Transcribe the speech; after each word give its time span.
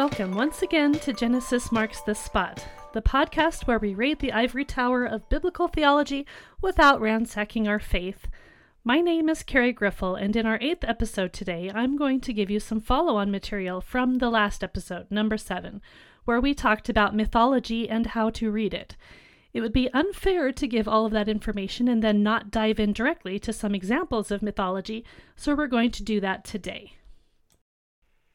Welcome 0.00 0.34
once 0.34 0.62
again 0.62 0.94
to 1.00 1.12
Genesis 1.12 1.70
Marks 1.70 2.00
the 2.00 2.14
Spot, 2.14 2.66
the 2.94 3.02
podcast 3.02 3.66
where 3.66 3.78
we 3.78 3.92
raid 3.92 4.20
the 4.20 4.32
ivory 4.32 4.64
tower 4.64 5.04
of 5.04 5.28
biblical 5.28 5.68
theology 5.68 6.24
without 6.62 7.02
ransacking 7.02 7.68
our 7.68 7.78
faith. 7.78 8.26
My 8.82 9.02
name 9.02 9.28
is 9.28 9.42
Carrie 9.42 9.74
Griffel, 9.74 10.14
and 10.14 10.34
in 10.36 10.46
our 10.46 10.56
eighth 10.62 10.84
episode 10.84 11.34
today, 11.34 11.70
I'm 11.74 11.98
going 11.98 12.22
to 12.22 12.32
give 12.32 12.48
you 12.48 12.60
some 12.60 12.80
follow 12.80 13.16
on 13.16 13.30
material 13.30 13.82
from 13.82 14.16
the 14.16 14.30
last 14.30 14.64
episode, 14.64 15.06
number 15.10 15.36
seven, 15.36 15.82
where 16.24 16.40
we 16.40 16.54
talked 16.54 16.88
about 16.88 17.14
mythology 17.14 17.86
and 17.86 18.06
how 18.06 18.30
to 18.30 18.50
read 18.50 18.72
it. 18.72 18.96
It 19.52 19.60
would 19.60 19.74
be 19.74 19.92
unfair 19.92 20.50
to 20.50 20.66
give 20.66 20.88
all 20.88 21.04
of 21.04 21.12
that 21.12 21.28
information 21.28 21.88
and 21.88 22.02
then 22.02 22.22
not 22.22 22.50
dive 22.50 22.80
in 22.80 22.94
directly 22.94 23.38
to 23.40 23.52
some 23.52 23.74
examples 23.74 24.30
of 24.30 24.40
mythology, 24.40 25.04
so 25.36 25.54
we're 25.54 25.66
going 25.66 25.90
to 25.90 26.02
do 26.02 26.20
that 26.20 26.42
today. 26.42 26.94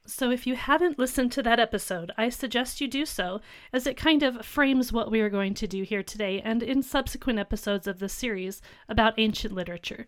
So, 0.08 0.30
if 0.30 0.46
you 0.46 0.54
haven't 0.54 1.00
listened 1.00 1.32
to 1.32 1.42
that 1.42 1.58
episode, 1.58 2.12
I 2.16 2.28
suggest 2.28 2.80
you 2.80 2.86
do 2.86 3.04
so, 3.04 3.40
as 3.72 3.88
it 3.88 3.96
kind 3.96 4.22
of 4.22 4.46
frames 4.46 4.92
what 4.92 5.10
we 5.10 5.20
are 5.20 5.28
going 5.28 5.54
to 5.54 5.66
do 5.66 5.82
here 5.82 6.04
today 6.04 6.40
and 6.40 6.62
in 6.62 6.82
subsequent 6.82 7.40
episodes 7.40 7.88
of 7.88 7.98
the 7.98 8.08
series 8.08 8.62
about 8.88 9.18
ancient 9.18 9.52
literature. 9.52 10.06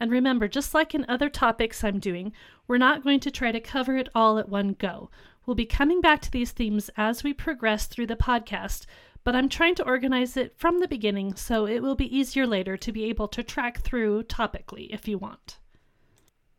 And 0.00 0.10
remember, 0.10 0.48
just 0.48 0.72
like 0.72 0.94
in 0.94 1.04
other 1.08 1.28
topics 1.28 1.84
I'm 1.84 1.98
doing, 1.98 2.32
we're 2.66 2.78
not 2.78 3.04
going 3.04 3.20
to 3.20 3.30
try 3.30 3.52
to 3.52 3.60
cover 3.60 3.96
it 3.96 4.08
all 4.14 4.38
at 4.38 4.48
one 4.48 4.72
go. 4.72 5.10
We'll 5.44 5.54
be 5.54 5.66
coming 5.66 6.00
back 6.00 6.22
to 6.22 6.30
these 6.30 6.52
themes 6.52 6.90
as 6.96 7.22
we 7.22 7.34
progress 7.34 7.86
through 7.86 8.06
the 8.06 8.16
podcast, 8.16 8.86
but 9.24 9.36
I'm 9.36 9.50
trying 9.50 9.74
to 9.76 9.86
organize 9.86 10.38
it 10.38 10.56
from 10.56 10.80
the 10.80 10.88
beginning 10.88 11.34
so 11.34 11.66
it 11.66 11.82
will 11.82 11.96
be 11.96 12.16
easier 12.16 12.46
later 12.46 12.76
to 12.78 12.92
be 12.92 13.04
able 13.04 13.28
to 13.28 13.42
track 13.42 13.82
through 13.82 14.22
topically 14.24 14.88
if 14.90 15.06
you 15.06 15.18
want. 15.18 15.58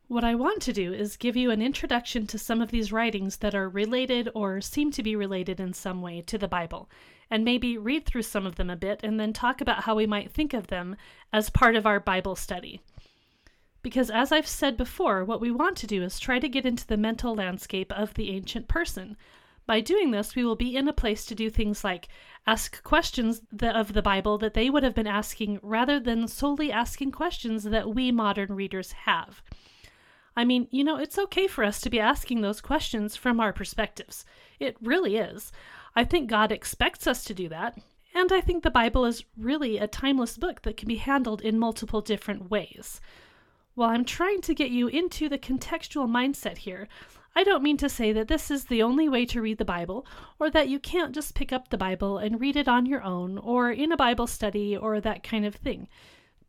What 0.07 0.23
I 0.23 0.35
want 0.35 0.61
to 0.61 0.73
do 0.73 0.93
is 0.93 1.17
give 1.17 1.35
you 1.35 1.49
an 1.49 1.63
introduction 1.63 2.27
to 2.27 2.37
some 2.37 2.61
of 2.61 2.69
these 2.69 2.91
writings 2.91 3.37
that 3.37 3.55
are 3.55 3.67
related 3.67 4.29
or 4.35 4.61
seem 4.61 4.91
to 4.91 5.01
be 5.01 5.15
related 5.15 5.59
in 5.59 5.73
some 5.73 6.03
way 6.03 6.21
to 6.27 6.37
the 6.37 6.47
Bible, 6.47 6.91
and 7.31 7.43
maybe 7.43 7.75
read 7.75 8.05
through 8.05 8.21
some 8.21 8.45
of 8.45 8.55
them 8.55 8.69
a 8.69 8.75
bit 8.75 8.99
and 9.01 9.19
then 9.19 9.33
talk 9.33 9.61
about 9.61 9.85
how 9.85 9.95
we 9.95 10.05
might 10.05 10.31
think 10.31 10.53
of 10.53 10.67
them 10.67 10.95
as 11.33 11.49
part 11.49 11.75
of 11.75 11.87
our 11.87 11.99
Bible 11.99 12.35
study. 12.35 12.81
Because, 13.81 14.11
as 14.11 14.31
I've 14.31 14.47
said 14.47 14.77
before, 14.77 15.25
what 15.25 15.41
we 15.41 15.49
want 15.49 15.75
to 15.77 15.87
do 15.87 16.03
is 16.03 16.19
try 16.19 16.37
to 16.37 16.49
get 16.49 16.67
into 16.67 16.85
the 16.85 16.97
mental 16.97 17.33
landscape 17.33 17.91
of 17.91 18.13
the 18.13 18.29
ancient 18.29 18.67
person. 18.67 19.17
By 19.65 19.81
doing 19.81 20.11
this, 20.11 20.35
we 20.35 20.45
will 20.45 20.55
be 20.55 20.75
in 20.75 20.87
a 20.87 20.93
place 20.93 21.25
to 21.25 21.33
do 21.33 21.49
things 21.49 21.83
like 21.83 22.09
ask 22.45 22.83
questions 22.83 23.41
of 23.59 23.93
the 23.93 24.03
Bible 24.03 24.37
that 24.37 24.53
they 24.53 24.69
would 24.69 24.83
have 24.83 24.93
been 24.93 25.07
asking 25.07 25.59
rather 25.63 25.99
than 25.99 26.27
solely 26.27 26.71
asking 26.71 27.11
questions 27.11 27.63
that 27.63 27.95
we 27.95 28.11
modern 28.11 28.53
readers 28.53 28.91
have. 28.91 29.41
I 30.35 30.45
mean, 30.45 30.67
you 30.71 30.83
know, 30.83 30.97
it's 30.97 31.17
okay 31.17 31.47
for 31.47 31.63
us 31.63 31.79
to 31.81 31.89
be 31.89 31.99
asking 31.99 32.41
those 32.41 32.61
questions 32.61 33.15
from 33.15 33.39
our 33.39 33.53
perspectives. 33.53 34.25
It 34.59 34.75
really 34.81 35.17
is. 35.17 35.51
I 35.95 36.03
think 36.03 36.29
God 36.29 36.51
expects 36.51 37.07
us 37.07 37.23
to 37.25 37.33
do 37.33 37.47
that. 37.49 37.77
And 38.13 38.31
I 38.31 38.41
think 38.41 38.63
the 38.63 38.71
Bible 38.71 39.05
is 39.05 39.25
really 39.37 39.77
a 39.77 39.87
timeless 39.87 40.37
book 40.37 40.61
that 40.63 40.77
can 40.77 40.87
be 40.87 40.95
handled 40.95 41.41
in 41.41 41.59
multiple 41.59 42.01
different 42.01 42.49
ways. 42.49 43.01
While 43.75 43.89
I'm 43.89 44.05
trying 44.05 44.41
to 44.41 44.55
get 44.55 44.71
you 44.71 44.87
into 44.87 45.27
the 45.27 45.37
contextual 45.37 46.09
mindset 46.09 46.59
here, 46.59 46.87
I 47.35 47.43
don't 47.43 47.63
mean 47.63 47.75
to 47.77 47.89
say 47.89 48.13
that 48.13 48.29
this 48.29 48.49
is 48.49 48.65
the 48.65 48.81
only 48.81 49.09
way 49.09 49.25
to 49.25 49.41
read 49.41 49.57
the 49.57 49.65
Bible, 49.65 50.05
or 50.39 50.49
that 50.51 50.69
you 50.69 50.79
can't 50.79 51.13
just 51.13 51.35
pick 51.35 51.51
up 51.51 51.69
the 51.69 51.77
Bible 51.77 52.17
and 52.17 52.39
read 52.39 52.55
it 52.55 52.69
on 52.69 52.85
your 52.85 53.03
own, 53.03 53.37
or 53.37 53.69
in 53.69 53.91
a 53.91 53.97
Bible 53.97 54.27
study, 54.27 54.77
or 54.77 55.01
that 55.01 55.23
kind 55.23 55.45
of 55.45 55.55
thing. 55.55 55.89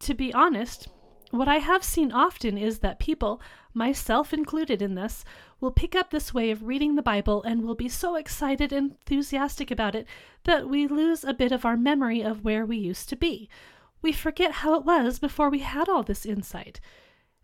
To 0.01 0.15
be 0.15 0.33
honest, 0.33 0.87
what 1.31 1.49
I 1.49 1.59
have 1.59 1.83
seen 1.83 2.13
often 2.13 2.57
is 2.57 2.79
that 2.81 2.99
people, 2.99 3.41
myself 3.75 4.33
included 4.33 4.81
in 4.81 4.95
this, 4.95 5.25
will 5.61 5.71
pick 5.71 5.95
up 5.95 6.11
this 6.11 6.33
way 6.35 6.51
of 6.51 6.65
reading 6.65 6.95
the 6.95 7.03
Bible 7.03 7.43
and 7.43 7.63
will 7.63 7.75
be 7.75 7.89
so 7.89 8.15
excited 8.15 8.73
and 8.73 8.93
enthusiastic 8.93 9.71
about 9.71 9.95
it 9.95 10.07
that 10.45 10.69
we 10.69 10.87
lose 10.87 11.25
a 11.25 11.35
bit 11.35 11.53
of 11.53 11.65
our 11.65 11.77
memory 11.77 12.23
of 12.23 12.45
where 12.45 12.65
we 12.65 12.77
used 12.77 13.09
to 13.09 13.17
be. 13.17 13.49
We 14.03 14.13
forget 14.13 14.53
how 14.53 14.75
it 14.75 14.85
was 14.85 15.19
before 15.19 15.51
we 15.51 15.61
had 15.61 15.89
all 15.89 16.03
this 16.03 16.27
insight. 16.27 16.81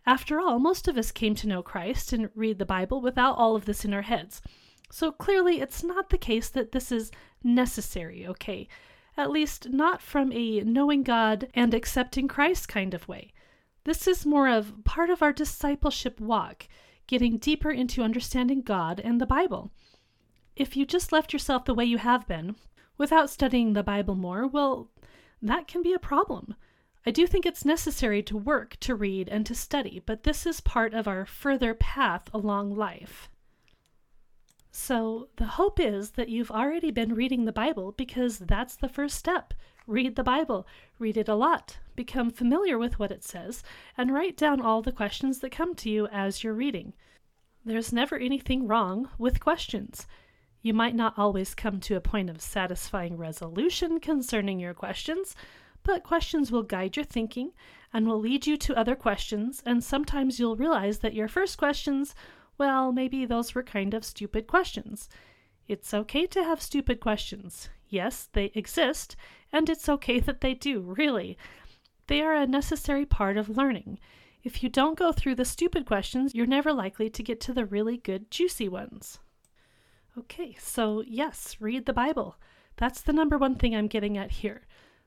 After 0.05 0.41
all, 0.41 0.59
most 0.59 0.89
of 0.89 0.99
us 0.99 1.11
came 1.11 1.35
to 1.37 1.49
know 1.49 1.63
Christ 1.63 2.13
and 2.13 2.29
read 2.35 2.59
the 2.59 2.67
Bible 2.67 3.01
without 3.01 3.37
all 3.37 3.57
of 3.57 3.65
this 3.65 3.85
in 3.85 3.95
our 3.95 4.03
heads. 4.03 4.43
So 4.91 5.11
clearly, 5.11 5.61
it's 5.61 5.83
not 5.83 6.11
the 6.11 6.19
case 6.19 6.49
that 6.51 6.73
this 6.73 6.93
is 6.93 7.11
necessary, 7.43 8.27
okay? 8.27 8.69
At 9.17 9.31
least, 9.31 9.71
not 9.71 10.03
from 10.03 10.33
a 10.33 10.61
knowing 10.61 11.03
God 11.03 11.49
and 11.55 11.73
accepting 11.73 12.29
Christ 12.29 12.69
kind 12.69 12.93
of 12.95 13.09
way. 13.09 13.33
This 13.85 14.07
is 14.07 14.25
more 14.25 14.49
of 14.49 14.85
part 14.85 15.11
of 15.11 15.23
our 15.23 15.33
discipleship 15.33 16.21
walk, 16.21 16.69
getting 17.07 17.39
deeper 17.39 17.71
into 17.71 18.03
understanding 18.03 18.63
God 18.63 19.01
and 19.01 19.21
the 19.21 19.27
Bible. 19.27 19.73
If 20.55 20.77
you 20.77 20.87
just 20.87 21.13
left 21.13 21.33
yourself 21.33 21.65
the 21.65 21.75
way 21.75 21.85
you 21.85 21.99
have 21.99 22.29
been, 22.29 22.57
without 22.97 23.31
studying 23.31 23.73
the 23.73 23.83
Bible 23.83 24.15
more, 24.15 24.47
well, 24.47 24.91
that 25.41 25.67
can 25.67 25.83
be 25.83 25.93
a 25.93 25.99
problem. 25.99 26.55
I 27.05 27.11
do 27.11 27.27
think 27.27 27.45
it's 27.45 27.65
necessary 27.65 28.23
to 28.23 28.37
work, 28.37 28.77
to 28.81 28.95
read, 28.95 29.29
and 29.29 29.45
to 29.47 29.55
study, 29.55 30.01
but 30.07 30.23
this 30.23 30.47
is 30.47 30.61
part 30.61 30.95
of 30.95 31.09
our 31.09 31.27
further 31.27 31.75
path 31.75 32.29
along 32.33 32.77
life. 32.77 33.29
So, 34.71 35.29
the 35.37 35.47
hope 35.47 35.81
is 35.81 36.13
that 36.13 36.29
you've 36.29 36.51
already 36.51 36.91
been 36.93 37.15
reading 37.15 37.45
the 37.45 37.53
Bible 37.53 37.93
because 37.93 38.39
that's 38.39 38.77
the 38.77 38.89
first 38.89 39.19
step. 39.19 39.53
Read 39.87 40.15
the 40.15 40.23
Bible, 40.23 40.67
read 40.99 41.17
it 41.17 41.29
a 41.29 41.35
lot, 41.35 41.79
become 41.97 42.31
familiar 42.31 42.79
with 42.79 42.99
what 42.99 43.11
it 43.11 43.25
says, 43.25 43.65
and 43.97 44.15
write 44.15 44.37
down 44.37 44.61
all 44.61 44.81
the 44.81 44.93
questions 44.93 45.41
that 45.41 45.51
come 45.51 45.75
to 45.75 45.91
you 45.91 46.07
as 46.09 46.45
you're 46.45 46.55
reading. 46.55 46.93
There's 47.65 47.93
never 47.93 48.17
anything 48.17 48.67
wrong 48.67 49.09
with 49.19 49.41
questions. 49.41 50.07
You 50.63 50.73
might 50.73 50.95
not 50.95 51.19
always 51.19 51.55
come 51.55 51.81
to 51.81 51.97
a 51.97 52.01
point 52.01 52.31
of 52.31 52.41
satisfying 52.41 53.17
resolution 53.17 53.99
concerning 53.99 54.61
your 54.61 54.75
questions, 54.75 55.35
but 55.83 56.05
questions 56.05 56.53
will 56.53 56.63
guide 56.63 56.97
your 56.97 57.05
thinking 57.05 57.53
and 57.93 58.07
will 58.07 58.21
lead 58.21 58.47
you 58.47 58.57
to 58.57 58.77
other 58.77 58.95
questions, 58.95 59.63
and 59.67 59.83
sometimes 59.83 60.39
you'll 60.39 60.57
realize 60.57 61.01
that 61.01 61.15
your 61.15 61.27
first 61.27 61.59
questions, 61.59 62.15
well, 62.57 62.93
maybe 62.93 63.27
those 63.27 63.55
were 63.55 63.65
kind 63.65 63.95
of 63.95 64.05
stupid 64.05 64.47
questions. 64.47 65.09
It's 65.67 65.93
okay 65.93 66.27
to 66.29 66.45
have 66.45 66.63
stupid 66.63 67.01
questions. 67.01 67.69
Yes, 67.93 68.31
they 68.33 68.51
exist, 68.55 69.17
and 69.53 69.69
it's 69.69 69.87
okay 69.87 70.19
that 70.19 70.41
they 70.41 70.55
do, 70.55 70.81
really. 70.81 71.37
They 72.07 72.23
are 72.23 72.35
a 72.35 72.47
necessary 72.47 73.05
part 73.05 73.37
of 73.37 73.55
learning. 73.55 73.99
If 74.43 74.63
you 74.63 74.71
don't 74.71 74.99
go 74.99 75.13
through 75.13 75.35
the 75.35 75.45
stupid 75.45 75.85
questions, 75.85 76.35
you're 76.35 76.47
never 76.47 76.73
likely 76.73 77.11
to 77.11 77.23
get 77.23 77.39
to 77.43 77.53
the 77.53 77.67
really 77.67 77.99
good, 77.99 78.31
juicy 78.31 78.67
ones. 78.67 79.19
Okay, 80.17 80.57
so 80.59 81.05
yes, 81.07 81.59
read 81.61 81.85
the 81.85 81.93
Bible. 81.93 82.37
That's 82.79 83.03
the 83.03 83.13
number 83.13 83.37
one 83.37 83.57
thing 83.57 83.77
I'm 83.77 83.89
getting 83.89 84.17
at 84.17 84.31
here. 84.31 84.63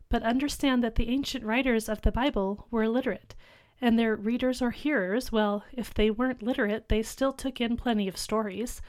But 0.08 0.22
understand 0.22 0.84
that 0.84 0.94
the 0.94 1.10
ancient 1.10 1.44
writers 1.44 1.90
of 1.90 2.04
the 2.04 2.12
Bible 2.12 2.68
were 2.70 2.88
literate, 2.88 3.34
and 3.82 3.98
their 3.98 4.16
readers 4.16 4.62
or 4.62 4.70
hearers, 4.70 5.32
well, 5.32 5.64
if 5.74 5.92
they 5.92 6.12
weren't 6.12 6.44
literate, 6.44 6.90
they 6.90 7.02
still 7.02 7.34
took 7.34 7.60
in 7.60 7.78
plenty 7.78 8.08
of 8.08 8.16
stories. 8.16 8.80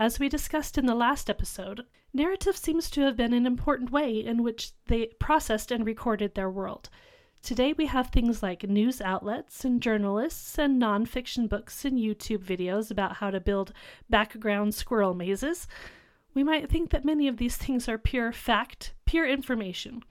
As 0.00 0.18
we 0.18 0.30
discussed 0.30 0.78
in 0.78 0.86
the 0.86 0.94
last 0.94 1.28
episode, 1.28 1.84
narrative 2.14 2.56
seems 2.56 2.88
to 2.88 3.02
have 3.02 3.18
been 3.18 3.34
an 3.34 3.44
important 3.44 3.92
way 3.92 4.24
in 4.24 4.42
which 4.42 4.72
they 4.86 5.08
processed 5.18 5.70
and 5.70 5.84
recorded 5.84 6.34
their 6.34 6.48
world. 6.48 6.88
Today 7.42 7.74
we 7.74 7.84
have 7.84 8.06
things 8.06 8.42
like 8.42 8.62
news 8.62 9.02
outlets 9.02 9.62
and 9.62 9.82
journalists 9.82 10.58
and 10.58 10.80
nonfiction 10.80 11.50
books 11.50 11.84
and 11.84 11.98
YouTube 11.98 12.42
videos 12.42 12.90
about 12.90 13.16
how 13.16 13.30
to 13.30 13.40
build 13.40 13.74
background 14.08 14.74
squirrel 14.74 15.12
mazes. 15.12 15.68
We 16.32 16.44
might 16.44 16.70
think 16.70 16.88
that 16.92 17.04
many 17.04 17.28
of 17.28 17.36
these 17.36 17.58
things 17.58 17.86
are 17.86 17.98
pure 17.98 18.32
fact, 18.32 18.94
pure 19.04 19.28
information. 19.28 20.02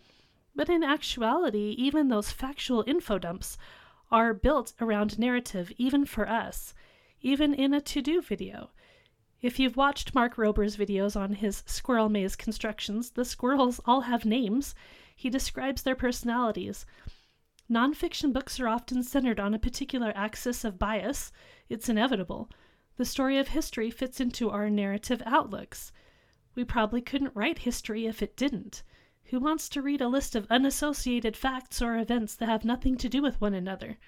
But 0.56 0.70
in 0.70 0.84
actuality, 0.84 1.74
even 1.80 2.10
those 2.10 2.30
factual 2.30 2.84
info 2.86 3.18
dumps 3.18 3.58
are 4.12 4.36
built 4.36 4.74
around 4.80 5.18
narrative, 5.18 5.72
even 5.78 6.06
for 6.06 6.30
us, 6.30 6.76
even 7.22 7.56
in 7.56 7.74
a 7.74 7.82
to 7.82 8.04
do 8.04 8.22
video. 8.22 8.70
If 9.42 9.58
you've 9.58 9.78
watched 9.78 10.14
Mark 10.14 10.38
Rober's 10.38 10.76
videos 10.76 11.16
on 11.16 11.36
his 11.36 11.64
squirrel 11.66 12.10
maze 12.10 12.36
constructions, 12.36 13.12
the 13.12 13.24
squirrels 13.24 13.80
all 13.86 14.02
have 14.02 14.26
names. 14.26 14.76
He 15.16 15.30
describes 15.30 15.82
their 15.82 15.96
personalities. 15.96 16.86
Nonfiction 17.72 18.34
books 18.34 18.60
are 18.60 18.68
often 18.68 19.02
centered 19.02 19.40
on 19.40 19.54
a 19.54 19.60
particular 19.60 20.12
axis 20.14 20.66
of 20.66 20.78
bias. 20.78 21.32
It's 21.70 21.88
inevitable. 21.88 22.50
The 22.98 23.06
story 23.06 23.38
of 23.38 23.50
history 23.50 23.90
fits 23.90 24.20
into 24.20 24.50
our 24.50 24.70
narrative 24.70 25.24
outlooks. 25.26 25.94
We 26.54 26.66
probably 26.66 27.02
couldn't 27.02 27.36
write 27.36 27.60
history 27.60 28.08
if 28.08 28.22
it 28.22 28.36
didn't. 28.36 28.84
Who 29.26 29.40
wants 29.40 29.70
to 29.70 29.82
read 29.82 30.02
a 30.02 30.10
list 30.10 30.36
of 30.36 30.48
unassociated 30.50 31.38
facts 31.38 31.82
or 31.82 31.98
events 31.98 32.36
that 32.36 32.50
have 32.50 32.66
nothing 32.66 32.98
to 32.98 33.08
do 33.08 33.22
with 33.22 33.40
one 33.40 33.54
another? 33.54 34.00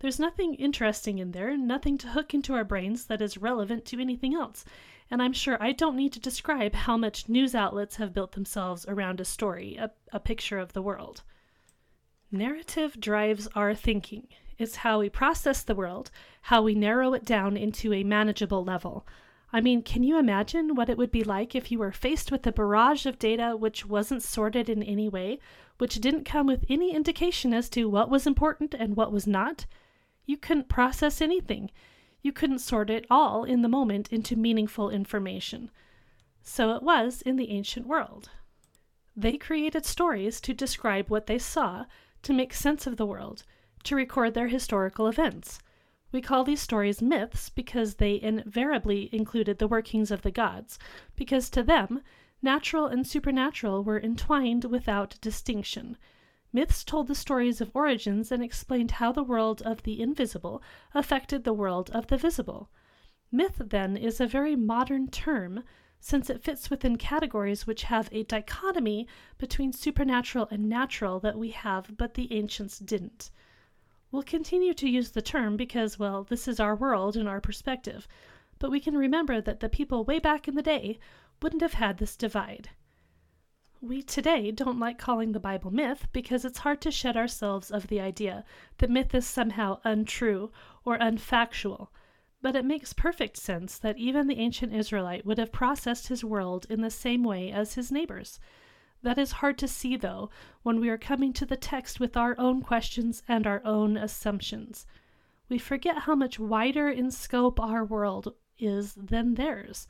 There's 0.00 0.18
nothing 0.18 0.54
interesting 0.54 1.18
in 1.18 1.32
there, 1.32 1.56
nothing 1.56 1.96
to 1.98 2.08
hook 2.08 2.34
into 2.34 2.52
our 2.52 2.64
brains 2.64 3.06
that 3.06 3.22
is 3.22 3.38
relevant 3.38 3.84
to 3.86 4.00
anything 4.00 4.34
else. 4.34 4.64
And 5.10 5.22
I'm 5.22 5.32
sure 5.32 5.56
I 5.62 5.72
don't 5.72 5.96
need 5.96 6.12
to 6.14 6.20
describe 6.20 6.74
how 6.74 6.96
much 6.96 7.28
news 7.28 7.54
outlets 7.54 7.96
have 7.96 8.12
built 8.12 8.32
themselves 8.32 8.84
around 8.86 9.20
a 9.20 9.24
story, 9.24 9.76
a, 9.76 9.90
a 10.12 10.20
picture 10.20 10.58
of 10.58 10.72
the 10.72 10.82
world. 10.82 11.22
Narrative 12.30 13.00
drives 13.00 13.48
our 13.54 13.74
thinking. 13.74 14.26
It's 14.58 14.76
how 14.76 15.00
we 15.00 15.08
process 15.08 15.62
the 15.62 15.74
world, 15.74 16.10
how 16.42 16.62
we 16.62 16.74
narrow 16.74 17.14
it 17.14 17.24
down 17.24 17.56
into 17.56 17.92
a 17.92 18.04
manageable 18.04 18.64
level. 18.64 19.06
I 19.52 19.60
mean, 19.60 19.82
can 19.82 20.02
you 20.02 20.18
imagine 20.18 20.74
what 20.74 20.88
it 20.88 20.98
would 20.98 21.12
be 21.12 21.22
like 21.22 21.54
if 21.54 21.70
you 21.70 21.78
were 21.78 21.92
faced 21.92 22.32
with 22.32 22.46
a 22.46 22.52
barrage 22.52 23.06
of 23.06 23.18
data 23.18 23.56
which 23.56 23.86
wasn't 23.86 24.22
sorted 24.22 24.68
in 24.68 24.82
any 24.82 25.08
way, 25.08 25.38
which 25.78 26.00
didn't 26.00 26.24
come 26.24 26.46
with 26.46 26.64
any 26.68 26.92
indication 26.94 27.54
as 27.54 27.68
to 27.70 27.88
what 27.88 28.10
was 28.10 28.26
important 28.26 28.74
and 28.74 28.96
what 28.96 29.12
was 29.12 29.26
not? 29.26 29.66
You 30.26 30.36
couldn't 30.36 30.68
process 30.68 31.20
anything. 31.20 31.70
You 32.22 32.32
couldn't 32.32 32.60
sort 32.60 32.90
it 32.90 33.06
all 33.10 33.44
in 33.44 33.62
the 33.62 33.68
moment 33.68 34.12
into 34.12 34.36
meaningful 34.36 34.90
information. 34.90 35.70
So 36.42 36.74
it 36.74 36.82
was 36.82 37.22
in 37.22 37.36
the 37.36 37.50
ancient 37.50 37.86
world. 37.86 38.30
They 39.16 39.36
created 39.36 39.84
stories 39.84 40.40
to 40.40 40.54
describe 40.54 41.08
what 41.08 41.26
they 41.26 41.38
saw, 41.38 41.84
to 42.22 42.32
make 42.32 42.52
sense 42.52 42.86
of 42.86 42.96
the 42.96 43.06
world, 43.06 43.44
to 43.84 43.94
record 43.94 44.34
their 44.34 44.48
historical 44.48 45.06
events. 45.06 45.58
We 46.10 46.20
call 46.20 46.44
these 46.44 46.60
stories 46.60 47.02
myths 47.02 47.48
because 47.48 47.96
they 47.96 48.20
invariably 48.20 49.08
included 49.12 49.58
the 49.58 49.68
workings 49.68 50.10
of 50.10 50.22
the 50.22 50.30
gods, 50.30 50.78
because 51.16 51.50
to 51.50 51.62
them, 51.62 52.02
natural 52.40 52.86
and 52.86 53.06
supernatural 53.06 53.82
were 53.84 54.00
entwined 54.00 54.64
without 54.64 55.20
distinction. 55.20 55.96
Myths 56.54 56.84
told 56.84 57.08
the 57.08 57.16
stories 57.16 57.60
of 57.60 57.72
origins 57.74 58.30
and 58.30 58.40
explained 58.40 58.92
how 58.92 59.10
the 59.10 59.24
world 59.24 59.60
of 59.62 59.82
the 59.82 60.00
invisible 60.00 60.62
affected 60.94 61.42
the 61.42 61.52
world 61.52 61.90
of 61.90 62.06
the 62.06 62.16
visible. 62.16 62.70
Myth, 63.32 63.56
then, 63.58 63.96
is 63.96 64.20
a 64.20 64.26
very 64.28 64.54
modern 64.54 65.08
term 65.08 65.64
since 65.98 66.30
it 66.30 66.44
fits 66.44 66.70
within 66.70 66.96
categories 66.96 67.66
which 67.66 67.82
have 67.82 68.08
a 68.12 68.22
dichotomy 68.22 69.08
between 69.36 69.72
supernatural 69.72 70.46
and 70.52 70.68
natural 70.68 71.18
that 71.18 71.36
we 71.36 71.50
have 71.50 71.96
but 71.96 72.14
the 72.14 72.32
ancients 72.32 72.78
didn't. 72.78 73.32
We'll 74.12 74.22
continue 74.22 74.74
to 74.74 74.88
use 74.88 75.10
the 75.10 75.22
term 75.22 75.56
because, 75.56 75.98
well, 75.98 76.22
this 76.22 76.46
is 76.46 76.60
our 76.60 76.76
world 76.76 77.16
and 77.16 77.28
our 77.28 77.40
perspective, 77.40 78.06
but 78.60 78.70
we 78.70 78.78
can 78.78 78.96
remember 78.96 79.40
that 79.40 79.58
the 79.58 79.68
people 79.68 80.04
way 80.04 80.20
back 80.20 80.46
in 80.46 80.54
the 80.54 80.62
day 80.62 81.00
wouldn't 81.42 81.62
have 81.62 81.74
had 81.74 81.98
this 81.98 82.14
divide. 82.14 82.70
We 83.86 84.00
today 84.00 84.50
don't 84.50 84.78
like 84.78 84.96
calling 84.96 85.32
the 85.32 85.38
Bible 85.38 85.70
myth 85.70 86.08
because 86.10 86.46
it's 86.46 86.60
hard 86.60 86.80
to 86.80 86.90
shed 86.90 87.18
ourselves 87.18 87.70
of 87.70 87.88
the 87.88 88.00
idea 88.00 88.46
that 88.78 88.88
myth 88.88 89.14
is 89.14 89.26
somehow 89.26 89.80
untrue 89.84 90.50
or 90.86 90.96
unfactual, 90.96 91.88
but 92.40 92.56
it 92.56 92.64
makes 92.64 92.94
perfect 92.94 93.36
sense 93.36 93.76
that 93.76 93.98
even 93.98 94.26
the 94.26 94.38
ancient 94.38 94.72
Israelite 94.72 95.26
would 95.26 95.36
have 95.36 95.52
processed 95.52 96.08
his 96.08 96.24
world 96.24 96.66
in 96.70 96.80
the 96.80 96.88
same 96.88 97.22
way 97.24 97.52
as 97.52 97.74
his 97.74 97.92
neighbors. 97.92 98.40
That 99.02 99.18
is 99.18 99.32
hard 99.32 99.58
to 99.58 99.68
see, 99.68 99.98
though, 99.98 100.30
when 100.62 100.80
we 100.80 100.88
are 100.88 100.96
coming 100.96 101.34
to 101.34 101.44
the 101.44 101.54
text 101.54 102.00
with 102.00 102.16
our 102.16 102.34
own 102.38 102.62
questions 102.62 103.22
and 103.28 103.46
our 103.46 103.60
own 103.66 103.98
assumptions. 103.98 104.86
We 105.50 105.58
forget 105.58 105.98
how 105.98 106.14
much 106.14 106.38
wider 106.38 106.88
in 106.88 107.10
scope 107.10 107.60
our 107.60 107.84
world 107.84 108.32
is 108.58 108.94
than 108.94 109.34
theirs. 109.34 109.86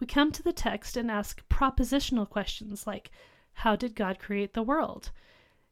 We 0.00 0.06
come 0.06 0.32
to 0.32 0.42
the 0.42 0.52
text 0.52 0.96
and 0.96 1.10
ask 1.10 1.46
propositional 1.48 2.28
questions 2.28 2.86
like, 2.86 3.10
How 3.52 3.76
did 3.76 3.94
God 3.94 4.18
create 4.18 4.52
the 4.52 4.62
world? 4.62 5.12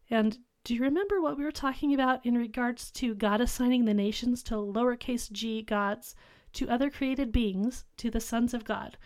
And 0.08 0.38
do 0.64 0.74
you 0.74 0.80
remember 0.80 1.20
what 1.20 1.36
we 1.36 1.42
were 1.42 1.50
talking 1.50 1.92
about 1.92 2.24
in 2.24 2.38
regards 2.38 2.92
to 2.92 3.16
God 3.16 3.40
assigning 3.40 3.84
the 3.84 3.94
nations 3.94 4.44
to 4.44 4.54
lowercase 4.54 5.30
g 5.32 5.60
gods, 5.60 6.14
to 6.52 6.68
other 6.68 6.88
created 6.88 7.32
beings, 7.32 7.84
to 7.96 8.10
the 8.10 8.20
sons 8.20 8.54
of 8.54 8.64
God? 8.64 8.96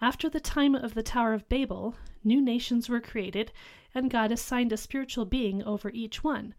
After 0.00 0.28
the 0.28 0.40
time 0.40 0.74
of 0.74 0.94
the 0.94 1.04
Tower 1.04 1.32
of 1.32 1.48
Babel, 1.48 1.94
new 2.24 2.40
nations 2.40 2.88
were 2.88 3.00
created, 3.00 3.52
and 3.94 4.10
God 4.10 4.32
assigned 4.32 4.72
a 4.72 4.76
spiritual 4.76 5.26
being 5.26 5.62
over 5.62 5.90
each 5.90 6.24
one. 6.24 6.54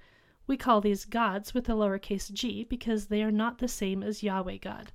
We 0.48 0.56
call 0.56 0.80
these 0.80 1.04
gods 1.04 1.54
with 1.54 1.68
a 1.68 1.74
lowercase 1.74 2.31
g 2.31 2.63
because 2.63 3.07
they 3.07 3.22
are 3.22 3.31
not 3.31 3.57
the 3.57 3.68
same 3.68 4.01
as 4.01 4.24
Yahweh 4.24 4.60
God. 4.60 4.94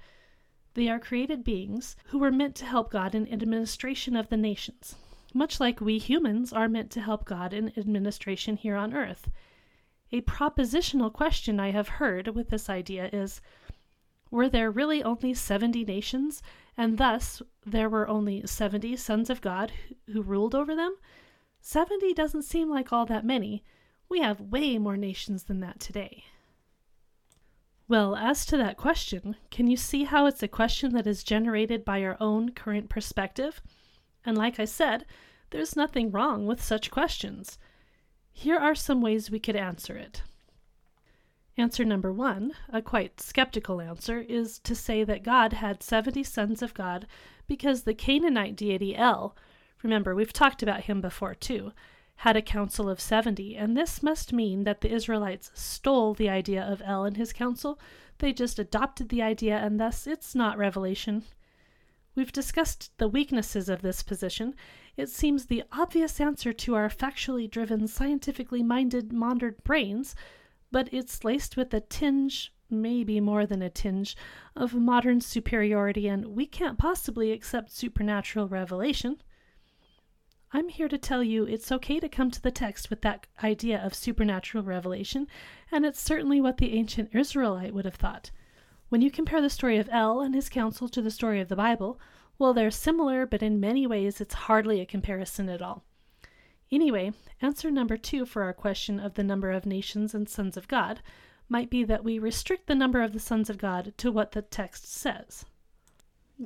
They 0.78 0.88
are 0.88 1.00
created 1.00 1.42
beings 1.42 1.96
who 2.04 2.20
were 2.20 2.30
meant 2.30 2.54
to 2.54 2.64
help 2.64 2.92
God 2.92 3.12
in 3.12 3.32
administration 3.32 4.14
of 4.14 4.28
the 4.28 4.36
nations, 4.36 4.94
much 5.34 5.58
like 5.58 5.80
we 5.80 5.98
humans 5.98 6.52
are 6.52 6.68
meant 6.68 6.92
to 6.92 7.00
help 7.00 7.24
God 7.24 7.52
in 7.52 7.76
administration 7.76 8.56
here 8.56 8.76
on 8.76 8.94
earth. 8.94 9.28
A 10.12 10.20
propositional 10.20 11.12
question 11.12 11.58
I 11.58 11.72
have 11.72 11.88
heard 11.98 12.28
with 12.28 12.50
this 12.50 12.70
idea 12.70 13.10
is 13.12 13.40
Were 14.30 14.48
there 14.48 14.70
really 14.70 15.02
only 15.02 15.34
70 15.34 15.84
nations, 15.84 16.44
and 16.76 16.96
thus 16.96 17.42
there 17.66 17.88
were 17.88 18.06
only 18.06 18.46
70 18.46 18.94
sons 18.98 19.30
of 19.30 19.40
God 19.40 19.72
who 20.06 20.22
ruled 20.22 20.54
over 20.54 20.76
them? 20.76 20.94
70 21.60 22.14
doesn't 22.14 22.42
seem 22.42 22.70
like 22.70 22.92
all 22.92 23.04
that 23.06 23.26
many. 23.26 23.64
We 24.08 24.20
have 24.20 24.40
way 24.40 24.78
more 24.78 24.96
nations 24.96 25.42
than 25.42 25.58
that 25.58 25.80
today. 25.80 26.22
Well, 27.88 28.16
as 28.16 28.44
to 28.46 28.58
that 28.58 28.76
question, 28.76 29.36
can 29.50 29.66
you 29.66 29.78
see 29.78 30.04
how 30.04 30.26
it's 30.26 30.42
a 30.42 30.48
question 30.48 30.92
that 30.92 31.06
is 31.06 31.24
generated 31.24 31.86
by 31.86 32.02
our 32.02 32.18
own 32.20 32.50
current 32.50 32.90
perspective? 32.90 33.62
And 34.26 34.36
like 34.36 34.60
I 34.60 34.66
said, 34.66 35.06
there's 35.50 35.74
nothing 35.74 36.10
wrong 36.10 36.46
with 36.46 36.62
such 36.62 36.90
questions. 36.90 37.58
Here 38.30 38.58
are 38.58 38.74
some 38.74 39.00
ways 39.00 39.30
we 39.30 39.40
could 39.40 39.56
answer 39.56 39.96
it. 39.96 40.22
Answer 41.56 41.82
number 41.82 42.12
one, 42.12 42.52
a 42.68 42.82
quite 42.82 43.22
skeptical 43.22 43.80
answer, 43.80 44.20
is 44.20 44.58
to 44.60 44.74
say 44.74 45.02
that 45.04 45.24
God 45.24 45.54
had 45.54 45.82
70 45.82 46.22
sons 46.24 46.60
of 46.60 46.74
God 46.74 47.06
because 47.46 47.82
the 47.82 47.94
Canaanite 47.94 48.54
deity 48.54 48.94
El, 48.94 49.34
remember 49.82 50.14
we've 50.14 50.32
talked 50.32 50.62
about 50.62 50.82
him 50.82 51.00
before 51.00 51.34
too, 51.34 51.72
had 52.18 52.36
a 52.36 52.42
council 52.42 52.88
of 52.88 53.00
70, 53.00 53.56
and 53.56 53.76
this 53.76 54.02
must 54.02 54.32
mean 54.32 54.64
that 54.64 54.80
the 54.80 54.90
Israelites 54.92 55.50
stole 55.54 56.14
the 56.14 56.28
idea 56.28 56.62
of 56.62 56.82
El 56.84 57.04
and 57.04 57.16
his 57.16 57.32
council. 57.32 57.78
They 58.18 58.32
just 58.32 58.58
adopted 58.58 59.08
the 59.08 59.22
idea, 59.22 59.56
and 59.56 59.78
thus 59.78 60.06
it's 60.06 60.34
not 60.34 60.58
revelation. 60.58 61.24
We've 62.14 62.32
discussed 62.32 62.90
the 62.98 63.08
weaknesses 63.08 63.68
of 63.68 63.82
this 63.82 64.02
position. 64.02 64.54
It 64.96 65.08
seems 65.08 65.46
the 65.46 65.62
obvious 65.72 66.20
answer 66.20 66.52
to 66.52 66.74
our 66.74 66.88
factually 66.88 67.48
driven, 67.48 67.86
scientifically 67.86 68.62
minded 68.62 69.12
modern 69.12 69.54
brains 69.62 70.14
but 70.70 70.88
it's 70.92 71.24
laced 71.24 71.56
with 71.56 71.72
a 71.72 71.80
tinge, 71.80 72.52
maybe 72.70 73.20
more 73.20 73.46
than 73.46 73.62
a 73.62 73.70
tinge, 73.70 74.16
of 74.54 74.74
modern 74.74 75.20
superiority, 75.20 76.08
and 76.08 76.26
we 76.26 76.46
can't 76.46 76.78
possibly 76.78 77.32
accept 77.32 77.72
supernatural 77.72 78.48
revelation. 78.48 79.20
I'm 80.50 80.70
here 80.70 80.88
to 80.88 80.96
tell 80.96 81.22
you 81.22 81.44
it's 81.44 81.70
okay 81.70 82.00
to 82.00 82.08
come 82.08 82.30
to 82.30 82.40
the 82.40 82.50
text 82.50 82.88
with 82.88 83.02
that 83.02 83.26
idea 83.42 83.84
of 83.84 83.94
supernatural 83.94 84.64
revelation, 84.64 85.28
and 85.70 85.84
it's 85.84 86.00
certainly 86.00 86.40
what 86.40 86.56
the 86.56 86.74
ancient 86.74 87.14
Israelite 87.14 87.74
would 87.74 87.84
have 87.84 87.96
thought. 87.96 88.30
When 88.88 89.02
you 89.02 89.10
compare 89.10 89.42
the 89.42 89.50
story 89.50 89.76
of 89.76 89.90
El 89.92 90.22
and 90.22 90.34
his 90.34 90.48
council 90.48 90.88
to 90.88 91.02
the 91.02 91.10
story 91.10 91.40
of 91.40 91.48
the 91.48 91.56
Bible, 91.56 92.00
well, 92.38 92.54
they're 92.54 92.70
similar, 92.70 93.26
but 93.26 93.42
in 93.42 93.60
many 93.60 93.86
ways 93.86 94.22
it's 94.22 94.34
hardly 94.34 94.80
a 94.80 94.86
comparison 94.86 95.50
at 95.50 95.60
all. 95.60 95.84
Anyway, 96.70 97.12
answer 97.42 97.70
number 97.70 97.98
two 97.98 98.24
for 98.24 98.42
our 98.42 98.54
question 98.54 98.98
of 98.98 99.14
the 99.14 99.24
number 99.24 99.50
of 99.50 99.66
nations 99.66 100.14
and 100.14 100.28
sons 100.28 100.56
of 100.56 100.68
God 100.68 101.00
might 101.50 101.68
be 101.68 101.84
that 101.84 102.04
we 102.04 102.18
restrict 102.18 102.66
the 102.66 102.74
number 102.74 103.02
of 103.02 103.12
the 103.12 103.20
sons 103.20 103.50
of 103.50 103.58
God 103.58 103.92
to 103.98 104.10
what 104.10 104.32
the 104.32 104.42
text 104.42 104.86
says. 104.86 105.44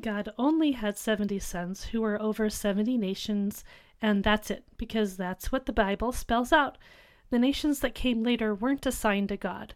God 0.01 0.33
only 0.39 0.73
had 0.73 0.97
70 0.97 1.39
sons 1.39 1.85
who 1.85 2.01
were 2.01 2.21
over 2.21 2.49
70 2.49 2.97
nations, 2.97 3.63
and 4.03 4.25
that's 4.25 4.51
it, 4.51 4.65
because 4.77 5.17
that's 5.17 5.53
what 5.53 5.65
the 5.65 5.73
Bible 5.73 6.11
spells 6.13 6.53
out. 6.53 6.77
The 7.31 7.39
nations 7.39 7.81
that 7.81 7.95
came 7.95 8.23
later 8.23 8.55
weren't 8.55 8.85
assigned 8.85 9.29
to 9.31 9.37
God. 9.37 9.75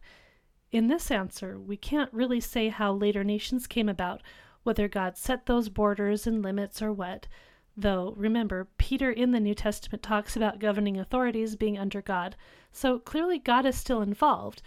In 0.73 0.89
this 0.89 1.11
answer, 1.11 1.59
we 1.59 1.77
can't 1.77 2.13
really 2.13 2.41
say 2.41 2.69
how 2.69 2.93
later 2.93 3.23
nations 3.23 3.69
came 3.69 3.89
about, 3.89 4.23
whether 4.65 4.89
God 4.89 5.17
set 5.17 5.47
those 5.47 5.69
borders 5.69 6.27
and 6.27 6.43
limits 6.43 6.83
or 6.83 6.93
what. 6.93 7.29
Though, 7.77 8.15
remember, 8.17 8.69
Peter 8.79 9.11
in 9.11 9.31
the 9.31 9.41
New 9.41 9.55
Testament 9.55 10.03
talks 10.03 10.35
about 10.35 10.59
governing 10.59 10.99
authorities 10.99 11.55
being 11.55 11.79
under 11.79 12.03
God, 12.03 12.35
so 12.73 12.99
clearly 12.99 13.39
God 13.39 13.65
is 13.65 13.77
still 13.77 14.03
involved. 14.03 14.61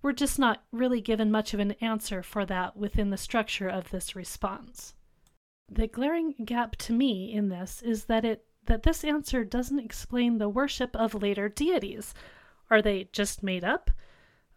We're 0.00 0.12
just 0.12 0.38
not 0.38 0.64
really 0.72 1.00
given 1.00 1.30
much 1.30 1.52
of 1.52 1.60
an 1.60 1.72
answer 1.80 2.22
for 2.22 2.46
that 2.46 2.76
within 2.76 3.10
the 3.10 3.16
structure 3.16 3.68
of 3.68 3.90
this 3.90 4.16
response. 4.16 4.94
The 5.70 5.86
glaring 5.86 6.34
gap 6.44 6.76
to 6.76 6.92
me 6.92 7.32
in 7.32 7.50
this 7.50 7.82
is 7.82 8.06
that 8.06 8.24
it 8.24 8.46
that 8.66 8.82
this 8.82 9.04
answer 9.04 9.44
doesn't 9.44 9.78
explain 9.78 10.38
the 10.38 10.48
worship 10.48 10.94
of 10.96 11.14
later 11.14 11.48
deities. 11.48 12.14
Are 12.70 12.82
they 12.82 13.08
just 13.12 13.42
made 13.42 13.64
up? 13.64 13.90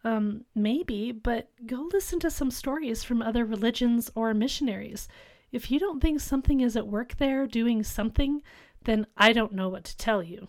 Um, 0.03 0.45
maybe, 0.53 1.11
but 1.11 1.49
go 1.65 1.89
listen 1.91 2.19
to 2.19 2.29
some 2.29 2.51
stories 2.51 3.03
from 3.03 3.21
other 3.21 3.43
religions 3.43 4.11
or 4.13 4.33
missionaries. 4.33 5.07
If 5.51 5.71
you 5.71 5.79
don't 5.79 5.99
think 5.99 6.19
something 6.19 6.61
is 6.61 6.77
at 6.77 6.87
work 6.87 7.17
there 7.17 7.47
doing 7.47 7.83
something, 7.83 8.41
then 8.83 9.07
I 9.17 9.33
don't 9.33 9.53
know 9.53 9.69
what 9.69 9.83
to 9.85 9.97
tell 9.97 10.21
you. 10.21 10.47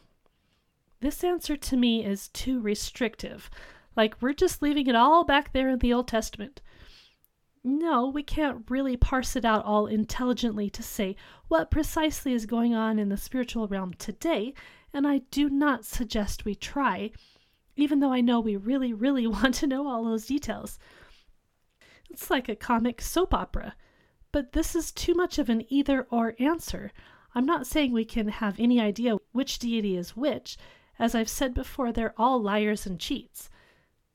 This 1.00 1.24
answer 1.24 1.56
to 1.56 1.76
me 1.76 2.04
is 2.04 2.28
too 2.28 2.60
restrictive, 2.60 3.50
like 3.96 4.20
we're 4.20 4.34
just 4.34 4.60
leaving 4.60 4.86
it 4.86 4.94
all 4.94 5.24
back 5.24 5.52
there 5.52 5.70
in 5.70 5.78
the 5.78 5.92
Old 5.92 6.08
Testament. 6.08 6.60
No, 7.68 8.06
we 8.06 8.22
can't 8.22 8.64
really 8.70 8.96
parse 8.96 9.34
it 9.34 9.44
out 9.44 9.64
all 9.64 9.88
intelligently 9.88 10.70
to 10.70 10.84
say 10.84 11.16
what 11.48 11.68
precisely 11.68 12.32
is 12.32 12.46
going 12.46 12.76
on 12.76 13.00
in 13.00 13.08
the 13.08 13.16
spiritual 13.16 13.66
realm 13.66 13.92
today, 13.94 14.54
and 14.92 15.04
I 15.04 15.22
do 15.32 15.50
not 15.50 15.84
suggest 15.84 16.44
we 16.44 16.54
try, 16.54 17.10
even 17.74 17.98
though 17.98 18.12
I 18.12 18.20
know 18.20 18.38
we 18.38 18.54
really, 18.54 18.92
really 18.92 19.26
want 19.26 19.56
to 19.56 19.66
know 19.66 19.88
all 19.88 20.04
those 20.04 20.26
details. 20.26 20.78
It's 22.08 22.30
like 22.30 22.48
a 22.48 22.54
comic 22.54 23.00
soap 23.00 23.34
opera. 23.34 23.74
But 24.30 24.52
this 24.52 24.76
is 24.76 24.92
too 24.92 25.14
much 25.14 25.36
of 25.40 25.48
an 25.48 25.64
either 25.68 26.06
or 26.08 26.36
answer. 26.38 26.92
I'm 27.34 27.46
not 27.46 27.66
saying 27.66 27.90
we 27.90 28.04
can 28.04 28.28
have 28.28 28.60
any 28.60 28.80
idea 28.80 29.16
which 29.32 29.58
deity 29.58 29.96
is 29.96 30.16
which. 30.16 30.56
As 31.00 31.16
I've 31.16 31.28
said 31.28 31.52
before, 31.52 31.90
they're 31.90 32.14
all 32.16 32.40
liars 32.40 32.86
and 32.86 33.00
cheats. 33.00 33.50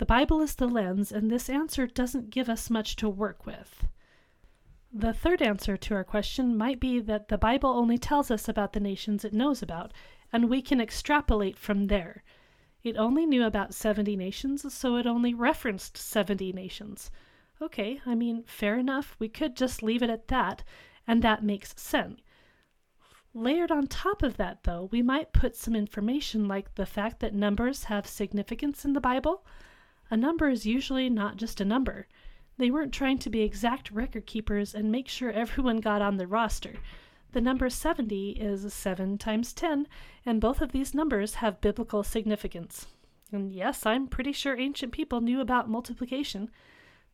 The 0.02 0.08
Bible 0.08 0.42
is 0.42 0.56
the 0.56 0.68
lens, 0.68 1.12
and 1.12 1.30
this 1.30 1.48
answer 1.48 1.86
doesn't 1.86 2.32
give 2.32 2.50
us 2.50 2.72
much 2.72 2.96
to 2.96 3.08
work 3.08 3.46
with. 3.46 3.88
The 4.92 5.14
third 5.14 5.44
answer 5.44 5.78
to 5.78 5.94
our 5.94 6.04
question 6.04 6.58
might 6.58 6.80
be 6.80 7.00
that 7.02 7.28
the 7.28 7.38
Bible 7.38 7.70
only 7.70 8.00
tells 8.00 8.32
us 8.32 8.50
about 8.50 8.74
the 8.74 8.80
nations 8.80 9.24
it 9.24 9.32
knows 9.32 9.62
about, 9.62 9.94
and 10.34 10.50
we 10.50 10.64
can 10.64 10.82
extrapolate 10.82 11.56
from 11.56 11.86
there. 11.86 12.24
It 12.82 12.98
only 12.98 13.28
knew 13.28 13.44
about 13.44 13.76
70 13.76 14.16
nations, 14.16 14.74
so 14.74 14.96
it 14.96 15.06
only 15.06 15.36
referenced 15.36 15.98
70 15.98 16.52
nations. 16.52 17.12
Okay, 17.62 18.02
I 18.04 18.16
mean, 18.16 18.42
fair 18.48 18.80
enough, 18.80 19.16
we 19.20 19.30
could 19.30 19.56
just 19.56 19.84
leave 19.84 20.02
it 20.02 20.10
at 20.10 20.30
that, 20.30 20.64
and 21.06 21.22
that 21.22 21.44
makes 21.44 21.80
sense. 21.80 22.20
Layered 23.36 23.70
on 23.70 23.86
top 23.86 24.24
of 24.24 24.38
that, 24.38 24.64
though, 24.64 24.90
we 24.92 25.04
might 25.04 25.32
put 25.32 25.56
some 25.56 25.76
information 25.76 26.48
like 26.48 26.74
the 26.74 26.88
fact 26.88 27.20
that 27.20 27.36
numbers 27.36 27.84
have 27.84 28.08
significance 28.08 28.84
in 28.84 28.94
the 28.94 29.00
Bible. 29.00 29.46
A 30.12 30.18
number 30.18 30.50
is 30.50 30.66
usually 30.66 31.10
not 31.10 31.38
just 31.38 31.62
a 31.62 31.66
number. 31.66 32.06
They 32.58 32.70
weren't 32.70 32.94
trying 32.94 33.18
to 33.20 33.30
be 33.30 33.44
exact 33.44 33.90
record 33.92 34.26
keepers 34.26 34.76
and 34.76 34.92
make 34.92 35.08
sure 35.08 35.32
everyone 35.32 35.78
got 35.78 36.02
on 36.02 36.18
the 36.18 36.28
roster. 36.28 36.74
The 37.32 37.40
number 37.40 37.70
70 37.70 38.32
is 38.32 38.74
7 38.74 39.18
times 39.18 39.54
10, 39.54 39.88
and 40.26 40.42
both 40.42 40.60
of 40.60 40.74
these 40.74 40.94
numbers 40.94 41.36
have 41.36 41.62
biblical 41.62 42.04
significance. 42.04 42.88
And 43.32 43.54
yes, 43.54 43.86
I'm 43.86 44.06
pretty 44.06 44.34
sure 44.34 44.60
ancient 44.60 44.92
people 44.92 45.22
knew 45.22 45.40
about 45.40 45.70
multiplication. 45.70 46.52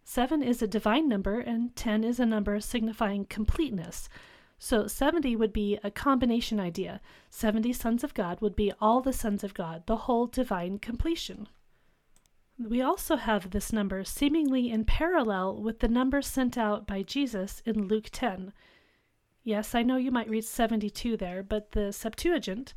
7 0.04 0.42
is 0.42 0.64
a 0.64 0.68
divine 0.68 1.08
number, 1.08 1.40
and 1.40 1.76
10 1.76 2.04
is 2.04 2.20
a 2.20 2.26
number 2.26 2.60
signifying 2.60 3.26
completeness. 3.26 4.10
So 4.58 4.88
70 4.88 5.36
would 5.36 5.54
be 5.54 5.78
a 5.84 5.92
combination 5.92 6.60
idea. 6.60 7.00
70 7.30 7.74
sons 7.74 8.04
of 8.04 8.16
God 8.16 8.42
would 8.42 8.56
be 8.56 8.74
all 8.82 9.02
the 9.02 9.14
sons 9.14 9.44
of 9.44 9.54
God, 9.54 9.84
the 9.86 9.98
whole 9.98 10.26
divine 10.26 10.80
completion. 10.80 11.48
We 12.60 12.82
also 12.82 13.18
have 13.18 13.52
this 13.52 13.72
number 13.72 14.04
seemingly 14.04 14.72
in 14.72 14.84
parallel 14.84 15.62
with 15.62 15.80
the 15.80 15.88
number 15.88 16.24
sent 16.24 16.58
out 16.58 16.88
by 16.88 17.04
Jesus 17.04 17.62
in 17.66 17.88
Luke 17.88 18.10
10. 18.12 18.52
Yes, 19.44 19.76
I 19.76 19.84
know 19.84 19.98
you 19.98 20.12
might 20.12 20.30
read 20.30 20.44
72 20.44 21.18
there, 21.18 21.44
but 21.44 21.74
the 21.74 21.94
Septuagint, 21.94 22.74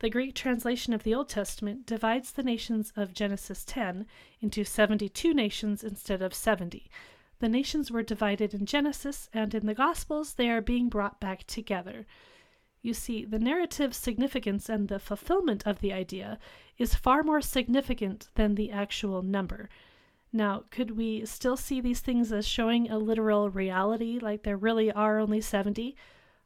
the 0.00 0.10
Greek 0.10 0.34
translation 0.34 0.92
of 0.92 1.02
the 1.02 1.14
Old 1.14 1.30
Testament, 1.30 1.86
divides 1.86 2.32
the 2.32 2.42
nations 2.42 2.92
of 2.94 3.14
Genesis 3.14 3.64
10 3.64 4.06
into 4.40 4.64
72 4.64 5.32
nations 5.32 5.82
instead 5.82 6.20
of 6.20 6.34
70. 6.34 6.90
The 7.38 7.48
nations 7.48 7.90
were 7.90 8.02
divided 8.02 8.52
in 8.52 8.66
Genesis, 8.66 9.30
and 9.32 9.54
in 9.54 9.64
the 9.64 9.74
Gospels 9.74 10.34
they 10.34 10.50
are 10.50 10.60
being 10.60 10.90
brought 10.90 11.20
back 11.20 11.44
together. 11.44 12.06
You 12.82 12.94
see, 12.94 13.24
the 13.24 13.38
narrative 13.38 13.94
significance 13.94 14.68
and 14.68 14.88
the 14.88 14.98
fulfillment 14.98 15.66
of 15.66 15.80
the 15.80 15.92
idea 15.92 16.38
is 16.82 16.94
far 16.96 17.22
more 17.22 17.40
significant 17.40 18.28
than 18.34 18.56
the 18.56 18.70
actual 18.70 19.22
number. 19.22 19.70
Now, 20.32 20.64
could 20.70 20.96
we 20.96 21.24
still 21.24 21.56
see 21.56 21.80
these 21.80 22.00
things 22.00 22.32
as 22.32 22.46
showing 22.46 22.90
a 22.90 22.98
literal 22.98 23.50
reality, 23.50 24.18
like 24.18 24.42
there 24.42 24.56
really 24.56 24.90
are 24.90 25.18
only 25.18 25.40
70? 25.40 25.94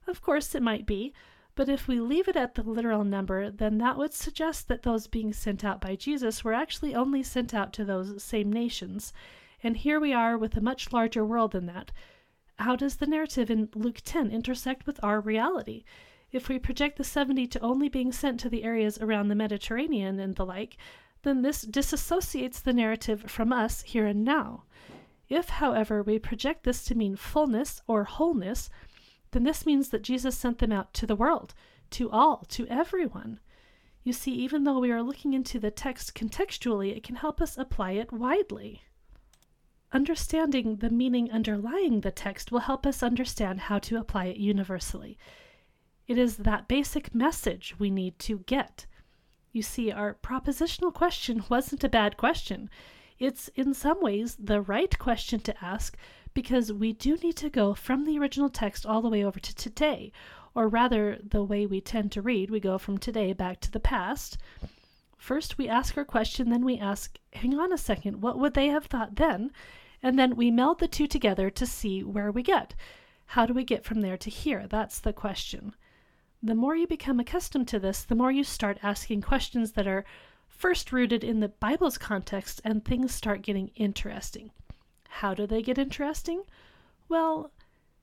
Of 0.06 0.20
course, 0.20 0.54
it 0.54 0.62
might 0.62 0.86
be, 0.86 1.14
but 1.54 1.70
if 1.70 1.88
we 1.88 2.00
leave 2.00 2.28
it 2.28 2.36
at 2.36 2.54
the 2.54 2.62
literal 2.62 3.02
number, 3.02 3.50
then 3.50 3.78
that 3.78 3.96
would 3.96 4.12
suggest 4.12 4.68
that 4.68 4.82
those 4.82 5.06
being 5.06 5.32
sent 5.32 5.64
out 5.64 5.80
by 5.80 5.96
Jesus 5.96 6.44
were 6.44 6.52
actually 6.52 6.94
only 6.94 7.22
sent 7.22 7.54
out 7.54 7.72
to 7.72 7.84
those 7.84 8.22
same 8.22 8.52
nations. 8.52 9.14
And 9.62 9.76
here 9.76 9.98
we 9.98 10.12
are 10.12 10.36
with 10.36 10.54
a 10.56 10.60
much 10.60 10.92
larger 10.92 11.24
world 11.24 11.52
than 11.52 11.64
that. 11.66 11.92
How 12.58 12.76
does 12.76 12.96
the 12.96 13.06
narrative 13.06 13.50
in 13.50 13.70
Luke 13.74 14.00
10 14.04 14.30
intersect 14.30 14.86
with 14.86 15.02
our 15.02 15.18
reality? 15.20 15.84
If 16.32 16.48
we 16.48 16.58
project 16.58 16.98
the 16.98 17.04
70 17.04 17.46
to 17.48 17.60
only 17.60 17.88
being 17.88 18.12
sent 18.12 18.40
to 18.40 18.48
the 18.48 18.64
areas 18.64 18.98
around 18.98 19.28
the 19.28 19.34
Mediterranean 19.34 20.18
and 20.18 20.34
the 20.34 20.44
like, 20.44 20.76
then 21.22 21.42
this 21.42 21.64
disassociates 21.64 22.62
the 22.62 22.72
narrative 22.72 23.22
from 23.30 23.52
us 23.52 23.82
here 23.82 24.06
and 24.06 24.24
now. 24.24 24.64
If, 25.28 25.48
however, 25.48 26.02
we 26.02 26.18
project 26.18 26.64
this 26.64 26.84
to 26.84 26.94
mean 26.94 27.16
fullness 27.16 27.82
or 27.86 28.04
wholeness, 28.04 28.70
then 29.32 29.44
this 29.44 29.66
means 29.66 29.88
that 29.90 30.02
Jesus 30.02 30.36
sent 30.36 30.58
them 30.58 30.72
out 30.72 30.94
to 30.94 31.06
the 31.06 31.16
world, 31.16 31.54
to 31.90 32.10
all, 32.10 32.44
to 32.48 32.66
everyone. 32.68 33.40
You 34.04 34.12
see, 34.12 34.32
even 34.32 34.64
though 34.64 34.78
we 34.78 34.92
are 34.92 35.02
looking 35.02 35.32
into 35.32 35.58
the 35.58 35.70
text 35.70 36.14
contextually, 36.14 36.96
it 36.96 37.02
can 37.02 37.16
help 37.16 37.40
us 37.40 37.58
apply 37.58 37.92
it 37.92 38.12
widely. 38.12 38.82
Understanding 39.92 40.76
the 40.76 40.90
meaning 40.90 41.30
underlying 41.30 42.00
the 42.00 42.12
text 42.12 42.52
will 42.52 42.60
help 42.60 42.86
us 42.86 43.02
understand 43.02 43.62
how 43.62 43.78
to 43.80 43.96
apply 43.96 44.26
it 44.26 44.36
universally. 44.36 45.18
It 46.06 46.18
is 46.18 46.36
that 46.36 46.68
basic 46.68 47.14
message 47.14 47.74
we 47.78 47.90
need 47.90 48.18
to 48.20 48.38
get. 48.46 48.86
You 49.52 49.62
see, 49.62 49.90
our 49.90 50.14
propositional 50.14 50.94
question 50.94 51.44
wasn't 51.50 51.82
a 51.82 51.88
bad 51.88 52.16
question. 52.16 52.70
It's 53.18 53.48
in 53.54 53.74
some 53.74 54.00
ways 54.00 54.36
the 54.38 54.60
right 54.60 54.96
question 54.98 55.40
to 55.40 55.64
ask 55.64 55.96
because 56.34 56.72
we 56.72 56.92
do 56.92 57.16
need 57.16 57.36
to 57.36 57.48
go 57.48 57.74
from 57.74 58.04
the 58.04 58.18
original 58.18 58.50
text 58.50 58.84
all 58.84 59.00
the 59.00 59.08
way 59.08 59.24
over 59.24 59.40
to 59.40 59.54
today, 59.54 60.12
or 60.54 60.68
rather, 60.68 61.18
the 61.22 61.42
way 61.42 61.66
we 61.66 61.80
tend 61.80 62.12
to 62.12 62.22
read, 62.22 62.50
we 62.50 62.60
go 62.60 62.78
from 62.78 62.98
today 62.98 63.32
back 63.32 63.60
to 63.60 63.70
the 63.70 63.80
past. 63.80 64.38
First, 65.16 65.58
we 65.58 65.68
ask 65.68 65.96
our 65.96 66.04
question, 66.04 66.50
then 66.50 66.64
we 66.64 66.78
ask, 66.78 67.18
hang 67.32 67.58
on 67.58 67.72
a 67.72 67.78
second, 67.78 68.20
what 68.20 68.38
would 68.38 68.54
they 68.54 68.68
have 68.68 68.84
thought 68.84 69.16
then? 69.16 69.50
And 70.02 70.18
then 70.18 70.36
we 70.36 70.50
meld 70.50 70.78
the 70.78 70.88
two 70.88 71.06
together 71.06 71.50
to 71.50 71.66
see 71.66 72.04
where 72.04 72.30
we 72.30 72.42
get. 72.42 72.74
How 73.26 73.44
do 73.44 73.54
we 73.54 73.64
get 73.64 73.84
from 73.84 74.02
there 74.02 74.18
to 74.18 74.30
here? 74.30 74.66
That's 74.68 75.00
the 75.00 75.12
question. 75.12 75.74
The 76.46 76.54
more 76.54 76.76
you 76.76 76.86
become 76.86 77.18
accustomed 77.18 77.66
to 77.68 77.80
this, 77.80 78.04
the 78.04 78.14
more 78.14 78.30
you 78.30 78.44
start 78.44 78.78
asking 78.80 79.22
questions 79.22 79.72
that 79.72 79.88
are 79.88 80.04
first 80.46 80.92
rooted 80.92 81.24
in 81.24 81.40
the 81.40 81.48
Bible's 81.48 81.98
context 81.98 82.60
and 82.62 82.84
things 82.84 83.12
start 83.12 83.42
getting 83.42 83.72
interesting. 83.74 84.52
How 85.08 85.34
do 85.34 85.44
they 85.44 85.60
get 85.60 85.76
interesting? 85.76 86.44
Well, 87.08 87.50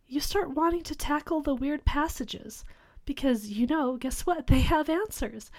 you 0.09 0.19
start 0.19 0.51
wanting 0.51 0.83
to 0.83 0.93
tackle 0.93 1.39
the 1.39 1.55
weird 1.55 1.85
passages 1.85 2.65
because, 3.05 3.47
you 3.47 3.65
know, 3.65 3.95
guess 3.95 4.25
what? 4.25 4.47
They 4.47 4.59
have 4.59 4.89
answers. 4.89 5.49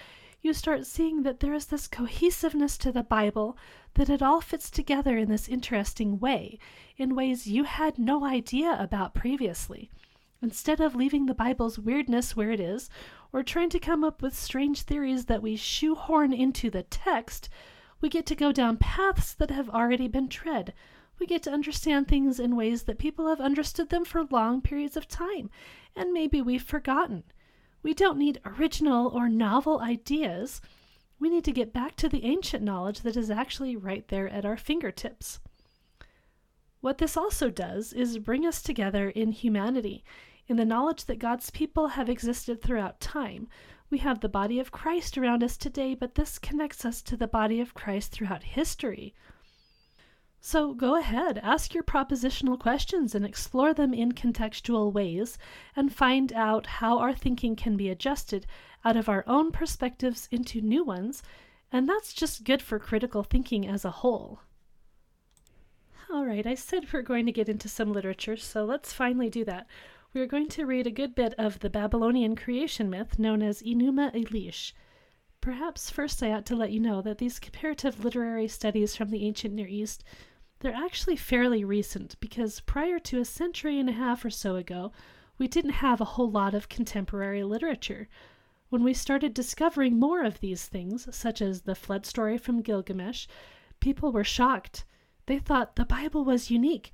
You 0.43 0.53
start 0.53 0.85
seeing 0.85 1.23
that 1.23 1.39
there 1.39 1.55
is 1.55 1.65
this 1.65 1.87
cohesiveness 1.87 2.77
to 2.77 2.91
the 2.91 3.01
Bible, 3.01 3.57
that 3.95 4.11
it 4.11 4.21
all 4.21 4.41
fits 4.41 4.69
together 4.69 5.17
in 5.17 5.27
this 5.27 5.47
interesting 5.47 6.19
way, 6.19 6.59
in 6.97 7.15
ways 7.15 7.47
you 7.47 7.63
had 7.63 7.97
no 7.97 8.25
idea 8.25 8.77
about 8.79 9.15
previously. 9.15 9.89
Instead 10.41 10.79
of 10.79 10.95
leaving 10.95 11.25
the 11.25 11.33
Bible's 11.33 11.79
weirdness 11.79 12.35
where 12.35 12.51
it 12.51 12.59
is, 12.59 12.89
or 13.31 13.41
trying 13.41 13.69
to 13.69 13.79
come 13.79 14.03
up 14.03 14.21
with 14.21 14.37
strange 14.37 14.81
theories 14.81 15.25
that 15.25 15.41
we 15.41 15.55
shoehorn 15.55 16.33
into 16.33 16.69
the 16.69 16.83
text, 16.83 17.49
we 18.01 18.09
get 18.09 18.25
to 18.25 18.35
go 18.35 18.51
down 18.51 18.77
paths 18.77 19.33
that 19.33 19.49
have 19.49 19.69
already 19.69 20.07
been 20.07 20.27
tread. 20.27 20.73
We 21.17 21.25
get 21.25 21.43
to 21.43 21.51
understand 21.51 22.07
things 22.07 22.39
in 22.39 22.55
ways 22.55 22.83
that 22.83 22.99
people 22.99 23.27
have 23.27 23.39
understood 23.39 23.89
them 23.89 24.05
for 24.05 24.25
long 24.25 24.61
periods 24.61 24.97
of 24.97 25.07
time, 25.07 25.49
and 25.95 26.11
maybe 26.11 26.41
we've 26.41 26.61
forgotten. 26.61 27.23
We 27.81 27.93
don't 27.93 28.17
need 28.17 28.41
original 28.45 29.07
or 29.07 29.29
novel 29.29 29.79
ideas. 29.79 30.61
We 31.19 31.29
need 31.29 31.45
to 31.45 31.51
get 31.51 31.71
back 31.71 31.95
to 31.97 32.09
the 32.09 32.25
ancient 32.25 32.63
knowledge 32.63 33.01
that 33.01 33.15
is 33.15 33.31
actually 33.31 33.75
right 33.75 34.07
there 34.09 34.27
at 34.27 34.45
our 34.45 34.57
fingertips. 34.57 35.39
What 36.85 36.99
this 36.99 37.17
also 37.17 37.49
does 37.49 37.93
is 37.93 38.19
bring 38.19 38.45
us 38.45 38.61
together 38.61 39.09
in 39.09 39.31
humanity, 39.31 40.05
in 40.47 40.57
the 40.57 40.65
knowledge 40.65 41.05
that 41.05 41.17
God's 41.17 41.49
people 41.49 41.87
have 41.87 42.11
existed 42.11 42.61
throughout 42.61 42.99
time. 42.99 43.47
We 43.89 43.97
have 43.97 44.19
the 44.19 44.29
body 44.29 44.59
of 44.59 44.71
Christ 44.71 45.17
around 45.17 45.43
us 45.43 45.57
today, 45.57 45.95
but 45.95 46.13
this 46.13 46.37
connects 46.37 46.85
us 46.85 47.01
to 47.01 47.17
the 47.17 47.25
body 47.25 47.59
of 47.59 47.73
Christ 47.73 48.11
throughout 48.11 48.43
history. 48.43 49.15
So 50.39 50.75
go 50.75 50.95
ahead, 50.95 51.39
ask 51.41 51.73
your 51.73 51.81
propositional 51.81 52.59
questions 52.59 53.15
and 53.15 53.25
explore 53.25 53.73
them 53.73 53.91
in 53.91 54.11
contextual 54.11 54.93
ways, 54.93 55.39
and 55.75 55.91
find 55.91 56.31
out 56.33 56.67
how 56.67 56.99
our 56.99 57.15
thinking 57.15 57.55
can 57.55 57.75
be 57.75 57.89
adjusted 57.89 58.45
out 58.83 58.95
of 58.95 59.09
our 59.09 59.23
own 59.25 59.51
perspectives 59.51 60.29
into 60.29 60.61
new 60.61 60.83
ones, 60.83 61.23
and 61.71 61.89
that's 61.89 62.13
just 62.13 62.43
good 62.43 62.61
for 62.61 62.77
critical 62.77 63.23
thinking 63.23 63.67
as 63.67 63.85
a 63.85 63.89
whole. 64.05 64.41
All 66.15 66.25
right, 66.25 66.47
I 66.47 66.55
said 66.55 66.93
we're 66.93 67.01
going 67.01 67.25
to 67.25 67.33
get 67.33 67.49
into 67.49 67.67
some 67.67 67.91
literature, 67.91 68.37
so 68.37 68.63
let's 68.63 68.93
finally 68.93 69.29
do 69.29 69.43
that. 69.43 69.67
We 70.13 70.21
are 70.21 70.25
going 70.25 70.47
to 70.47 70.65
read 70.65 70.87
a 70.87 70.89
good 70.89 71.13
bit 71.13 71.33
of 71.37 71.59
the 71.59 71.69
Babylonian 71.69 72.37
creation 72.37 72.89
myth 72.89 73.19
known 73.19 73.41
as 73.41 73.61
Enuma 73.61 74.15
Elish. 74.15 74.71
Perhaps 75.41 75.89
first 75.89 76.23
I 76.23 76.31
ought 76.31 76.45
to 76.45 76.55
let 76.55 76.71
you 76.71 76.79
know 76.79 77.01
that 77.01 77.17
these 77.17 77.37
comparative 77.37 78.05
literary 78.05 78.47
studies 78.47 78.95
from 78.95 79.09
the 79.09 79.25
ancient 79.25 79.53
Near 79.53 79.67
East 79.67 80.05
they're 80.61 80.73
actually 80.73 81.17
fairly 81.17 81.65
recent 81.65 82.17
because 82.21 82.61
prior 82.61 82.97
to 82.99 83.19
a 83.19 83.25
century 83.25 83.77
and 83.77 83.89
a 83.89 83.91
half 83.91 84.23
or 84.23 84.29
so 84.29 84.55
ago, 84.55 84.93
we 85.37 85.49
didn't 85.49 85.83
have 85.83 85.99
a 85.99 86.05
whole 86.15 86.31
lot 86.31 86.53
of 86.53 86.69
contemporary 86.69 87.43
literature. 87.43 88.07
When 88.69 88.85
we 88.85 88.93
started 88.93 89.33
discovering 89.33 89.99
more 89.99 90.23
of 90.23 90.39
these 90.39 90.65
things, 90.65 91.13
such 91.13 91.41
as 91.41 91.63
the 91.63 91.75
flood 91.75 92.05
story 92.05 92.37
from 92.37 92.61
Gilgamesh, 92.61 93.27
people 93.81 94.13
were 94.13 94.23
shocked. 94.23 94.85
They 95.27 95.39
thought 95.39 95.75
the 95.75 95.85
Bible 95.85 96.23
was 96.23 96.51
unique, 96.51 96.91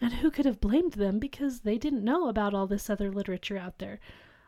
And 0.00 0.14
who 0.14 0.30
could 0.30 0.46
have 0.46 0.60
blamed 0.60 0.94
them 0.94 1.18
because 1.18 1.60
they 1.60 1.78
didn't 1.78 2.04
know 2.04 2.28
about 2.28 2.54
all 2.54 2.66
this 2.66 2.90
other 2.90 3.10
literature 3.10 3.56
out 3.56 3.78
there? 3.78 4.00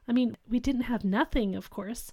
I 0.09 0.13
mean, 0.13 0.37
we 0.49 0.59
didn't 0.59 0.83
have 0.83 1.05
nothing, 1.05 1.55
of 1.55 1.71
course, 1.71 2.11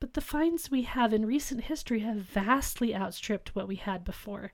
but 0.00 0.14
the 0.14 0.20
finds 0.20 0.70
we 0.70 0.82
have 0.82 1.12
in 1.12 1.26
recent 1.26 1.62
history 1.62 2.00
have 2.00 2.16
vastly 2.16 2.94
outstripped 2.94 3.54
what 3.54 3.68
we 3.68 3.76
had 3.76 4.04
before. 4.04 4.52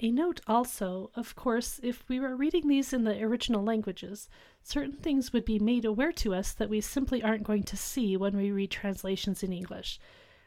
A 0.00 0.10
note 0.10 0.40
also, 0.46 1.10
of 1.14 1.34
course, 1.34 1.80
if 1.82 2.06
we 2.08 2.20
were 2.20 2.36
reading 2.36 2.68
these 2.68 2.92
in 2.92 3.04
the 3.04 3.22
original 3.22 3.62
languages, 3.62 4.28
certain 4.62 4.96
things 4.96 5.32
would 5.32 5.46
be 5.46 5.58
made 5.58 5.86
aware 5.86 6.12
to 6.12 6.34
us 6.34 6.52
that 6.52 6.68
we 6.68 6.82
simply 6.82 7.22
aren't 7.22 7.44
going 7.44 7.62
to 7.62 7.76
see 7.76 8.16
when 8.16 8.36
we 8.36 8.50
read 8.50 8.70
translations 8.70 9.42
in 9.42 9.54
English. 9.54 9.98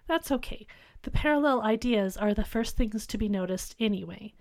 That's 0.06 0.32
okay. 0.32 0.68
The 1.02 1.12
parallel 1.12 1.62
ideas 1.64 2.16
are 2.16 2.34
the 2.34 2.44
first 2.44 2.78
things 2.78 3.08
to 3.08 3.18
be 3.18 3.28
noticed 3.28 3.76
anyway. 3.80 4.34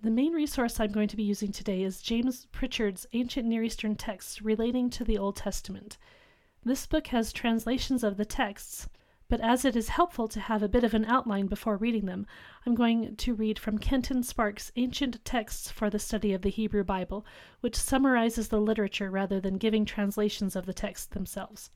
The 0.00 0.10
main 0.12 0.32
resource 0.32 0.78
I'm 0.78 0.92
going 0.92 1.08
to 1.08 1.16
be 1.16 1.24
using 1.24 1.50
today 1.50 1.82
is 1.82 2.00
James 2.00 2.46
Pritchard's 2.52 3.04
Ancient 3.14 3.48
Near 3.48 3.64
Eastern 3.64 3.96
Texts 3.96 4.40
Relating 4.40 4.90
to 4.90 5.02
the 5.02 5.18
Old 5.18 5.34
Testament. 5.34 5.98
This 6.64 6.86
book 6.86 7.08
has 7.08 7.32
translations 7.32 8.04
of 8.04 8.16
the 8.16 8.24
texts, 8.24 8.88
but 9.28 9.40
as 9.40 9.64
it 9.64 9.74
is 9.74 9.88
helpful 9.88 10.28
to 10.28 10.38
have 10.38 10.62
a 10.62 10.68
bit 10.68 10.84
of 10.84 10.94
an 10.94 11.04
outline 11.06 11.48
before 11.48 11.76
reading 11.76 12.06
them, 12.06 12.28
I'm 12.64 12.76
going 12.76 13.16
to 13.16 13.34
read 13.34 13.58
from 13.58 13.78
Kenton 13.78 14.22
Sparks' 14.22 14.70
Ancient 14.76 15.24
Texts 15.24 15.68
for 15.68 15.90
the 15.90 15.98
Study 15.98 16.32
of 16.32 16.42
the 16.42 16.50
Hebrew 16.50 16.84
Bible, 16.84 17.26
which 17.60 17.74
summarizes 17.74 18.50
the 18.50 18.60
literature 18.60 19.10
rather 19.10 19.40
than 19.40 19.58
giving 19.58 19.84
translations 19.84 20.54
of 20.54 20.64
the 20.64 20.72
texts 20.72 21.08
themselves. 21.08 21.72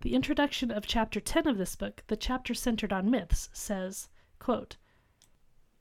The 0.00 0.14
introduction 0.14 0.72
of 0.72 0.84
chapter 0.84 1.20
10 1.20 1.46
of 1.46 1.58
this 1.58 1.76
book, 1.76 2.02
the 2.08 2.16
chapter 2.16 2.54
centered 2.54 2.92
on 2.92 3.08
myths, 3.08 3.50
says, 3.52 4.08
quote, 4.40 4.78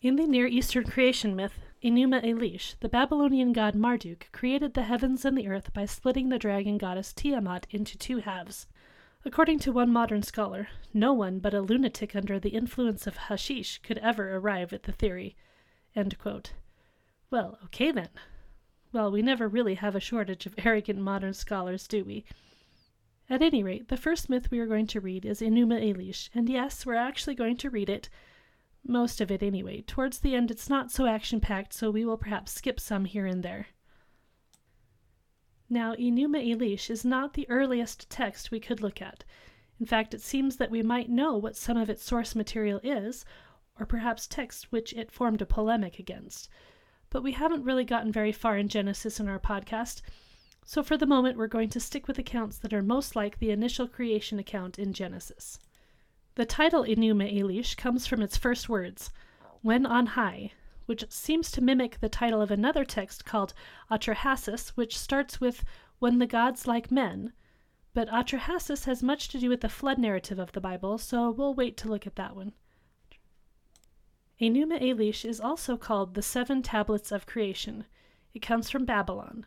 in 0.02 0.16
the 0.16 0.26
Near 0.26 0.48
Eastern 0.48 0.86
creation 0.86 1.36
myth, 1.36 1.60
Enuma 1.84 2.24
Elish, 2.24 2.76
the 2.80 2.88
Babylonian 2.88 3.52
god 3.52 3.76
Marduk 3.76 4.30
created 4.32 4.74
the 4.74 4.84
heavens 4.84 5.26
and 5.26 5.38
the 5.38 5.48
earth 5.50 5.74
by 5.74 5.86
splitting 5.86 6.30
the 6.30 6.40
dragon 6.40 6.78
goddess 6.78 7.12
Tiamat 7.12 7.68
into 7.70 7.98
two 7.98 8.20
halves. 8.20 8.66
According 9.26 9.60
to 9.60 9.74
one 9.74 9.92
modern 9.92 10.24
scholar, 10.24 10.70
no 10.94 11.12
one 11.12 11.40
but 11.40 11.54
a 11.54 11.60
lunatic 11.60 12.16
under 12.16 12.40
the 12.40 12.52
influence 12.52 13.08
of 13.08 13.18
hashish 13.18 13.80
could 13.80 13.98
ever 13.98 14.38
arrive 14.38 14.72
at 14.72 14.84
the 14.84 14.94
theory. 14.94 15.36
Well, 17.30 17.60
okay 17.66 17.92
then. 17.92 18.10
Well, 18.94 19.12
we 19.12 19.22
never 19.22 19.50
really 19.50 19.76
have 19.76 19.96
a 19.96 20.00
shortage 20.00 20.46
of 20.46 20.56
arrogant 20.58 21.00
modern 21.00 21.34
scholars, 21.34 21.88
do 21.88 22.06
we? 22.06 22.24
At 23.30 23.42
any 23.42 23.64
rate, 23.64 23.90
the 23.90 23.98
first 23.98 24.30
myth 24.30 24.50
we 24.50 24.60
are 24.60 24.66
going 24.66 24.88
to 24.88 25.02
read 25.02 25.26
is 25.26 25.42
Enuma 25.42 25.84
Elish, 25.84 26.30
and 26.34 26.48
yes, 26.48 26.86
we're 26.86 26.96
actually 26.96 27.36
going 27.36 27.58
to 27.58 27.70
read 27.70 27.90
it. 27.90 28.08
Most 28.88 29.22
of 29.22 29.30
it, 29.32 29.44
anyway. 29.44 29.82
Towards 29.82 30.20
the 30.20 30.36
end, 30.36 30.50
it's 30.52 30.70
not 30.70 30.92
so 30.92 31.06
action 31.06 31.40
packed, 31.40 31.74
so 31.74 31.92
we 31.92 32.06
will 32.06 32.18
perhaps 32.18 32.52
skip 32.52 32.80
some 32.80 33.06
here 33.06 33.26
and 33.26 33.44
there. 33.44 33.68
Now, 35.70 35.94
Enuma 35.96 36.44
Elish 36.44 36.90
is 36.90 37.06
not 37.06 37.34
the 37.34 37.48
earliest 37.50 38.10
text 38.10 38.50
we 38.50 38.60
could 38.60 38.82
look 38.82 39.02
at. 39.02 39.24
In 39.80 39.86
fact, 39.86 40.14
it 40.14 40.22
seems 40.22 40.58
that 40.58 40.72
we 40.72 40.82
might 40.82 41.10
know 41.10 41.38
what 41.38 41.56
some 41.56 41.78
of 41.78 41.90
its 41.90 42.04
source 42.04 42.36
material 42.36 42.80
is, 42.84 43.24
or 43.80 43.86
perhaps 43.86 44.28
texts 44.28 44.72
which 44.72 44.94
it 44.94 45.12
formed 45.12 45.42
a 45.42 45.46
polemic 45.46 46.00
against. 46.00 46.50
But 47.10 47.24
we 47.24 47.32
haven't 47.34 47.64
really 47.64 47.86
gotten 47.86 48.12
very 48.12 48.32
far 48.32 48.58
in 48.58 48.68
Genesis 48.68 49.20
in 49.20 49.28
our 49.30 49.40
podcast, 49.40 50.02
so 50.66 50.84
for 50.84 50.98
the 50.98 51.06
moment 51.06 51.38
we're 51.38 51.48
going 51.48 51.70
to 51.70 51.80
stick 51.80 52.08
with 52.08 52.20
accounts 52.20 52.58
that 52.58 52.74
are 52.74 52.84
most 52.84 53.16
like 53.16 53.40
the 53.40 53.52
initial 53.52 53.88
creation 53.88 54.38
account 54.38 54.78
in 54.78 54.92
Genesis. 54.92 55.60
The 56.36 56.46
title 56.46 56.84
Enuma 56.84 57.34
Elish 57.34 57.76
comes 57.76 58.08
from 58.08 58.22
its 58.22 58.38
first 58.38 58.70
words, 58.70 59.12
when 59.62 59.86
on 59.86 60.06
high, 60.06 60.54
which 60.86 61.06
seems 61.12 61.52
to 61.52 61.62
mimic 61.62 62.00
the 62.00 62.10
title 62.10 62.42
of 62.42 62.52
another 62.52 62.86
text 62.86 63.26
called 63.26 63.54
Atrahasis, 63.92 64.70
which 64.70 64.98
starts 64.98 65.42
with 65.42 65.64
When 66.00 66.20
the 66.20 66.28
Gods 66.28 66.66
Like 66.66 66.92
Men. 66.92 67.34
But 67.94 68.10
Atrahasis 68.10 68.86
has 68.86 69.04
much 69.04 69.28
to 69.30 69.40
do 69.40 69.50
with 69.50 69.62
the 69.62 69.70
flood 69.70 69.98
narrative 69.98 70.40
of 70.40 70.52
the 70.54 70.62
Bible, 70.62 70.98
so 70.98 71.30
we'll 71.30 71.54
wait 71.54 71.76
to 71.78 71.90
look 71.90 72.08
at 72.08 72.16
that 72.16 72.36
one. 72.36 72.54
Enuma 74.40 74.82
Elish 74.82 75.26
is 75.26 75.42
also 75.42 75.76
called 75.76 76.14
the 76.14 76.22
Seven 76.22 76.62
Tablets 76.62 77.12
of 77.12 77.26
Creation. 77.26 77.86
It 78.34 78.42
comes 78.42 78.70
from 78.70 78.86
Babylon. 78.86 79.46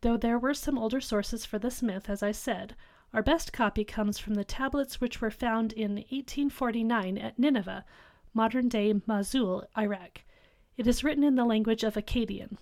Though 0.00 0.16
there 0.16 0.38
were 0.38 0.54
some 0.54 0.78
older 0.78 1.00
sources 1.00 1.44
for 1.44 1.60
this 1.60 1.80
myth, 1.80 2.10
as 2.10 2.22
I 2.22 2.32
said, 2.32 2.74
our 3.14 3.22
best 3.22 3.52
copy 3.52 3.84
comes 3.84 4.18
from 4.18 4.34
the 4.34 4.44
tablets 4.44 5.00
which 5.00 5.20
were 5.20 5.30
found 5.30 5.72
in 5.72 5.96
1849 5.96 7.18
at 7.18 7.38
Nineveh, 7.38 7.84
modern 8.32 8.68
day 8.68 8.94
Mosul, 9.06 9.64
Iraq. 9.76 10.24
It 10.76 10.86
is 10.86 11.04
written 11.04 11.22
in 11.22 11.34
the 11.34 11.44
language 11.44 11.84
of 11.84 11.94
Akkadian. 11.94 12.56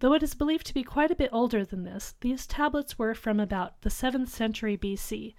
Though 0.00 0.12
it 0.14 0.22
is 0.22 0.34
believed 0.34 0.66
to 0.66 0.74
be 0.74 0.82
quite 0.82 1.10
a 1.10 1.16
bit 1.16 1.30
older 1.32 1.64
than 1.64 1.84
this, 1.84 2.14
these 2.20 2.46
tablets 2.46 2.98
were 2.98 3.14
from 3.14 3.40
about 3.40 3.80
the 3.82 3.90
7th 3.90 4.28
century 4.28 4.76
BC. 4.76 5.34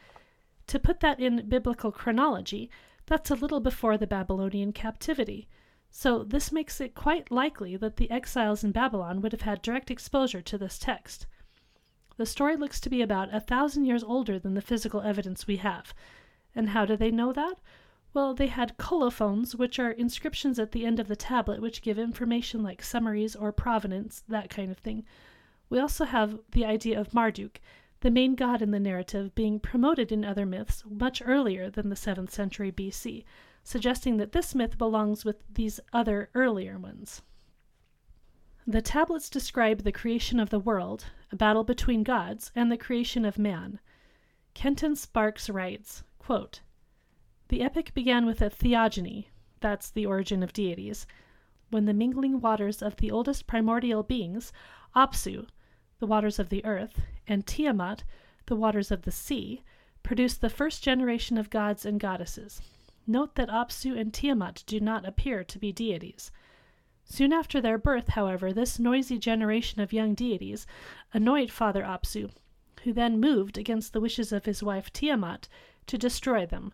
To 0.67 0.79
put 0.79 0.99
that 1.01 1.19
in 1.19 1.49
biblical 1.49 1.91
chronology, 1.91 2.69
that's 3.05 3.31
a 3.31 3.35
little 3.35 3.59
before 3.59 3.97
the 3.97 4.07
Babylonian 4.07 4.71
captivity. 4.71 5.47
So 5.89 6.23
this 6.23 6.51
makes 6.51 6.79
it 6.79 6.95
quite 6.95 7.29
likely 7.29 7.75
that 7.77 7.97
the 7.97 8.09
exiles 8.09 8.63
in 8.63 8.71
Babylon 8.71 9.21
would 9.21 9.31
have 9.31 9.41
had 9.41 9.61
direct 9.61 9.91
exposure 9.91 10.41
to 10.41 10.57
this 10.57 10.79
text. 10.79 11.27
The 12.21 12.27
story 12.27 12.55
looks 12.55 12.79
to 12.81 12.89
be 12.91 13.01
about 13.01 13.33
a 13.33 13.39
thousand 13.39 13.85
years 13.85 14.03
older 14.03 14.37
than 14.37 14.53
the 14.53 14.61
physical 14.61 15.01
evidence 15.01 15.47
we 15.47 15.55
have. 15.55 15.91
And 16.53 16.69
how 16.69 16.85
do 16.85 16.95
they 16.95 17.09
know 17.09 17.33
that? 17.33 17.59
Well, 18.13 18.35
they 18.35 18.45
had 18.45 18.77
colophons, 18.77 19.55
which 19.55 19.79
are 19.79 19.89
inscriptions 19.89 20.59
at 20.59 20.71
the 20.71 20.85
end 20.85 20.99
of 20.99 21.07
the 21.07 21.15
tablet 21.15 21.63
which 21.63 21.81
give 21.81 21.97
information 21.97 22.61
like 22.61 22.83
summaries 22.83 23.35
or 23.35 23.51
provenance, 23.51 24.21
that 24.27 24.51
kind 24.51 24.69
of 24.69 24.77
thing. 24.77 25.03
We 25.67 25.79
also 25.79 26.05
have 26.05 26.37
the 26.51 26.63
idea 26.63 27.01
of 27.01 27.11
Marduk, 27.11 27.59
the 28.01 28.11
main 28.11 28.35
god 28.35 28.61
in 28.61 28.69
the 28.69 28.79
narrative, 28.79 29.33
being 29.33 29.59
promoted 29.59 30.11
in 30.11 30.23
other 30.23 30.45
myths 30.45 30.83
much 30.87 31.23
earlier 31.25 31.71
than 31.71 31.89
the 31.89 31.95
7th 31.95 32.29
century 32.29 32.71
BC, 32.71 33.23
suggesting 33.63 34.17
that 34.17 34.31
this 34.31 34.53
myth 34.53 34.77
belongs 34.77 35.25
with 35.25 35.37
these 35.51 35.79
other 35.91 36.29
earlier 36.35 36.77
ones. 36.77 37.23
The 38.71 38.81
tablets 38.81 39.29
describe 39.29 39.83
the 39.83 39.91
creation 39.91 40.39
of 40.39 40.49
the 40.49 40.57
world, 40.57 41.07
a 41.29 41.35
battle 41.35 41.65
between 41.65 42.03
gods, 42.03 42.53
and 42.55 42.71
the 42.71 42.77
creation 42.77 43.25
of 43.25 43.37
man. 43.37 43.81
Kenton 44.53 44.95
Sparks 44.95 45.49
writes, 45.49 46.03
quote, 46.19 46.61
the 47.49 47.63
epic 47.63 47.93
began 47.93 48.25
with 48.25 48.41
a 48.41 48.49
theogony 48.49 49.27
that's 49.59 49.91
the 49.91 50.05
origin 50.05 50.41
of 50.41 50.53
deities 50.53 51.05
when 51.69 51.83
the 51.83 51.93
mingling 51.93 52.39
waters 52.39 52.81
of 52.81 52.95
the 52.95 53.11
oldest 53.11 53.45
primordial 53.45 54.03
beings, 54.03 54.53
Apsu, 54.95 55.49
the 55.99 56.07
waters 56.07 56.39
of 56.39 56.47
the 56.47 56.63
earth, 56.63 57.01
and 57.27 57.45
Tiamat, 57.45 58.05
the 58.45 58.55
waters 58.55 58.89
of 58.89 59.01
the 59.01 59.11
sea, 59.11 59.63
produced 60.01 60.39
the 60.39 60.49
first 60.49 60.81
generation 60.81 61.37
of 61.37 61.49
gods 61.49 61.85
and 61.85 61.99
goddesses. 61.99 62.61
Note 63.05 63.35
that 63.35 63.49
Apsu 63.49 63.99
and 63.99 64.13
Tiamat 64.13 64.63
do 64.65 64.79
not 64.79 65.05
appear 65.05 65.43
to 65.43 65.59
be 65.59 65.73
deities. 65.73 66.31
Soon 67.11 67.33
after 67.33 67.59
their 67.59 67.77
birth, 67.77 68.07
however, 68.07 68.53
this 68.53 68.79
noisy 68.79 69.17
generation 69.17 69.81
of 69.81 69.91
young 69.91 70.13
deities 70.13 70.65
annoyed 71.13 71.51
Father 71.51 71.83
Apsu, 71.83 72.31
who 72.83 72.93
then 72.93 73.19
moved, 73.19 73.57
against 73.57 73.91
the 73.91 73.99
wishes 73.99 74.31
of 74.31 74.45
his 74.45 74.63
wife 74.63 74.93
Tiamat, 74.93 75.49
to 75.87 75.97
destroy 75.97 76.45
them. 76.45 76.71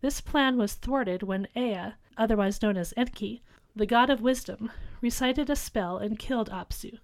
This 0.00 0.20
plan 0.20 0.56
was 0.56 0.74
thwarted 0.74 1.24
when 1.24 1.48
Ea, 1.56 1.94
otherwise 2.16 2.62
known 2.62 2.76
as 2.76 2.94
Enki, 2.96 3.42
the 3.74 3.84
god 3.84 4.08
of 4.08 4.20
wisdom, 4.22 4.70
recited 5.00 5.50
a 5.50 5.56
spell 5.56 5.98
and 5.98 6.16
killed 6.16 6.48
Apsu. 6.48 7.00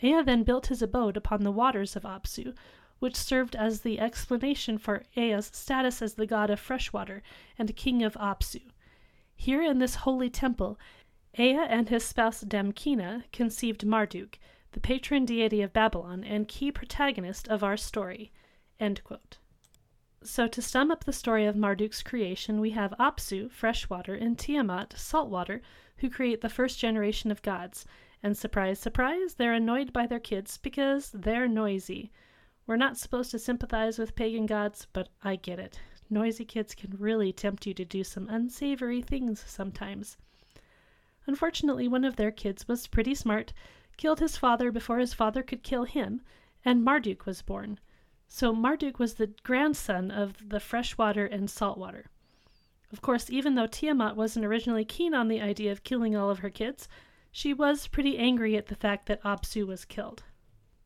Ea 0.00 0.22
then 0.22 0.42
built 0.42 0.68
his 0.68 0.80
abode 0.80 1.18
upon 1.18 1.42
the 1.42 1.52
waters 1.52 1.96
of 1.96 2.04
Apsu, 2.04 2.54
which 2.98 3.14
served 3.14 3.54
as 3.54 3.82
the 3.82 4.00
explanation 4.00 4.78
for 4.78 5.04
Ea's 5.18 5.50
status 5.52 6.00
as 6.00 6.14
the 6.14 6.24
god 6.24 6.48
of 6.48 6.58
fresh 6.58 6.94
water 6.94 7.22
and 7.58 7.76
king 7.76 8.02
of 8.02 8.14
Apsu. 8.14 8.62
Here 9.36 9.62
in 9.62 9.80
this 9.80 9.96
holy 9.96 10.30
temple, 10.30 10.78
Ea 11.38 11.52
and 11.68 11.90
his 11.90 12.02
spouse 12.02 12.42
Damkina 12.42 13.24
conceived 13.30 13.84
Marduk, 13.84 14.38
the 14.72 14.80
patron 14.80 15.26
deity 15.26 15.60
of 15.60 15.74
Babylon 15.74 16.24
and 16.24 16.48
key 16.48 16.72
protagonist 16.72 17.46
of 17.48 17.62
our 17.62 17.76
story. 17.76 18.32
So, 20.22 20.48
to 20.48 20.62
sum 20.62 20.90
up 20.90 21.04
the 21.04 21.12
story 21.12 21.44
of 21.44 21.54
Marduk's 21.54 22.02
creation, 22.02 22.58
we 22.58 22.70
have 22.70 22.94
Apsu, 22.98 23.50
fresh 23.50 23.90
water, 23.90 24.14
and 24.14 24.38
Tiamat, 24.38 24.94
salt 24.96 25.28
water, 25.28 25.60
who 25.98 26.08
create 26.08 26.40
the 26.40 26.48
first 26.48 26.78
generation 26.78 27.30
of 27.30 27.42
gods. 27.42 27.84
And 28.22 28.34
surprise, 28.34 28.78
surprise, 28.78 29.34
they're 29.34 29.52
annoyed 29.52 29.92
by 29.92 30.06
their 30.06 30.18
kids 30.18 30.56
because 30.56 31.10
they're 31.10 31.46
noisy. 31.46 32.10
We're 32.66 32.76
not 32.76 32.96
supposed 32.96 33.30
to 33.32 33.38
sympathize 33.38 33.98
with 33.98 34.16
pagan 34.16 34.46
gods, 34.46 34.86
but 34.90 35.10
I 35.22 35.36
get 35.36 35.58
it. 35.58 35.78
Noisy 36.08 36.46
kids 36.46 36.74
can 36.74 36.96
really 36.98 37.30
tempt 37.30 37.66
you 37.66 37.74
to 37.74 37.84
do 37.84 38.04
some 38.04 38.26
unsavory 38.30 39.02
things 39.02 39.44
sometimes. 39.46 40.16
Unfortunately, 41.26 41.88
one 41.88 42.04
of 42.04 42.16
their 42.16 42.30
kids 42.30 42.68
was 42.68 42.86
pretty 42.86 43.14
smart, 43.14 43.52
killed 43.96 44.20
his 44.20 44.36
father 44.36 44.70
before 44.70 44.98
his 44.98 45.14
father 45.14 45.42
could 45.42 45.62
kill 45.62 45.84
him, 45.84 46.20
and 46.64 46.84
Marduk 46.84 47.26
was 47.26 47.42
born. 47.42 47.80
So 48.28 48.52
Marduk 48.52 48.98
was 48.98 49.14
the 49.14 49.32
grandson 49.42 50.10
of 50.10 50.48
the 50.48 50.60
freshwater 50.60 51.26
and 51.26 51.48
saltwater. 51.48 52.06
Of 52.92 53.02
course, 53.02 53.30
even 53.30 53.54
though 53.54 53.66
Tiamat 53.66 54.16
wasn't 54.16 54.46
originally 54.46 54.84
keen 54.84 55.14
on 55.14 55.28
the 55.28 55.40
idea 55.40 55.72
of 55.72 55.84
killing 55.84 56.14
all 56.14 56.30
of 56.30 56.40
her 56.40 56.50
kids, 56.50 56.88
she 57.32 57.52
was 57.52 57.88
pretty 57.88 58.16
angry 58.18 58.56
at 58.56 58.66
the 58.66 58.76
fact 58.76 59.06
that 59.06 59.22
Apsu 59.22 59.66
was 59.66 59.84
killed. 59.84 60.22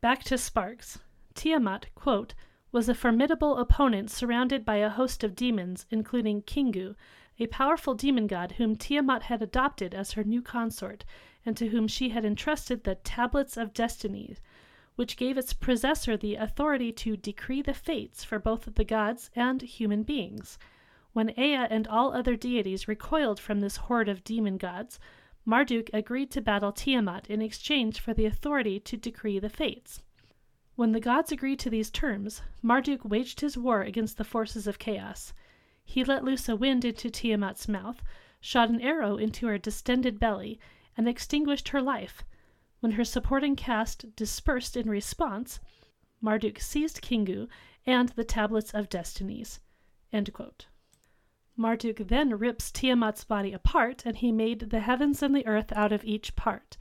Back 0.01 0.25
to 0.25 0.39
Sparks. 0.39 0.99
Tiamat, 1.35 1.87
quote, 1.95 2.35
was 2.73 2.89
a 2.89 2.95
formidable 2.95 3.59
opponent 3.59 4.11
surrounded 4.11 4.65
by 4.65 4.77
a 4.77 4.89
host 4.89 5.23
of 5.23 5.37
demons, 5.37 5.87
including 5.91 6.43
Kingu, 6.43 6.95
a 7.41 7.47
powerful 7.47 7.95
demon 7.95 8.27
god 8.27 8.53
whom 8.53 8.77
Tiamat 8.77 9.23
had 9.23 9.41
adopted 9.41 9.95
as 9.95 10.13
her 10.13 10.23
new 10.23 10.43
consort, 10.43 11.07
and 11.47 11.57
to 11.57 11.69
whom 11.69 11.89
she 11.89 12.11
had 12.11 12.23
entrusted 12.23 12.85
the 12.85 12.97
Tablets 12.97 13.57
of 13.57 13.73
Destiny, 13.73 14.37
which 14.97 15.17
gave 15.17 15.39
its 15.39 15.55
possessor 15.55 16.19
the 16.19 16.35
authority 16.35 16.93
to 16.93 17.17
decree 17.17 17.63
the 17.63 17.73
fates 17.73 18.23
for 18.23 18.39
both 18.39 18.75
the 18.75 18.85
gods 18.85 19.31
and 19.35 19.63
human 19.63 20.03
beings. 20.03 20.59
When 21.15 21.31
Ea 21.31 21.67
and 21.71 21.89
all 21.89 22.13
other 22.13 22.37
deities 22.37 22.87
recoiled 22.87 23.41
from 23.41 23.61
this 23.61 23.79
horde 23.79 24.11
of 24.11 24.23
demon 24.23 24.59
gods, 24.59 25.01
Marduk 25.47 25.89
agreed 25.95 26.31
to 26.33 26.43
battle 26.43 26.73
Tiamat 26.73 27.31
in 27.31 27.41
exchange 27.41 28.01
for 28.01 28.13
the 28.13 28.27
authority 28.27 28.79
to 28.81 28.99
decree 28.99 29.39
the 29.39 29.49
fates. 29.49 30.03
When 30.77 30.93
the 30.93 31.01
gods 31.01 31.33
agreed 31.33 31.59
to 31.61 31.71
these 31.71 31.91
terms, 31.91 32.43
Marduk 32.61 33.03
waged 33.03 33.41
his 33.41 33.57
war 33.57 33.81
against 33.81 34.19
the 34.19 34.25
forces 34.25 34.67
of 34.67 34.79
chaos. 34.79 35.33
He 35.93 36.05
let 36.05 36.23
loose 36.23 36.49
a 36.49 36.55
wind 36.55 36.85
into 36.85 37.11
Tiamat's 37.11 37.67
mouth, 37.67 38.01
shot 38.41 38.69
an 38.71 38.81
arrow 38.81 39.17
into 39.17 39.49
her 39.49 39.59
distended 39.59 40.21
belly, 40.21 40.61
and 40.97 41.09
extinguished 41.09 41.71
her 41.71 41.83
life. 41.83 42.23
When 42.79 42.93
her 42.93 43.05
supporting 43.05 43.57
cast 43.57 44.15
dispersed 44.15 44.77
in 44.77 44.89
response, 44.89 45.59
Marduk 46.21 46.61
seized 46.61 47.03
Kingu 47.03 47.49
and 47.85 48.11
the 48.11 48.23
Tablets 48.23 48.71
of 48.73 48.89
Destinies. 48.89 49.59
Marduk 51.57 51.97
then 52.07 52.39
rips 52.39 52.71
Tiamat's 52.71 53.25
body 53.25 53.53
apart, 53.53 54.07
and 54.07 54.17
he 54.17 54.31
made 54.31 54.71
the 54.71 54.79
heavens 54.79 55.25
and 55.25 55.35
the 55.35 55.47
earth 55.49 55.73
out 55.73 55.91
of 55.91 56.05
each 56.05 56.37
part. 56.37 56.77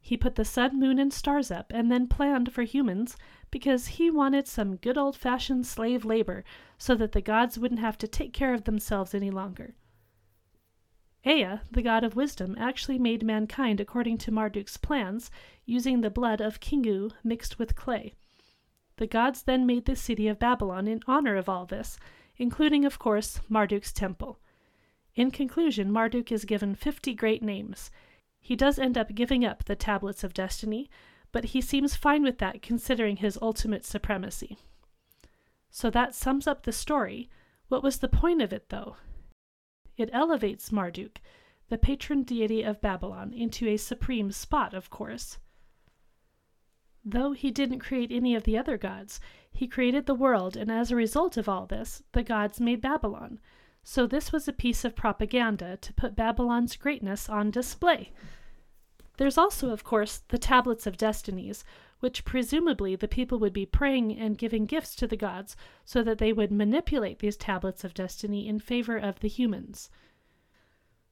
He 0.00 0.16
put 0.16 0.34
the 0.34 0.44
sun, 0.44 0.80
moon, 0.80 0.98
and 0.98 1.12
stars 1.12 1.52
up, 1.52 1.70
and 1.72 1.92
then 1.92 2.08
planned 2.08 2.52
for 2.52 2.64
humans 2.64 3.16
because 3.50 3.86
he 3.86 4.10
wanted 4.10 4.46
some 4.46 4.76
good 4.76 4.98
old 4.98 5.16
fashioned 5.16 5.66
slave 5.66 6.04
labor 6.04 6.44
so 6.76 6.94
that 6.94 7.12
the 7.12 7.20
gods 7.20 7.58
wouldn't 7.58 7.80
have 7.80 7.98
to 7.98 8.08
take 8.08 8.32
care 8.32 8.54
of 8.54 8.64
themselves 8.64 9.14
any 9.14 9.30
longer. 9.30 9.74
Ea, 11.26 11.60
the 11.70 11.82
god 11.82 12.04
of 12.04 12.16
wisdom, 12.16 12.54
actually 12.58 12.98
made 12.98 13.24
mankind 13.24 13.80
according 13.80 14.16
to 14.18 14.30
Marduk's 14.30 14.76
plans, 14.76 15.30
using 15.66 16.00
the 16.00 16.10
blood 16.10 16.40
of 16.40 16.60
Kingu 16.60 17.10
mixed 17.24 17.58
with 17.58 17.74
clay. 17.74 18.14
The 18.96 19.06
gods 19.06 19.42
then 19.42 19.66
made 19.66 19.84
the 19.84 19.96
city 19.96 20.28
of 20.28 20.38
Babylon 20.38 20.86
in 20.88 21.02
honor 21.06 21.36
of 21.36 21.48
all 21.48 21.66
this, 21.66 21.98
including, 22.36 22.84
of 22.84 22.98
course, 22.98 23.40
Marduk's 23.48 23.92
temple. 23.92 24.38
In 25.14 25.30
conclusion, 25.30 25.90
Marduk 25.90 26.30
is 26.30 26.44
given 26.44 26.74
50 26.74 27.14
great 27.14 27.42
names. 27.42 27.90
He 28.40 28.54
does 28.54 28.78
end 28.78 28.96
up 28.96 29.14
giving 29.14 29.44
up 29.44 29.64
the 29.64 29.76
Tablets 29.76 30.22
of 30.22 30.32
Destiny, 30.32 30.88
but 31.32 31.46
he 31.46 31.60
seems 31.60 31.96
fine 31.96 32.22
with 32.22 32.38
that 32.38 32.62
considering 32.62 33.16
his 33.16 33.38
ultimate 33.40 33.84
supremacy. 33.84 34.58
So 35.70 35.90
that 35.90 36.14
sums 36.14 36.46
up 36.46 36.62
the 36.62 36.72
story. 36.72 37.28
What 37.68 37.82
was 37.82 37.98
the 37.98 38.08
point 38.08 38.40
of 38.42 38.52
it, 38.52 38.70
though? 38.70 38.96
It 39.96 40.10
elevates 40.12 40.72
Marduk, 40.72 41.20
the 41.68 41.78
patron 41.78 42.22
deity 42.22 42.62
of 42.62 42.80
Babylon, 42.80 43.32
into 43.32 43.68
a 43.68 43.76
supreme 43.76 44.32
spot, 44.32 44.72
of 44.72 44.90
course. 44.90 45.38
Though 47.04 47.32
he 47.32 47.50
didn't 47.50 47.80
create 47.80 48.10
any 48.10 48.34
of 48.34 48.44
the 48.44 48.56
other 48.56 48.78
gods, 48.78 49.20
he 49.50 49.66
created 49.66 50.06
the 50.06 50.14
world, 50.14 50.56
and 50.56 50.70
as 50.70 50.90
a 50.90 50.96
result 50.96 51.36
of 51.36 51.48
all 51.48 51.66
this, 51.66 52.02
the 52.12 52.22
gods 52.22 52.60
made 52.60 52.80
Babylon. 52.80 53.38
So 53.82 54.06
this 54.06 54.32
was 54.32 54.46
a 54.46 54.52
piece 54.52 54.84
of 54.84 54.96
propaganda 54.96 55.78
to 55.78 55.92
put 55.94 56.16
Babylon's 56.16 56.76
greatness 56.76 57.28
on 57.28 57.50
display. 57.50 58.12
There's 59.18 59.36
also, 59.36 59.70
of 59.70 59.82
course, 59.82 60.22
the 60.28 60.38
Tablets 60.38 60.86
of 60.86 60.96
Destinies, 60.96 61.64
which 61.98 62.24
presumably 62.24 62.94
the 62.94 63.08
people 63.08 63.40
would 63.40 63.52
be 63.52 63.66
praying 63.66 64.16
and 64.16 64.38
giving 64.38 64.64
gifts 64.64 64.94
to 64.94 65.08
the 65.08 65.16
gods 65.16 65.56
so 65.84 66.04
that 66.04 66.18
they 66.18 66.32
would 66.32 66.52
manipulate 66.52 67.18
these 67.18 67.36
tablets 67.36 67.82
of 67.82 67.94
destiny 67.94 68.46
in 68.46 68.60
favor 68.60 68.96
of 68.96 69.18
the 69.18 69.28
humans. 69.28 69.90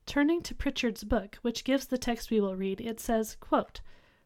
Turning 0.07 0.41
to 0.43 0.55
Pritchard's 0.55 1.03
book, 1.03 1.39
which 1.43 1.65
gives 1.65 1.87
the 1.87 1.99
text 1.99 2.31
we 2.31 2.41
will 2.41 2.55
read, 2.55 2.81
it 2.81 3.01
says, 3.01 3.37
quote, 3.41 3.81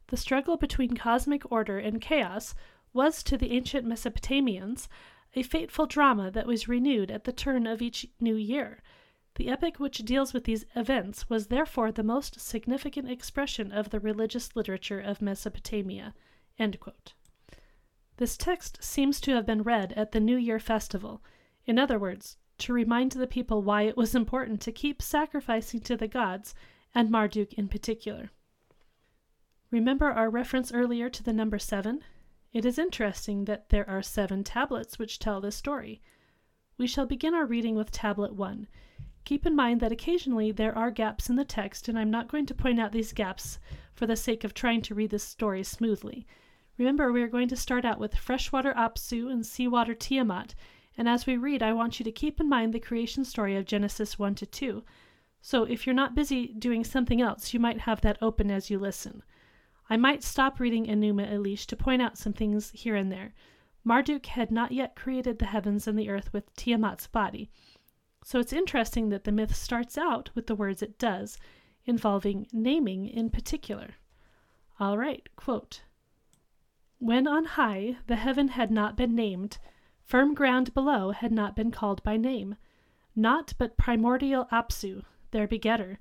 The 0.09 0.19
struggle 0.19 0.59
between 0.59 0.95
cosmic 0.95 1.51
order 1.51 1.79
and 1.79 2.03
chaos 2.03 2.55
was 2.93 3.23
to 3.23 3.39
the 3.39 3.53
ancient 3.53 3.87
Mesopotamians 3.87 4.89
a 5.35 5.43
fateful 5.43 5.87
drama 5.87 6.31
that 6.31 6.47
was 6.47 6.69
renewed 6.69 7.11
at 7.11 7.25
the 7.25 7.33
turn 7.33 7.67
of 7.67 7.81
each 7.81 8.07
new 8.21 8.35
year 8.35 8.83
the 9.37 9.49
epic 9.49 9.79
which 9.79 9.99
deals 9.99 10.33
with 10.33 10.45
these 10.45 10.67
events 10.75 11.31
was 11.31 11.47
therefore 11.47 11.93
the 11.93 12.03
most 12.03 12.41
significant 12.41 13.11
expression 13.11 13.73
of 13.73 13.91
the 13.91 14.01
religious 14.01 14.55
literature 14.57 15.01
of 15.01 15.23
Mesopotamia. 15.23 16.15
This 18.17 18.37
text 18.37 18.83
seems 18.83 19.21
to 19.23 19.33
have 19.33 19.47
been 19.47 19.63
read 19.63 19.93
at 19.95 20.13
the 20.13 20.21
New 20.21 20.37
Year 20.37 20.59
festival, 20.59 21.23
in 21.65 21.79
other 21.79 21.99
words, 21.99 22.37
to 22.59 22.73
remind 22.73 23.13
the 23.13 23.27
people 23.27 23.63
why 23.63 23.83
it 23.83 23.97
was 23.97 24.15
important 24.15 24.61
to 24.61 24.73
keep 24.73 25.01
sacrificing 25.01 25.81
to 25.81 25.97
the 25.97 26.09
gods, 26.09 26.55
and 26.95 27.11
Marduk 27.11 27.55
in 27.55 27.69
particular. 27.69 28.31
Remember 29.71 30.11
our 30.11 30.29
reference 30.29 30.73
earlier 30.73 31.09
to 31.09 31.23
the 31.23 31.33
number 31.33 31.59
seven? 31.59 32.05
It 32.53 32.65
is 32.65 32.79
interesting 32.79 33.45
that 33.45 33.69
there 33.69 33.89
are 33.89 34.03
seven 34.03 34.43
tablets 34.43 34.99
which 34.99 35.19
tell 35.19 35.41
this 35.41 35.57
story. 35.57 36.03
We 36.77 36.87
shall 36.87 37.07
begin 37.07 37.35
our 37.35 37.47
reading 37.47 37.77
with 37.77 37.93
Tablet 37.93 38.35
1. 38.35 38.67
Keep 39.31 39.47
in 39.47 39.55
mind 39.55 39.79
that 39.79 39.93
occasionally 39.93 40.51
there 40.51 40.77
are 40.77 40.91
gaps 40.91 41.31
in 41.31 41.37
the 41.37 41.45
text, 41.45 41.89
and 41.89 41.97
I'm 41.97 42.11
not 42.11 42.27
going 42.27 42.47
to 42.47 42.53
point 42.53 42.81
out 42.81 42.91
these 42.91 43.13
gaps 43.13 43.61
for 43.95 44.05
the 44.05 44.17
sake 44.17 44.43
of 44.43 44.55
trying 44.55 44.83
to 44.83 44.95
read 44.97 45.11
this 45.11 45.23
story 45.23 45.63
smoothly. 45.63 46.27
Remember, 46.79 47.13
we 47.13 47.23
are 47.23 47.29
going 47.29 47.47
to 47.47 47.57
start 47.57 47.85
out 47.85 48.01
with 48.01 48.17
freshwater 48.17 48.73
Apsu 48.73 49.31
and 49.31 49.47
seawater 49.47 49.95
Tiamat, 49.95 50.57
and 50.99 51.09
as 51.09 51.29
we 51.29 51.37
read, 51.37 51.63
I 51.63 51.73
want 51.75 52.01
you 52.01 52.05
to 52.07 52.11
keep 52.11 52.41
in 52.41 52.49
mind 52.49 52.73
the 52.73 52.81
creation 52.81 53.25
story 53.25 53.55
of 53.57 53.67
Genesis 53.67 54.19
1 54.19 54.35
to 54.35 54.47
2. 54.47 54.83
So 55.41 55.63
if 55.63 55.87
you're 55.87 55.95
not 55.95 56.17
busy 56.17 56.49
doing 56.49 56.83
something 56.83 57.23
else, 57.23 57.55
you 57.55 57.61
might 57.61 57.83
have 57.83 58.01
that 58.01 58.19
open 58.21 58.51
as 58.51 58.69
you 58.69 58.81
listen. 58.81 59.23
I 59.89 59.97
might 59.97 60.25
stop 60.25 60.59
reading 60.59 60.87
Enuma 60.87 61.33
Elish 61.33 61.67
to 61.67 61.77
point 61.77 62.03
out 62.03 62.19
some 62.19 62.33
things 62.33 62.73
here 62.75 62.97
and 62.97 63.13
there. 63.13 63.33
Marduk 63.85 64.27
had 64.27 64.51
not 64.51 64.73
yet 64.73 64.97
created 64.97 65.39
the 65.39 65.47
heavens 65.47 65.87
and 65.87 65.97
the 65.97 66.11
earth 66.11 66.33
with 66.33 66.53
Tiamat's 66.57 67.07
body. 67.07 67.49
So 68.23 68.39
it's 68.39 68.53
interesting 68.53 69.09
that 69.09 69.25
the 69.25 69.33
myth 69.33 69.55
starts 69.57 69.97
out 69.97 70.31
with 70.35 70.47
the 70.47 70.55
words 70.55 70.83
it 70.83 70.99
does, 70.99 71.39
involving 71.87 72.47
naming 72.53 73.07
in 73.07 73.31
particular. 73.31 73.95
All 74.79 74.99
right, 74.99 75.27
quote 75.37 75.83
When 76.99 77.27
on 77.27 77.45
high 77.45 77.97
the 78.07 78.17
heaven 78.17 78.49
had 78.49 78.71
not 78.71 78.97
been 78.97 79.15
named, 79.15 79.59
firm 80.05 80.35
ground 80.35 80.75
below 80.75 81.13
had 81.13 81.33
not 81.33 81.57
been 81.57 81.71
called 81.71 82.03
by 82.03 82.19
name, 82.19 82.57
naught 83.17 83.55
but 83.57 83.79
primordial 83.79 84.47
Apsu, 84.53 85.03
their 85.31 85.49
begetter, 85.49 85.99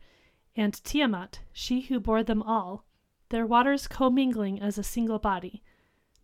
and 0.56 0.74
Tiamat, 0.84 1.40
she 1.54 1.82
who 1.82 2.02
bore 2.02 2.24
them 2.24 2.44
all, 2.44 2.86
their 3.30 3.46
waters 3.46 3.88
commingling 3.88 4.62
as 4.62 4.78
a 4.78 4.84
single 4.84 5.20
body. 5.20 5.64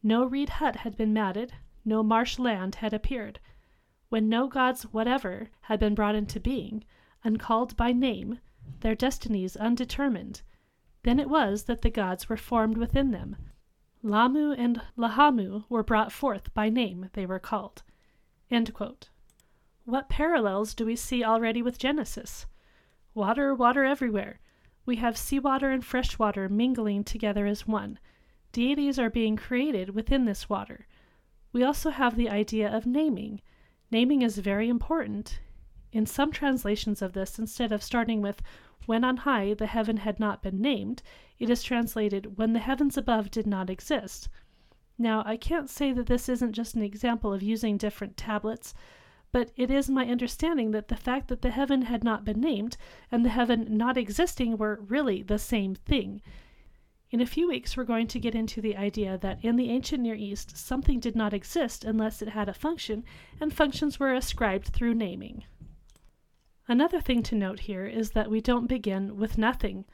No 0.03 0.25
reed 0.25 0.49
hut 0.49 0.77
had 0.77 0.97
been 0.97 1.13
matted, 1.13 1.53
no 1.86 2.03
marsh 2.03 2.38
land 2.38 2.75
had 2.75 2.93
appeared 2.93 3.39
when 4.10 4.30
no 4.30 4.48
gods 4.48 4.84
whatever 4.84 5.50
had 5.62 5.80
been 5.80 5.96
brought 5.96 6.15
into 6.15 6.39
being, 6.39 6.84
uncalled 7.24 7.76
by 7.76 7.91
name, 7.91 8.39
their 8.82 8.96
destinies 8.96 9.56
undetermined, 9.56 10.41
then 11.04 11.20
it 11.20 11.30
was 11.30 11.63
that 11.63 11.82
the 11.82 11.89
gods 11.89 12.30
were 12.30 12.38
formed 12.38 12.78
within 12.78 13.12
them. 13.12 13.36
Lahmu 14.04 14.56
and 14.58 14.82
Lahamu 14.96 15.65
were 15.70 15.84
brought 15.84 16.12
forth 16.12 16.54
by 16.54 16.70
name, 16.70 17.10
they 17.13 17.26
were 17.26 17.39
called. 17.39 17.84
What 19.86 20.10
parallels 20.10 20.76
do 20.76 20.86
we 20.86 20.96
see 20.96 21.24
already 21.24 21.62
with 21.62 21.80
Genesis? 21.80 22.46
Water, 23.15 23.56
water 23.56 23.84
everywhere. 23.84 24.39
We 24.86 24.98
have 24.98 25.18
seawater 25.18 25.72
and 25.72 25.84
fresh 25.84 26.20
water 26.20 26.48
mingling 26.48 27.04
together 27.04 27.48
as 27.48 27.68
one. 27.68 27.98
Deities 28.52 29.00
are 29.00 29.10
being 29.10 29.36
created 29.36 29.96
within 29.96 30.26
this 30.26 30.48
water. 30.48 30.88
We 31.52 31.63
also 31.63 31.89
have 31.89 32.15
the 32.15 32.30
idea 32.30 32.72
of 32.72 32.86
naming. 32.86 33.41
Naming 33.91 34.21
is 34.21 34.38
very 34.39 34.67
important. 34.67 35.39
In 35.91 36.06
some 36.06 36.32
translations 36.32 37.02
of 37.02 37.13
this, 37.13 37.39
instead 37.39 37.71
of 37.71 37.84
starting 37.84 38.21
with, 38.21 38.41
When 38.86 39.04
on 39.04 39.17
high 39.17 39.54
the 39.54 39.67
heaven 39.67 39.98
had 39.98 40.19
not 40.19 40.41
been 40.41 40.62
named, 40.62 41.04
it 41.39 41.50
is 41.50 41.63
translated, 41.63 42.38
When 42.38 42.54
the 42.54 42.60
heavens 42.60 42.98
above 42.98 43.32
did 43.32 43.48
not 43.48 43.69
exist. 43.69 44.28
Now, 44.98 45.24
I 45.26 45.38
can't 45.38 45.69
say 45.69 45.91
that 45.91 46.08
this 46.08 46.30
isn't 46.30 46.54
just 46.54 46.76
an 46.76 46.82
example 46.82 47.34
of 47.34 47.43
using 47.43 47.78
different 47.78 48.17
tablets, 48.17 48.74
but 49.32 49.52
it 49.58 49.69
is 49.69 49.89
my 49.89 50.06
understanding 50.06 50.71
that 50.71 50.88
the 50.88 50.95
fact 50.95 51.28
that 51.28 51.41
the 51.41 51.52
heaven 51.52 51.84
had 51.84 52.04
not 52.04 52.24
been 52.24 52.39
named 52.39 52.78
and 53.12 53.26
the 53.26 53.30
heaven 53.30 53.78
not 53.78 53.98
existing 53.98 54.58
were 54.58 54.80
really 54.88 55.21
the 55.21 55.38
same 55.38 55.76
thing. 55.76 56.21
In 57.12 57.22
a 57.22 57.26
few 57.26 57.48
weeks, 57.48 57.78
we're 57.78 57.84
going 57.84 58.08
to 58.08 58.20
get 58.20 58.36
into 58.36 58.62
the 58.62 58.76
idea 58.76 59.18
that 59.20 59.44
in 59.44 59.56
the 59.56 59.70
ancient 59.70 60.02
Near 60.02 60.15
East, 60.15 60.58
something 60.58 61.00
did 61.00 61.15
not 61.15 61.34
exist 61.34 61.86
unless 61.86 62.22
it 62.22 62.30
had 62.30 62.50
a 62.50 62.54
function, 62.54 63.04
and 63.39 63.54
functions 63.54 64.00
were 64.00 64.13
ascribed 64.13 64.68
through 64.68 64.96
naming. 64.96 65.44
Another 66.68 67.00
thing 67.00 67.22
to 67.24 67.36
note 67.36 67.62
here 67.62 67.86
is 67.86 68.12
that 68.12 68.32
we 68.32 68.41
don't 68.41 68.68
begin 68.68 69.18
with 69.18 69.38
nothing. 69.38 69.86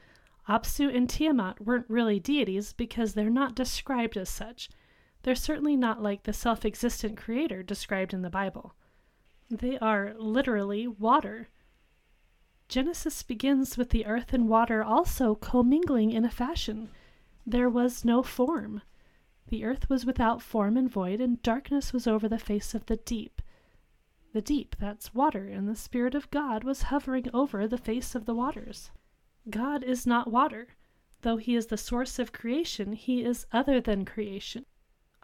Apsu 0.48 0.94
and 0.94 1.08
Tiamat 1.08 1.60
weren't 1.60 1.88
really 1.88 2.18
deities 2.18 2.72
because 2.72 3.12
they're 3.12 3.30
not 3.30 3.54
described 3.54 4.16
as 4.16 4.30
such. 4.30 4.70
They're 5.22 5.34
certainly 5.34 5.76
not 5.76 6.02
like 6.02 6.22
the 6.22 6.32
self 6.32 6.64
existent 6.64 7.18
creator 7.18 7.62
described 7.62 8.14
in 8.14 8.22
the 8.22 8.30
Bible. 8.30 8.74
They 9.50 9.78
are 9.78 10.14
literally 10.16 10.86
water. 10.88 11.50
Genesis 12.68 13.22
begins 13.22 13.76
with 13.76 13.90
the 13.90 14.06
earth 14.06 14.32
and 14.32 14.48
water 14.48 14.82
also 14.82 15.34
commingling 15.34 16.10
in 16.10 16.24
a 16.24 16.30
fashion. 16.30 16.88
There 17.46 17.68
was 17.68 18.04
no 18.04 18.22
form. 18.22 18.82
The 19.48 19.64
earth 19.64 19.90
was 19.90 20.06
without 20.06 20.40
form 20.40 20.76
and 20.76 20.90
void, 20.90 21.20
and 21.20 21.42
darkness 21.42 21.92
was 21.92 22.06
over 22.06 22.28
the 22.28 22.38
face 22.38 22.74
of 22.74 22.86
the 22.86 22.96
deep. 22.96 23.42
The 24.32 24.40
deep, 24.40 24.76
that's 24.78 25.12
water, 25.12 25.46
and 25.46 25.68
the 25.68 25.76
Spirit 25.76 26.14
of 26.14 26.30
God 26.30 26.64
was 26.64 26.82
hovering 26.82 27.28
over 27.34 27.66
the 27.66 27.76
face 27.76 28.14
of 28.14 28.24
the 28.24 28.34
waters. 28.34 28.90
God 29.50 29.82
is 29.82 30.06
not 30.06 30.30
water. 30.30 30.68
Though 31.22 31.36
he 31.36 31.54
is 31.54 31.66
the 31.66 31.76
source 31.76 32.18
of 32.18 32.32
creation, 32.32 32.92
he 32.92 33.22
is 33.22 33.46
other 33.52 33.80
than 33.80 34.04
creation. 34.04 34.64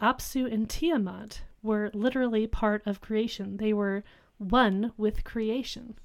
Apsu 0.00 0.52
and 0.52 0.68
Tiamat 0.68 1.42
were 1.62 1.90
literally 1.94 2.46
part 2.46 2.86
of 2.86 3.00
creation. 3.00 3.56
They 3.56 3.72
were 3.72 4.04
one 4.38 4.92
with 4.96 5.24
creation. 5.24 5.98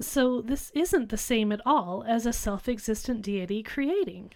So 0.00 0.42
this 0.42 0.70
isn't 0.74 1.08
the 1.08 1.16
same 1.16 1.52
at 1.52 1.60
all 1.64 2.04
as 2.06 2.26
a 2.26 2.32
self 2.32 2.68
existent 2.68 3.22
deity 3.22 3.62
creating. 3.62 4.32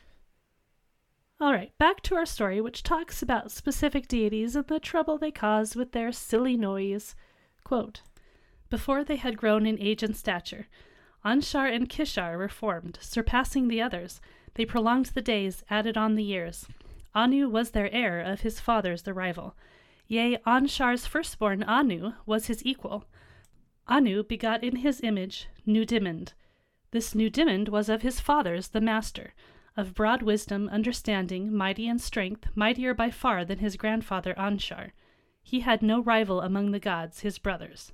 All 1.43 1.55
right, 1.55 1.73
back 1.79 2.03
to 2.03 2.15
our 2.17 2.27
story, 2.27 2.61
which 2.61 2.83
talks 2.83 3.23
about 3.23 3.51
specific 3.51 4.07
deities 4.07 4.55
and 4.55 4.67
the 4.67 4.79
trouble 4.79 5.17
they 5.17 5.31
cause 5.31 5.75
with 5.75 5.93
their 5.93 6.13
silly 6.13 6.55
noise. 6.55 7.15
Quote, 7.65 8.03
Before 8.69 9.03
they 9.03 9.17
had 9.17 9.39
grown 9.39 9.65
in 9.65 9.81
age 9.81 10.03
and 10.03 10.15
stature, 10.15 10.67
Anshar 11.25 11.75
and 11.75 11.89
Kishar 11.89 12.37
were 12.37 12.51
formed, 12.51 12.99
surpassing 13.01 13.69
the 13.69 13.81
others. 13.81 14.21
They 14.53 14.67
prolonged 14.67 15.07
the 15.07 15.23
days, 15.23 15.65
added 15.71 15.97
on 15.97 16.15
the 16.15 16.23
years. 16.23 16.67
Anu 17.15 17.49
was 17.49 17.71
their 17.71 17.91
heir 17.91 18.21
of 18.21 18.43
his 18.43 18.61
father's 18.61 19.03
the 19.03 19.15
rival. 19.15 19.57
Yea, 20.09 20.37
Anshar's 20.47 21.07
firstborn 21.07 21.63
Anu 21.63 22.13
was 22.27 22.49
his 22.49 22.63
equal. 22.67 23.07
Anu 23.89 24.23
begot 24.25 24.63
in 24.63 24.77
his 24.77 25.01
image 25.01 25.49
Nudimmud. 25.67 26.35
This 26.91 27.15
Nudimmud 27.15 27.71
was 27.71 27.89
of 27.89 28.03
his 28.03 28.21
father's 28.21 28.69
the 28.69 28.81
master, 28.83 29.33
of 29.77 29.95
broad 29.95 30.23
wisdom, 30.23 30.69
understanding, 30.71 31.55
mighty 31.55 31.89
in 31.89 31.99
strength, 31.99 32.47
mightier 32.55 32.95
by 32.95 33.11
far 33.11 33.45
than 33.45 33.59
his 33.59 33.77
grandfather 33.77 34.35
Anshar. 34.35 34.91
He 35.43 35.61
had 35.61 35.83
no 35.83 36.01
rival 36.01 36.41
among 36.41 36.71
the 36.71 36.81
gods, 36.81 37.21
his 37.21 37.39
brothers. 37.39 37.93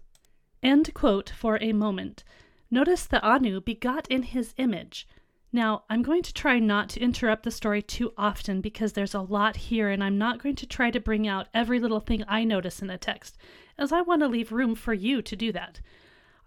End 0.62 0.92
quote 0.94 1.30
for 1.30 1.58
a 1.60 1.72
moment. 1.72 2.24
Notice 2.70 3.06
that 3.06 3.24
Anu 3.24 3.60
begot 3.60 4.08
in 4.08 4.22
his 4.22 4.54
image. 4.56 5.06
Now, 5.52 5.84
I'm 5.88 6.02
going 6.02 6.22
to 6.24 6.34
try 6.34 6.58
not 6.58 6.88
to 6.90 7.00
interrupt 7.00 7.44
the 7.44 7.50
story 7.50 7.80
too 7.80 8.12
often 8.18 8.60
because 8.60 8.92
there's 8.92 9.14
a 9.14 9.20
lot 9.20 9.56
here, 9.56 9.88
and 9.90 10.02
I'm 10.02 10.18
not 10.18 10.42
going 10.42 10.56
to 10.56 10.66
try 10.66 10.90
to 10.90 11.00
bring 11.00 11.28
out 11.28 11.48
every 11.54 11.78
little 11.78 12.00
thing 12.00 12.24
I 12.26 12.44
notice 12.44 12.82
in 12.82 12.88
the 12.88 12.98
text, 12.98 13.38
as 13.78 13.92
I 13.92 14.00
want 14.00 14.22
to 14.22 14.28
leave 14.28 14.50
room 14.50 14.74
for 14.74 14.92
you 14.92 15.22
to 15.22 15.36
do 15.36 15.52
that. 15.52 15.80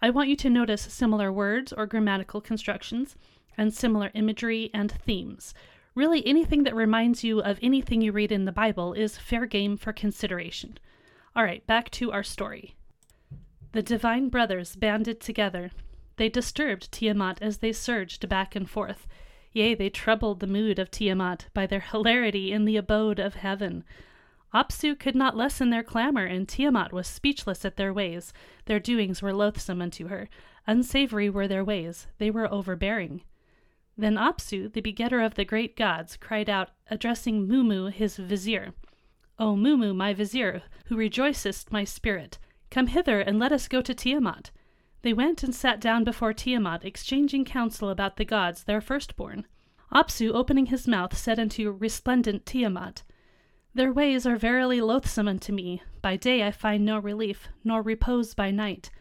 I 0.02 0.10
want 0.10 0.30
you 0.30 0.36
to 0.38 0.50
notice 0.50 0.82
similar 0.82 1.32
words 1.32 1.74
or 1.74 1.88
grammatical 1.88 2.42
constructions, 2.42 3.16
and 3.60 3.72
similar 3.72 4.10
imagery 4.16 4.72
and 4.74 4.92
themes. 4.92 5.54
Really, 5.94 6.26
anything 6.26 6.64
that 6.64 6.74
reminds 6.74 7.24
you 7.24 7.42
of 7.42 7.60
anything 7.62 8.02
you 8.02 8.12
read 8.12 8.32
in 8.32 8.46
the 8.46 8.52
Bible 8.52 8.94
is 8.94 9.20
fair 9.20 9.46
game 9.46 9.78
for 9.78 9.94
consideration. 9.94 10.80
All 11.36 11.44
right, 11.44 11.66
back 11.68 11.92
to 11.92 12.12
our 12.12 12.24
story. 12.24 12.74
The 13.74 13.84
divine 13.84 14.30
brothers 14.30 14.76
banded 14.76 15.22
together 15.22 15.70
they 16.20 16.28
disturbed 16.28 16.92
Tiamat 16.92 17.42
as 17.42 17.60
they 17.60 17.72
surged 17.72 18.28
back 18.28 18.54
and 18.54 18.70
forth. 18.70 19.08
Yea, 19.54 19.74
they 19.74 19.90
troubled 19.90 20.42
the 20.42 20.48
mood 20.48 20.78
of 20.78 20.92
Tiamat 20.92 21.46
by 21.54 21.66
their 21.66 21.80
hilarity 21.80 22.52
in 22.52 22.66
the 22.66 22.76
abode 22.76 23.20
of 23.20 23.36
heaven. 23.36 23.86
Apsu 24.54 25.00
could 25.00 25.16
not 25.16 25.38
lessen 25.38 25.70
their 25.70 25.82
clamor, 25.82 26.26
and 26.26 26.46
Tiamat 26.46 26.92
was 26.92 27.08
speechless 27.08 27.64
at 27.64 27.78
their 27.78 27.94
ways. 27.94 28.34
Their 28.66 28.82
doings 28.82 29.22
were 29.22 29.32
loathsome 29.32 29.82
unto 29.82 30.10
her. 30.10 30.28
Unsavory 30.68 31.30
were 31.30 31.48
their 31.48 31.64
ways, 31.64 32.08
they 32.18 32.30
were 32.30 32.52
overbearing. 32.52 33.22
Then 34.00 34.16
Apsu, 34.16 34.72
the 34.72 34.80
begetter 34.80 35.20
of 35.20 35.36
the 35.36 35.44
great 35.44 35.76
gods, 35.76 36.16
cried 36.16 36.50
out, 36.50 36.70
addressing 36.90 37.50
Mummu, 37.50 37.92
his 37.92 38.16
vizier, 38.16 38.74
O 39.38 39.58
Mummu, 39.58 39.94
my 39.94 40.14
vizier, 40.14 40.64
who 40.86 40.96
rejoicest 40.96 41.74
my 41.74 41.84
spirit, 41.84 42.40
come 42.72 42.88
hither 42.88 43.20
and 43.20 43.40
let 43.40 43.52
us 43.52 43.68
go 43.68 43.82
to 43.82 43.94
Tiamat. 43.94 44.52
They 45.02 45.12
went 45.12 45.44
and 45.44 45.54
sat 45.54 45.82
down 45.82 46.06
before 46.06 46.32
Tiamat, 46.32 46.86
exchanging 46.86 47.44
counsel 47.44 47.90
about 47.90 48.16
the 48.16 48.24
gods, 48.24 48.64
their 48.64 48.80
firstborn. 48.80 49.46
Apsu, 49.92 50.32
opening 50.34 50.68
his 50.68 50.88
mouth, 50.88 51.18
said 51.18 51.38
unto 51.38 51.70
resplendent 51.70 52.46
Tiamat, 52.46 53.04
Their 53.74 53.92
ways 53.92 54.26
are 54.26 54.38
verily 54.38 54.80
loathsome 54.80 55.28
unto 55.28 55.52
me. 55.52 55.84
By 56.02 56.16
day 56.16 56.48
I 56.48 56.52
find 56.52 56.86
no 56.86 57.00
relief, 57.00 57.50
nor 57.66 57.82
repose 57.82 58.34
by 58.34 58.50
night. 58.50 58.92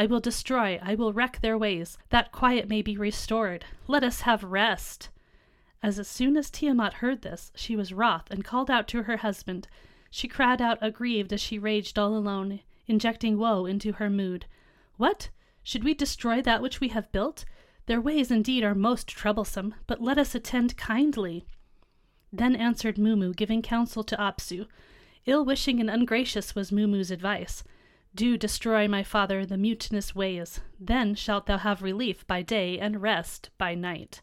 I 0.00 0.06
will 0.06 0.20
destroy, 0.20 0.78
I 0.80 0.94
will 0.94 1.12
wreck 1.12 1.42
their 1.42 1.58
ways, 1.58 1.98
that 2.08 2.32
quiet 2.32 2.70
may 2.70 2.80
be 2.80 2.96
restored. 2.96 3.66
Let 3.86 4.02
us 4.02 4.22
have 4.22 4.42
rest. 4.42 5.10
As 5.82 6.08
soon 6.08 6.38
as 6.38 6.48
Tiamat 6.48 6.94
heard 6.94 7.20
this, 7.20 7.52
she 7.54 7.76
was 7.76 7.92
wroth, 7.92 8.30
and 8.30 8.42
called 8.42 8.70
out 8.70 8.88
to 8.88 9.02
her 9.02 9.18
husband. 9.18 9.68
She 10.10 10.26
cried 10.26 10.62
out 10.62 10.78
aggrieved 10.80 11.34
as 11.34 11.42
she 11.42 11.58
raged 11.58 11.98
all 11.98 12.16
alone, 12.16 12.60
injecting 12.86 13.36
woe 13.36 13.66
into 13.66 13.92
her 13.92 14.08
mood. 14.08 14.46
What? 14.96 15.28
Should 15.62 15.84
we 15.84 15.92
destroy 15.92 16.40
that 16.40 16.62
which 16.62 16.80
we 16.80 16.88
have 16.88 17.12
built? 17.12 17.44
Their 17.84 18.00
ways 18.00 18.30
indeed 18.30 18.64
are 18.64 18.74
most 18.74 19.06
troublesome, 19.06 19.74
but 19.86 20.00
let 20.00 20.16
us 20.16 20.34
attend 20.34 20.78
kindly. 20.78 21.44
Then 22.32 22.56
answered 22.56 22.96
Mummu, 22.96 23.36
giving 23.36 23.60
counsel 23.60 24.02
to 24.04 24.16
Apsu. 24.16 24.66
Ill 25.26 25.44
wishing 25.44 25.78
and 25.78 25.90
ungracious 25.90 26.54
was 26.54 26.70
Mummu's 26.70 27.10
advice. 27.10 27.62
Do 28.14 28.36
destroy, 28.36 28.88
my 28.88 29.02
father, 29.02 29.46
the 29.46 29.56
mutinous 29.56 30.14
ways. 30.14 30.60
Then 30.78 31.14
shalt 31.14 31.46
thou 31.46 31.58
have 31.58 31.82
relief 31.82 32.26
by 32.26 32.42
day 32.42 32.78
and 32.78 33.00
rest 33.00 33.50
by 33.56 33.74
night. 33.74 34.20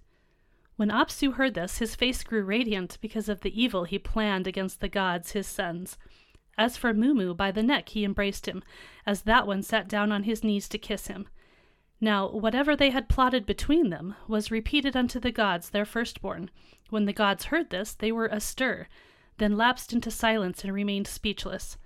When 0.76 0.89
Apsu 0.89 1.34
heard 1.34 1.54
this, 1.54 1.80
his 1.80 1.95
face 1.95 2.23
grew 2.23 2.43
radiant 2.43 2.97
because 3.02 3.30
of 3.30 3.41
the 3.41 3.62
evil 3.62 3.86
he 3.86 3.97
planned 3.97 4.45
against 4.45 4.80
the 4.80 4.89
gods, 4.89 5.32
his 5.32 5.47
sons. 5.47 5.97
As 6.58 6.76
for 6.76 6.93
Mummu, 6.93 7.36
by 7.36 7.52
the 7.52 7.63
neck 7.63 7.89
he 7.89 8.04
embraced 8.04 8.45
him, 8.47 8.63
as 9.06 9.23
that 9.23 9.47
one 9.47 9.63
sat 9.63 9.88
down 9.88 10.12
on 10.12 10.23
his 10.23 10.43
knees 10.43 10.67
to 10.69 10.78
kiss 10.78 11.08
him. 11.08 11.28
Now, 12.00 12.30
whatever 12.30 12.76
they 12.76 12.91
had 12.91 13.10
plotted 13.10 13.45
between 13.45 13.89
them 13.89 14.15
was 14.28 14.52
repeated 14.52 14.95
unto 14.95 15.19
the 15.19 15.32
gods 15.32 15.69
their 15.69 15.86
firstborn. 15.86 16.52
When 16.89 17.06
the 17.06 17.13
gods 17.13 17.45
heard 17.45 17.69
this, 17.69 17.93
they 17.93 18.12
were 18.12 18.28
astir, 18.28 18.88
then 19.38 19.58
lapsed 19.58 19.93
into 19.93 20.12
silence 20.12 20.63
and 20.63 20.73
remained 20.73 21.08
speechless. 21.08 21.78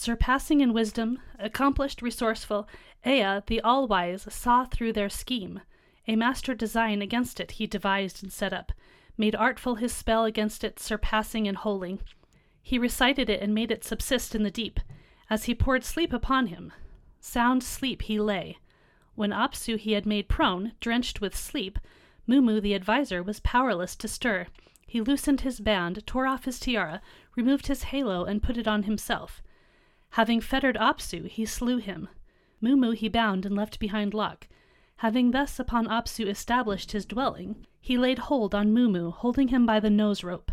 Surpassing 0.00 0.60
in 0.60 0.72
wisdom, 0.72 1.18
accomplished, 1.40 2.00
resourceful, 2.02 2.68
Ea, 3.04 3.40
the 3.48 3.60
all 3.64 3.88
wise, 3.88 4.28
saw 4.32 4.64
through 4.64 4.92
their 4.92 5.08
scheme. 5.08 5.60
A 6.06 6.14
master 6.14 6.54
design 6.54 7.02
against 7.02 7.40
it 7.40 7.50
he 7.50 7.66
devised 7.66 8.22
and 8.22 8.32
set 8.32 8.52
up, 8.52 8.70
made 9.16 9.34
artful 9.34 9.74
his 9.74 9.92
spell 9.92 10.24
against 10.24 10.62
it, 10.62 10.78
surpassing 10.78 11.48
and 11.48 11.56
holy. 11.56 11.98
He 12.62 12.78
recited 12.78 13.28
it 13.28 13.42
and 13.42 13.52
made 13.52 13.72
it 13.72 13.82
subsist 13.82 14.36
in 14.36 14.44
the 14.44 14.52
deep, 14.52 14.78
as 15.28 15.46
he 15.46 15.52
poured 15.54 15.82
sleep 15.82 16.12
upon 16.12 16.46
him. 16.46 16.72
Sound 17.18 17.64
sleep 17.64 18.02
he 18.02 18.20
lay. 18.20 18.58
When 19.16 19.32
Apsu 19.32 19.76
he 19.76 19.94
had 19.94 20.06
made 20.06 20.28
prone, 20.28 20.74
drenched 20.78 21.20
with 21.20 21.36
sleep, 21.36 21.76
Mummu 22.28 22.62
the 22.62 22.76
adviser 22.76 23.20
was 23.20 23.40
powerless 23.40 23.96
to 23.96 24.06
stir. 24.06 24.46
He 24.86 25.00
loosened 25.00 25.40
his 25.40 25.58
band, 25.58 26.06
tore 26.06 26.28
off 26.28 26.44
his 26.44 26.60
tiara, 26.60 27.02
removed 27.34 27.66
his 27.66 27.82
halo, 27.82 28.24
and 28.24 28.40
put 28.40 28.56
it 28.56 28.68
on 28.68 28.84
himself. 28.84 29.42
Having 30.10 30.40
fettered 30.40 30.76
Apsu, 30.76 31.28
he 31.28 31.44
slew 31.44 31.76
him. 31.76 32.08
Mummu 32.62 32.94
he 32.94 33.08
bound 33.08 33.44
and 33.44 33.54
left 33.54 33.78
behind 33.78 34.14
lock. 34.14 34.48
Having 34.96 35.32
thus 35.32 35.58
upon 35.58 35.86
Apsu 35.86 36.26
established 36.26 36.92
his 36.92 37.04
dwelling, 37.04 37.66
he 37.80 37.98
laid 37.98 38.18
hold 38.18 38.54
on 38.54 38.72
Mummu, 38.72 39.12
holding 39.12 39.48
him 39.48 39.66
by 39.66 39.78
the 39.80 39.90
nose 39.90 40.24
rope 40.24 40.50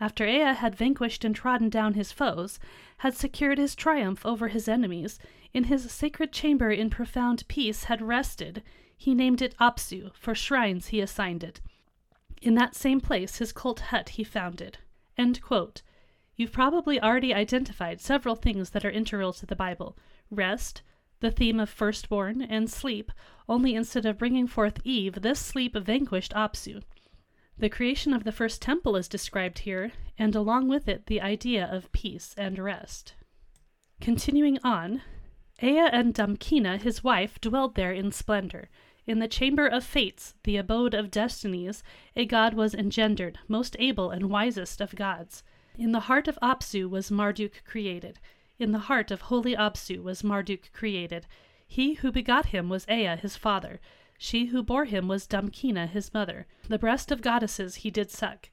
after 0.00 0.26
Ea 0.26 0.54
had 0.54 0.74
vanquished 0.74 1.24
and 1.26 1.36
trodden 1.36 1.68
down 1.68 1.92
his 1.92 2.10
foes, 2.10 2.58
had 2.98 3.14
secured 3.14 3.58
his 3.58 3.74
triumph 3.74 4.24
over 4.24 4.48
his 4.48 4.66
enemies, 4.66 5.18
in 5.52 5.64
his 5.64 5.90
sacred 5.92 6.32
chamber 6.32 6.70
in 6.70 6.88
profound 6.88 7.46
peace 7.48 7.84
had 7.84 8.00
rested, 8.00 8.62
he 8.96 9.14
named 9.14 9.42
it 9.42 9.54
Apsu, 9.60 10.10
for 10.14 10.34
shrines 10.34 10.86
he 10.88 11.00
assigned 11.00 11.44
it. 11.44 11.60
In 12.40 12.54
that 12.54 12.74
same 12.74 13.00
place 13.00 13.36
his 13.36 13.52
cult 13.52 13.80
hut 13.80 14.10
he 14.10 14.24
founded. 14.24 14.78
You've 16.40 16.52
probably 16.52 16.98
already 16.98 17.34
identified 17.34 18.00
several 18.00 18.34
things 18.34 18.70
that 18.70 18.82
are 18.82 18.90
integral 18.90 19.34
to 19.34 19.44
the 19.44 19.54
Bible 19.54 19.98
rest, 20.30 20.80
the 21.18 21.30
theme 21.30 21.60
of 21.60 21.68
firstborn, 21.68 22.40
and 22.40 22.70
sleep, 22.70 23.12
only 23.46 23.74
instead 23.74 24.06
of 24.06 24.16
bringing 24.16 24.46
forth 24.46 24.80
Eve, 24.82 25.20
this 25.20 25.38
sleep 25.38 25.76
vanquished 25.76 26.32
Apsu. 26.32 26.82
The 27.58 27.68
creation 27.68 28.14
of 28.14 28.24
the 28.24 28.32
first 28.32 28.62
temple 28.62 28.96
is 28.96 29.06
described 29.06 29.58
here, 29.58 29.92
and 30.16 30.34
along 30.34 30.68
with 30.68 30.88
it 30.88 31.08
the 31.08 31.20
idea 31.20 31.68
of 31.70 31.92
peace 31.92 32.34
and 32.38 32.58
rest. 32.58 33.12
Continuing 34.00 34.58
on, 34.64 35.02
Ea 35.62 35.90
and 35.92 36.14
Damkina, 36.14 36.80
his 36.80 37.04
wife, 37.04 37.38
dwelled 37.42 37.74
there 37.74 37.92
in 37.92 38.12
splendor. 38.12 38.70
In 39.06 39.18
the 39.18 39.28
chamber 39.28 39.66
of 39.66 39.84
fates, 39.84 40.36
the 40.44 40.56
abode 40.56 40.94
of 40.94 41.10
destinies, 41.10 41.82
a 42.16 42.24
god 42.24 42.54
was 42.54 42.74
engendered, 42.74 43.38
most 43.46 43.76
able 43.78 44.10
and 44.10 44.30
wisest 44.30 44.80
of 44.80 44.94
gods. 44.94 45.42
In 45.78 45.92
the 45.92 46.00
heart 46.00 46.26
of 46.26 46.36
Apsu 46.42 46.90
was 46.90 47.12
Marduk 47.12 47.62
created. 47.64 48.18
In 48.58 48.72
the 48.72 48.80
heart 48.80 49.10
of 49.10 49.20
holy 49.20 49.54
Apsu 49.54 50.02
was 50.02 50.24
Marduk 50.24 50.72
created. 50.72 51.26
He 51.66 51.94
who 51.94 52.10
begot 52.10 52.46
him 52.46 52.68
was 52.68 52.88
Ea 52.88 53.14
his 53.14 53.36
father. 53.36 53.80
She 54.18 54.46
who 54.46 54.64
bore 54.64 54.86
him 54.86 55.06
was 55.06 55.28
Damkina 55.28 55.86
his 55.86 56.12
mother. 56.12 56.46
The 56.68 56.78
breast 56.78 57.12
of 57.12 57.22
goddesses 57.22 57.76
he 57.76 57.90
did 57.90 58.10
suck. 58.10 58.50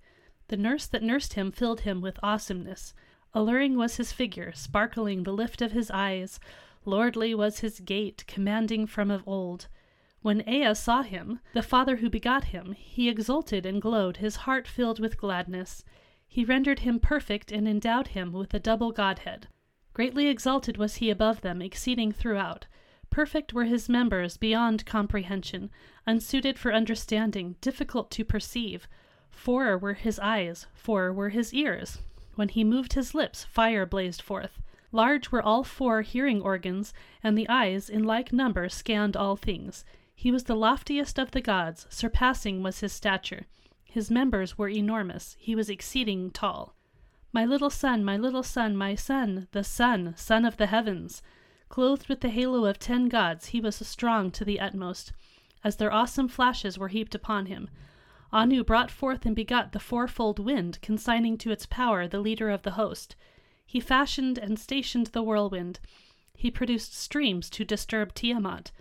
The 0.49 0.58
nurse 0.58 0.86
that 0.86 1.01
nursed 1.01 1.34
him 1.34 1.51
filled 1.51 1.82
him 1.82 2.01
with 2.01 2.19
awesomeness. 2.21 2.93
Alluring 3.34 3.75
was 3.77 3.97
his 3.97 4.13
figure, 4.13 4.53
sparkling 4.53 5.23
the 5.23 5.34
lift 5.34 5.62
of 5.62 5.71
his 5.71 5.89
eyes. 5.89 6.39
Lordly 6.86 7.34
was 7.34 7.60
his 7.60 7.80
gait, 7.80 8.23
commanding 8.27 8.86
from 8.86 9.12
of 9.12 9.27
old. 9.27 9.67
When 10.21 10.47
Ea 10.47 10.73
saw 10.75 11.01
him, 11.01 11.39
the 11.53 11.63
father 11.63 11.97
who 11.97 12.10
begot 12.10 12.45
him, 12.45 12.73
he 12.73 13.10
exulted 13.10 13.65
and 13.65 13.82
glowed, 13.82 14.17
his 14.17 14.38
heart 14.38 14.67
filled 14.67 14.99
with 14.99 15.17
gladness. 15.17 15.84
He 16.28 16.44
rendered 16.44 16.80
him 16.80 17.00
perfect 17.00 17.52
and 17.52 17.68
endowed 17.68 18.10
him 18.10 18.32
with 18.32 18.54
a 18.54 18.60
double 18.60 18.92
godhead. 18.92 19.48
Greatly 19.94 20.28
exalted 20.28 20.78
was 20.78 20.98
he 20.98 21.10
above 21.10 21.42
them, 21.42 21.62
exceeding 21.62 22.12
throughout. 22.12 22.68
Perfect 23.10 23.54
were 23.54 23.63
his 23.63 23.88
members 23.88 24.38
beyond 24.38 24.86
comprehension, 24.86 25.72
unsuited 26.06 26.60
for 26.60 26.74
understanding, 26.74 27.56
difficult 27.62 28.12
to 28.12 28.26
perceive. 28.26 28.88
Four 29.32 29.78
were 29.78 29.94
his 29.94 30.20
eyes, 30.20 30.68
four 30.74 31.13
were 31.13 31.30
his 31.30 31.54
ears. 31.54 32.00
When 32.36 32.50
he 32.50 32.63
moved 32.63 32.94
his 32.94 33.16
lips, 33.16 33.44
fire 33.46 33.86
blazed 33.86 34.22
forth. 34.22 34.62
Large 34.92 35.32
were 35.32 35.42
all 35.42 35.63
four 35.63 36.02
hearing 36.02 36.42
organs, 36.42 36.94
and 37.24 37.38
the 37.38 37.50
eyes 37.50 37.90
in 37.90 38.04
like 38.04 38.32
number 38.32 38.70
scanned 38.70 39.18
all 39.18 39.36
things. 39.36 39.86
He 40.13 40.32
was 40.32 40.44
the 40.44 40.56
loftiest 40.56 41.18
of 41.18 41.32
the 41.32 41.42
gods, 41.42 41.88
surpassing 41.90 42.62
was 42.62 42.82
his 42.82 42.94
stature. 42.94 43.48
His 43.89 44.12
members 44.12 44.58
were 44.58 44.69
enormous, 44.69 45.36
he 45.39 45.56
was 45.56 45.69
exceeding 45.69 46.32
tall. 46.32 46.76
My 47.32 47.45
little 47.45 47.69
son, 47.69 48.04
my 48.04 48.17
little 48.17 48.43
son, 48.43 48.76
my 48.76 48.95
son, 48.95 49.47
the 49.52 49.63
sun, 49.63 50.13
son 50.17 50.45
of 50.45 50.58
the 50.58 50.67
heavens. 50.67 51.21
Clothed 51.69 52.08
with 52.08 52.21
the 52.21 52.30
halo 52.30 52.65
of 52.65 52.80
ten 52.80 53.10
gods, 53.10 53.47
he 53.47 53.62
was 53.62 53.76
strong 53.76 54.32
to 54.32 54.45
the 54.45 54.60
utmost, 54.60 55.13
as 55.63 55.76
their 55.78 55.91
awesome 55.91 56.28
flashes 56.28 56.78
were 56.78 56.88
heaped 56.88 57.15
upon 57.15 57.47
him. 57.47 57.69
Anu 58.32 58.63
brought 58.63 58.91
forth 58.91 59.26
and 59.26 59.36
begot 59.36 59.71
the 59.71 59.80
fourfold 59.80 60.39
wind, 60.39 60.80
consigning 60.82 61.38
to 61.38 61.52
its 61.52 61.65
power 61.65 62.08
the 62.08 62.19
leader 62.19 62.50
of 62.50 62.63
the 62.63 62.71
host. 62.71 63.15
He 63.65 63.80
fashioned 63.80 64.38
and 64.38 64.60
stationed 64.60 65.08
the 65.08 65.23
whirlwind. 65.23 65.80
He 66.36 66.52
produced 66.52 66.93
streams 66.93 67.50
to 67.52 67.65
disturb 67.65 68.13
Tiamat. 68.13 68.71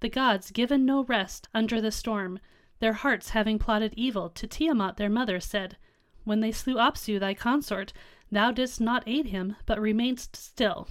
The 0.00 0.08
gods, 0.08 0.50
given 0.50 0.84
no 0.84 1.04
rest 1.04 1.48
under 1.54 1.80
the 1.80 1.90
storm, 1.90 2.38
their 2.82 2.94
hearts 2.94 3.28
having 3.28 3.60
plotted 3.60 3.94
evil, 3.96 4.28
to 4.28 4.44
Tiamat 4.44 4.96
their 4.96 5.08
mother 5.08 5.38
said, 5.38 5.76
When 6.24 6.40
they 6.40 6.50
slew 6.50 6.74
Apsu 6.74 7.20
thy 7.20 7.32
consort, 7.32 7.92
thou 8.28 8.50
didst 8.50 8.80
not 8.80 9.04
aid 9.06 9.26
him, 9.26 9.54
but 9.66 9.78
remainedst 9.78 10.34
still. 10.34 10.88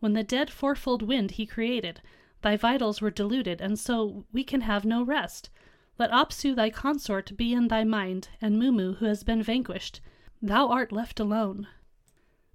When 0.00 0.14
the 0.14 0.24
dead 0.24 0.50
fourfold 0.50 1.02
wind 1.02 1.30
he 1.30 1.46
created, 1.46 2.02
thy 2.42 2.56
vitals 2.56 3.00
were 3.00 3.12
diluted, 3.12 3.60
and 3.60 3.78
so 3.78 4.24
we 4.32 4.42
can 4.42 4.62
have 4.62 4.84
no 4.84 5.04
rest. 5.04 5.50
Let 5.98 6.10
Apsu 6.10 6.56
thy 6.56 6.68
consort 6.68 7.36
be 7.36 7.52
in 7.52 7.68
thy 7.68 7.84
mind, 7.84 8.30
and 8.40 8.60
Mummu 8.60 8.96
who 8.96 9.04
has 9.04 9.22
been 9.22 9.40
vanquished. 9.40 10.00
Thou 10.42 10.66
art 10.66 10.90
left 10.90 11.20
alone. 11.20 11.68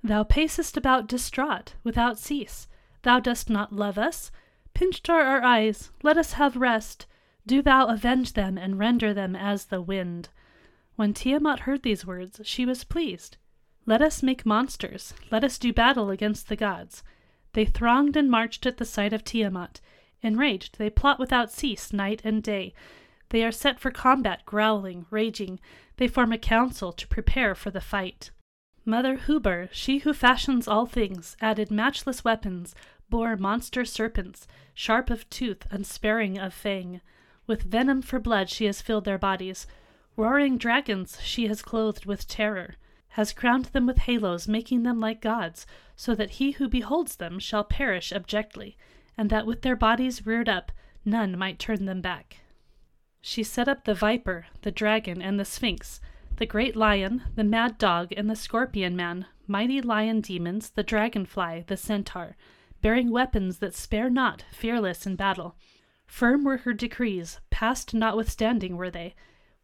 Thou 0.04 0.26
pacest 0.26 0.76
about 0.76 1.08
distraught, 1.08 1.76
without 1.86 2.20
cease. 2.20 2.68
Thou 3.04 3.22
dost 3.22 3.50
not 3.50 3.72
love 3.72 3.98
us. 3.98 4.34
Pinched 4.74 5.10
are 5.10 5.22
our 5.22 5.42
eyes. 5.42 5.92
Let 6.02 6.18
us 6.18 6.34
have 6.34 6.58
rest. 6.58 7.06
Do 7.46 7.62
thou 7.62 7.88
avenge 7.88 8.34
them, 8.34 8.58
and 8.58 8.80
render 8.80 9.14
them 9.14 9.36
as 9.36 9.66
the 9.66 9.82
wind. 9.82 10.30
When 10.96 11.14
Tiamat 11.14 11.62
heard 11.62 11.84
these 11.84 12.06
words, 12.06 12.40
she 12.44 12.66
was 12.66 12.84
pleased. 12.84 13.38
Let 13.86 14.02
us 14.02 14.24
make 14.24 14.46
monsters. 14.46 15.14
Let 15.30 15.44
us 15.44 15.58
do 15.58 15.74
battle 15.74 16.10
against 16.10 16.48
the 16.48 16.56
gods. 16.56 17.04
They 17.52 17.66
thronged 17.66 18.16
and 18.16 18.32
marched 18.32 18.66
at 18.66 18.78
the 18.78 18.86
sight 18.86 19.12
of 19.12 19.24
Tiamat. 19.24 19.82
Enraged, 20.22 20.78
they 20.78 20.90
plot 20.90 21.20
without 21.20 21.52
cease, 21.52 21.92
night 21.92 22.22
and 22.24 22.42
day. 22.42 22.74
They 23.30 23.44
are 23.44 23.52
set 23.52 23.80
for 23.80 23.92
combat, 23.92 24.46
growling, 24.46 25.06
raging. 25.10 25.60
They 25.98 26.08
form 26.08 26.32
a 26.32 26.38
council 26.38 26.94
to 26.94 27.08
prepare 27.08 27.56
for 27.56 27.72
the 27.72 27.82
fight. 27.82 28.32
Mother 28.86 29.18
Hubur, 29.18 29.70
she 29.72 30.00
who 30.00 30.14
fashions 30.14 30.68
all 30.68 30.86
things, 30.86 31.36
added 31.42 31.72
matchless 31.72 32.24
weapons, 32.24 32.74
bore 33.10 33.36
monster 33.36 33.84
serpents, 33.84 34.48
sharp 34.74 35.10
of 35.10 35.30
tooth, 35.30 35.66
unsparing 35.72 36.38
of 36.38 36.54
fang. 36.54 37.02
With 37.46 37.64
venom 37.64 38.02
for 38.02 38.20
blood 38.20 38.50
she 38.50 38.66
has 38.66 38.82
filled 38.82 39.06
their 39.06 39.18
bodies. 39.18 39.68
Roaring 40.16 40.58
dragons 40.58 41.20
she 41.22 41.48
has 41.48 41.62
clothed 41.62 42.06
with 42.06 42.28
terror 42.28 42.76
has 43.10 43.32
crowned 43.32 43.66
them 43.66 43.86
with 43.86 44.00
halos, 44.00 44.48
making 44.48 44.82
them 44.82 45.00
like 45.00 45.22
gods, 45.22 45.68
so 45.96 46.16
that 46.16 46.32
he 46.32 46.52
who 46.52 46.68
beholds 46.68 47.18
them 47.18 47.38
shall 47.38 47.64
perish 47.64 48.12
abjectly, 48.12 48.76
and 49.16 49.30
that 49.30 49.46
with 49.46 49.62
their 49.62 49.76
bodies 49.76 50.26
reared 50.26 50.50
up, 50.50 50.72
none 51.06 51.38
might 51.38 51.60
turn 51.60 51.86
them 51.86 52.02
back. 52.02 52.38
She 53.22 53.44
set 53.44 53.68
up 53.68 53.86
the 53.86 53.94
viper, 53.94 54.48
the 54.64 54.72
dragon, 54.72 55.22
and 55.22 55.40
the 55.40 55.46
sphinx, 55.46 56.02
the 56.38 56.48
great 56.48 56.76
lion, 56.76 57.22
the 57.36 57.44
mad 57.44 57.78
dog, 57.78 58.12
and 58.18 58.28
the 58.30 58.36
scorpion 58.36 58.96
man, 58.96 59.28
mighty 59.46 59.80
lion 59.80 60.20
demons, 60.20 60.72
the 60.72 60.82
dragonfly, 60.82 61.66
the 61.68 61.78
centaur, 61.78 62.36
bearing 62.82 63.12
weapons 63.12 63.60
that 63.60 63.76
spare 63.76 64.10
not, 64.10 64.44
fearless 64.52 65.06
in 65.06 65.16
battle. 65.16 65.56
Firm 66.06 66.44
were 66.44 66.58
her 66.58 66.74
decrees, 66.74 67.40
past 67.50 67.94
notwithstanding 67.94 68.78
were 68.78 68.92
they. 68.92 69.16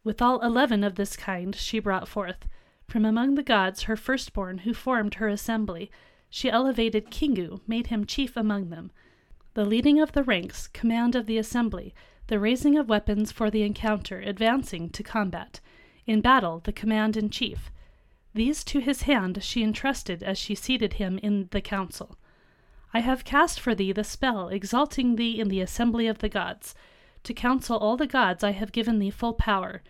Withal 0.04 0.40
eleven 0.40 0.82
of 0.82 0.94
this 0.94 1.16
kind 1.16 1.54
she 1.54 1.78
brought 1.78 2.08
forth, 2.08 2.48
from 2.88 3.04
among 3.04 3.34
the 3.36 3.42
gods, 3.42 3.84
her 3.84 3.96
firstborn, 3.96 4.58
who 4.58 4.74
formed 4.74 5.14
her 5.14 5.28
assembly, 5.28 5.90
she 6.28 6.50
elevated 6.50 7.10
Kingu, 7.10 7.60
made 7.66 7.88
him 7.88 8.04
chief 8.04 8.36
among 8.36 8.70
them. 8.70 8.90
The 9.54 9.64
leading 9.64 10.00
of 10.00 10.12
the 10.12 10.24
ranks, 10.24 10.68
command 10.68 11.14
of 11.14 11.26
the 11.26 11.38
assembly, 11.38 11.94
the 12.28 12.38
raising 12.38 12.78
of 12.78 12.88
weapons 12.88 13.30
for 13.32 13.50
the 13.50 13.62
encounter, 13.62 14.20
advancing 14.20 14.90
to 14.90 15.02
combat. 15.02 15.60
In 16.06 16.20
battle, 16.20 16.60
the 16.60 16.72
command 16.72 17.16
in 17.16 17.30
chief. 17.30 17.70
These 18.32 18.64
to 18.64 18.80
his 18.80 19.02
hand 19.02 19.42
she 19.42 19.62
entrusted 19.62 20.22
as 20.22 20.38
she 20.38 20.54
seated 20.54 20.94
him 20.94 21.18
in 21.18 21.48
the 21.50 21.60
council. 21.60 22.16
I 22.92 23.00
have 23.00 23.24
cast 23.24 23.60
for 23.60 23.74
thee 23.74 23.92
the 23.92 24.04
spell, 24.04 24.48
exalting 24.48 25.16
thee 25.16 25.38
in 25.38 25.48
the 25.48 25.60
assembly 25.60 26.06
of 26.06 26.18
the 26.18 26.28
gods. 26.28 26.74
To 27.24 27.34
counsel 27.34 27.76
all 27.78 27.96
the 27.96 28.06
gods 28.06 28.42
I 28.42 28.50
have 28.52 28.72
given 28.72 28.98
thee 28.98 29.10
full 29.10 29.34
power. 29.34 29.82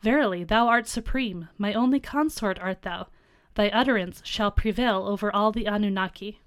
Verily, 0.00 0.44
thou 0.44 0.68
art 0.68 0.86
supreme, 0.86 1.48
my 1.58 1.72
only 1.72 1.98
consort 1.98 2.58
art 2.58 2.82
thou. 2.82 3.08
Thy 3.54 3.68
utterance 3.70 4.22
shall 4.24 4.50
prevail 4.50 5.06
over 5.06 5.34
all 5.34 5.50
the 5.50 5.66
Anunnaki. 5.66 6.40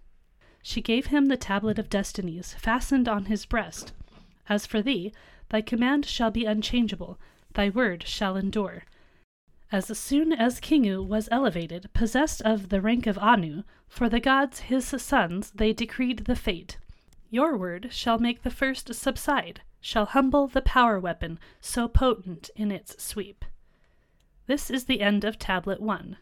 She 0.62 0.82
gave 0.82 1.08
him 1.08 1.26
the 1.26 1.38
tablet 1.38 1.80
of 1.80 1.90
destinies, 1.90 2.54
fastened 2.54 3.08
on 3.08 3.26
his 3.26 3.46
breast. 3.46 3.94
As 4.48 4.66
for 4.66 4.82
thee, 4.82 5.12
thy 5.50 5.62
command 5.62 6.06
shall 6.06 6.32
be 6.32 6.46
unchangeable, 6.46 7.18
thy 7.54 7.70
word 7.70 8.04
shall 8.08 8.36
endure. 8.38 8.84
As 9.70 9.98
soon 10.00 10.32
as 10.32 10.62
Kingu 10.62 11.04
was 11.06 11.28
elevated, 11.30 11.90
possessed 11.94 12.42
of 12.44 12.70
the 12.70 12.80
rank 12.80 13.06
of 13.06 13.18
Anu, 13.18 13.64
for 13.90 14.08
the 14.08 14.22
gods 14.22 14.62
his 14.62 14.86
sons, 14.86 15.52
they 15.52 15.74
decreed 15.74 16.20
the 16.20 16.38
fate. 16.38 16.78
Your 17.30 17.58
word 17.58 17.90
shall 17.92 18.18
make 18.18 18.44
the 18.44 18.50
first 18.50 18.94
subside, 18.94 19.62
shall 19.82 20.06
humble 20.06 20.48
the 20.48 20.62
power 20.62 21.02
weapon 21.02 21.38
so 21.60 21.90
potent 21.90 22.50
in 22.56 22.72
its 22.72 23.04
sweep. 23.04 23.44
This 24.46 24.72
is 24.72 24.86
the 24.86 25.02
end 25.02 25.26
of 25.26 25.38
Tablet 25.38 25.82
1. 25.82 26.16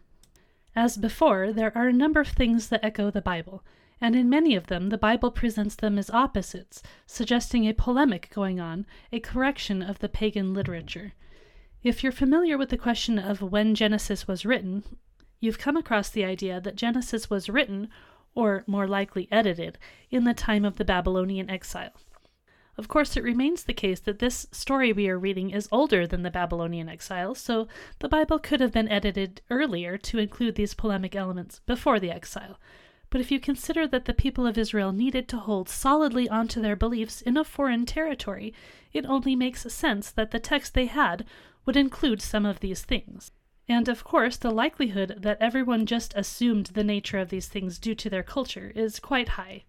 As 0.75 0.97
before, 0.97 1.53
there 1.53 1.71
are 1.77 1.89
a 1.89 1.93
number 1.93 2.21
of 2.21 2.29
things 2.29 2.69
that 2.69 2.83
echo 2.83 3.11
the 3.11 3.21
Bible, 3.21 3.63
and 4.01 4.15
in 4.15 4.27
many 4.27 4.55
of 4.55 4.67
them 4.67 4.89
the 4.89 4.97
Bible 4.97 5.29
presents 5.29 5.75
them 5.75 5.99
as 5.99 6.09
opposites, 6.09 6.81
suggesting 7.05 7.65
a 7.65 7.73
polemic 7.73 8.31
going 8.33 8.59
on, 8.59 8.87
a 9.11 9.19
correction 9.19 9.83
of 9.83 9.99
the 9.99 10.09
pagan 10.09 10.51
literature. 10.51 11.13
If 11.85 12.01
you're 12.01 12.11
familiar 12.11 12.57
with 12.57 12.69
the 12.69 12.79
question 12.79 13.19
of 13.19 13.43
when 13.43 13.75
Genesis 13.75 14.27
was 14.27 14.43
written, 14.43 14.83
you've 15.39 15.59
come 15.59 15.77
across 15.77 16.09
the 16.09 16.25
idea 16.25 16.59
that 16.59 16.75
Genesis 16.75 17.29
was 17.29 17.47
written, 17.47 17.89
or 18.33 18.63
more 18.65 18.87
likely 18.87 19.27
edited, 19.31 19.77
in 20.09 20.23
the 20.23 20.33
time 20.33 20.65
of 20.65 20.77
the 20.77 20.83
Babylonian 20.83 21.47
exile. 21.47 21.91
Of 22.75 22.87
course, 22.87 23.15
it 23.15 23.23
remains 23.23 23.63
the 23.63 23.71
case 23.71 23.99
that 23.99 24.17
this 24.17 24.47
story 24.51 24.93
we 24.93 25.07
are 25.09 25.19
reading 25.19 25.51
is 25.51 25.69
older 25.71 26.07
than 26.07 26.23
the 26.23 26.31
Babylonian 26.31 26.89
exile, 26.89 27.35
so 27.35 27.67
the 27.99 28.09
Bible 28.09 28.39
could 28.39 28.61
have 28.61 28.73
been 28.73 28.89
edited 28.89 29.41
earlier 29.51 29.95
to 29.95 30.17
include 30.17 30.55
these 30.55 30.73
polemic 30.73 31.15
elements 31.15 31.61
before 31.67 31.99
the 31.99 32.09
exile. 32.09 32.59
But 33.11 33.21
if 33.21 33.29
you 33.29 33.39
consider 33.39 33.85
that 33.89 34.05
the 34.05 34.13
people 34.15 34.47
of 34.47 34.57
Israel 34.57 34.91
needed 34.91 35.27
to 35.27 35.37
hold 35.37 35.69
solidly 35.69 36.27
onto 36.27 36.63
their 36.63 36.75
beliefs 36.75 37.21
in 37.21 37.37
a 37.37 37.43
foreign 37.43 37.85
territory, 37.85 38.55
it 38.91 39.05
only 39.05 39.35
makes 39.35 39.71
sense 39.71 40.09
that 40.09 40.31
the 40.31 40.39
text 40.39 40.73
they 40.73 40.87
had 40.87 41.25
would 41.65 41.75
include 41.75 42.21
some 42.21 42.45
of 42.45 42.59
these 42.59 42.83
things. 42.83 43.31
And 43.67 43.89
of 43.89 44.03
course, 44.03 44.37
the 44.37 44.51
likelihood 44.51 45.17
that 45.19 45.37
everyone 45.41 45.85
just 45.85 46.13
assumed 46.15 46.67
the 46.67 46.83
nature 46.83 47.17
of 47.17 47.29
these 47.29 47.47
things 47.47 47.79
due 47.79 47.95
to 47.95 48.09
their 48.09 48.23
culture 48.23 48.71
is 48.75 48.99
quite 48.99 49.29
high. 49.29 49.63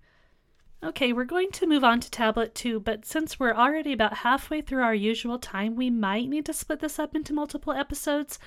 Okay, 0.83 1.13
we're 1.13 1.25
going 1.25 1.51
to 1.53 1.67
move 1.67 1.83
on 1.83 2.01
to 2.01 2.11
tablet 2.11 2.55
two, 2.55 2.79
but 2.79 3.07
since 3.07 3.41
we're 3.41 3.55
already 3.55 3.95
about 3.95 4.19
halfway 4.19 4.61
through 4.61 4.83
our 4.83 4.95
usual 4.95 5.39
time, 5.39 5.75
we 5.75 5.89
might 5.89 6.29
need 6.29 6.45
to 6.47 6.53
split 6.53 6.81
this 6.81 6.99
up 6.99 7.17
into 7.17 7.33
multiple 7.33 7.73
episodes. 7.73 8.39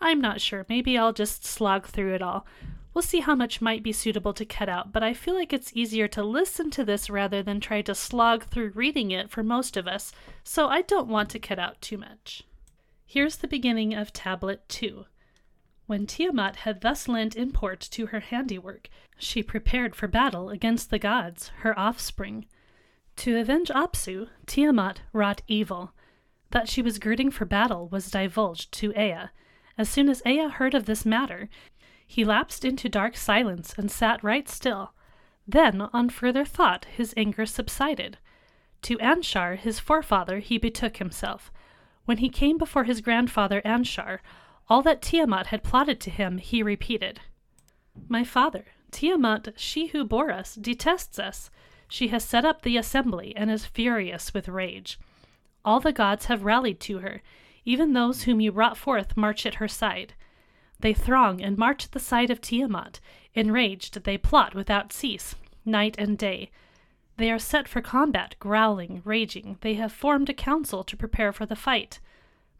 I'm 0.00 0.20
not 0.20 0.40
sure. 0.40 0.64
Maybe 0.68 0.96
I'll 0.96 1.12
just 1.12 1.44
slog 1.44 1.86
through 1.86 2.14
it 2.14 2.22
all. 2.22 2.46
We'll 2.94 3.02
see 3.02 3.20
how 3.20 3.34
much 3.34 3.60
might 3.60 3.82
be 3.82 3.92
suitable 3.92 4.34
to 4.34 4.44
cut 4.44 4.68
out, 4.68 4.92
but 4.92 5.02
I 5.02 5.14
feel 5.14 5.34
like 5.34 5.52
it's 5.52 5.72
easier 5.74 6.06
to 6.08 6.22
listen 6.22 6.70
to 6.72 6.84
this 6.84 7.10
rather 7.10 7.42
than 7.42 7.58
try 7.58 7.82
to 7.82 7.94
slog 7.94 8.44
through 8.44 8.72
reading 8.74 9.10
it 9.10 9.30
for 9.30 9.42
most 9.42 9.76
of 9.76 9.88
us, 9.88 10.12
so 10.44 10.68
I 10.68 10.82
don't 10.82 11.08
want 11.08 11.30
to 11.30 11.38
cut 11.38 11.58
out 11.58 11.80
too 11.80 11.98
much. 11.98 12.44
Here's 13.12 13.36
the 13.36 13.46
beginning 13.46 13.92
of 13.92 14.10
Tablet 14.10 14.66
2. 14.70 15.04
When 15.84 16.06
Tiamat 16.06 16.56
had 16.56 16.80
thus 16.80 17.06
lent 17.06 17.36
import 17.36 17.78
to 17.90 18.06
her 18.06 18.20
handiwork, 18.20 18.88
she 19.18 19.42
prepared 19.42 19.94
for 19.94 20.08
battle 20.08 20.48
against 20.48 20.88
the 20.88 20.98
gods, 20.98 21.48
her 21.58 21.78
offspring. 21.78 22.46
To 23.16 23.38
avenge 23.38 23.68
Apsu, 23.68 24.30
Tiamat 24.46 25.02
wrought 25.12 25.42
evil. 25.46 25.92
That 26.52 26.70
she 26.70 26.80
was 26.80 26.98
girding 26.98 27.30
for 27.30 27.44
battle 27.44 27.86
was 27.86 28.10
divulged 28.10 28.72
to 28.78 28.98
Ea. 28.98 29.28
As 29.76 29.90
soon 29.90 30.08
as 30.08 30.22
Ea 30.24 30.48
heard 30.48 30.72
of 30.72 30.86
this 30.86 31.04
matter, 31.04 31.50
he 32.06 32.24
lapsed 32.24 32.64
into 32.64 32.88
dark 32.88 33.18
silence 33.18 33.74
and 33.76 33.90
sat 33.90 34.24
right 34.24 34.48
still. 34.48 34.94
Then, 35.46 35.82
on 35.82 36.08
further 36.08 36.46
thought, 36.46 36.86
his 36.86 37.12
anger 37.18 37.44
subsided. 37.44 38.16
To 38.80 38.96
Anshar, 38.96 39.58
his 39.58 39.78
forefather, 39.78 40.38
he 40.38 40.56
betook 40.56 40.96
himself. 40.96 41.52
When 42.04 42.18
he 42.18 42.28
came 42.28 42.58
before 42.58 42.84
his 42.84 43.00
grandfather 43.00 43.62
Anshar, 43.64 44.18
all 44.68 44.82
that 44.82 45.02
Tiamat 45.02 45.48
had 45.48 45.62
plotted 45.62 46.00
to 46.00 46.10
him 46.10 46.38
he 46.38 46.62
repeated. 46.62 47.20
My 48.08 48.24
father, 48.24 48.66
Tiamat, 48.90 49.54
she 49.56 49.88
who 49.88 50.04
bore 50.04 50.30
us, 50.30 50.54
detests 50.54 51.18
us. 51.18 51.50
She 51.88 52.08
has 52.08 52.24
set 52.24 52.44
up 52.44 52.62
the 52.62 52.76
assembly 52.76 53.34
and 53.36 53.50
is 53.50 53.66
furious 53.66 54.32
with 54.32 54.48
rage. 54.48 54.98
All 55.64 55.80
the 55.80 55.92
gods 55.92 56.26
have 56.26 56.44
rallied 56.44 56.80
to 56.80 56.98
her, 56.98 57.22
even 57.64 57.92
those 57.92 58.22
whom 58.22 58.40
you 58.40 58.50
brought 58.50 58.76
forth 58.76 59.16
march 59.16 59.46
at 59.46 59.56
her 59.56 59.68
side. 59.68 60.14
They 60.80 60.94
throng 60.94 61.40
and 61.40 61.56
march 61.56 61.84
at 61.84 61.92
the 61.92 62.00
side 62.00 62.30
of 62.30 62.40
Tiamat. 62.40 62.98
Enraged, 63.34 64.02
they 64.04 64.18
plot 64.18 64.54
without 64.54 64.92
cease, 64.92 65.36
night 65.64 65.94
and 65.98 66.18
day. 66.18 66.50
They 67.16 67.30
are 67.30 67.38
set 67.38 67.68
for 67.68 67.80
combat, 67.80 68.36
growling, 68.38 69.02
raging. 69.04 69.58
They 69.60 69.74
have 69.74 69.92
formed 69.92 70.28
a 70.28 70.34
council 70.34 70.82
to 70.84 70.96
prepare 70.96 71.32
for 71.32 71.46
the 71.46 71.56
fight. 71.56 72.00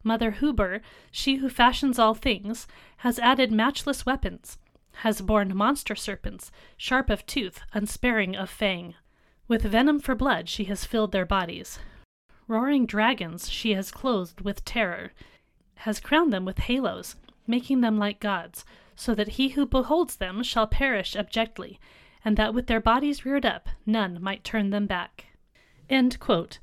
Mother 0.05 0.33
Hubur, 0.33 0.81
she 1.11 1.37
who 1.37 1.49
fashions 1.49 1.99
all 1.99 2.15
things, 2.15 2.67
has 2.99 3.19
added 3.19 3.53
matchless 3.53 4.05
weapons, 4.05 4.59
has 4.97 5.21
borne 5.21 5.57
monster 5.57 5.95
serpents, 5.95 6.51
sharp 6.77 7.09
of 7.09 7.25
tooth, 7.25 7.61
unsparing 7.73 8.37
of 8.37 8.51
fang. 8.51 8.95
With 9.49 9.63
venom 9.63 10.01
for 10.01 10.15
blood 10.15 10.49
she 10.49 10.65
has 10.65 10.85
filled 10.85 11.13
their 11.13 11.27
bodies. 11.27 11.79
Roaring 12.49 12.87
dragons 12.87 13.49
she 13.49 13.75
has 13.75 13.91
clothed 13.91 14.41
with 14.41 14.65
terror, 14.65 15.13
has 15.77 16.01
crowned 16.01 16.33
them 16.33 16.45
with 16.45 16.59
halos, 16.59 17.17
making 17.47 17.81
them 17.81 17.99
like 17.99 18.21
gods, 18.21 18.65
so 18.95 19.15
that 19.15 19.31
he 19.31 19.51
who 19.51 19.67
beholds 19.67 20.17
them 20.17 20.43
shall 20.43 20.67
perish 20.67 21.17
abjectly, 21.17 21.79
and 22.25 22.37
that 22.37 22.55
with 22.55 22.67
their 22.67 22.81
bodies 22.81 23.25
reared 23.25 23.47
up 23.47 23.69
none 23.85 24.23
might 24.23 24.45
turn 24.45 24.71
them 24.71 24.87
back. 24.87 25.27
End 25.91 26.19
quote. 26.21 26.59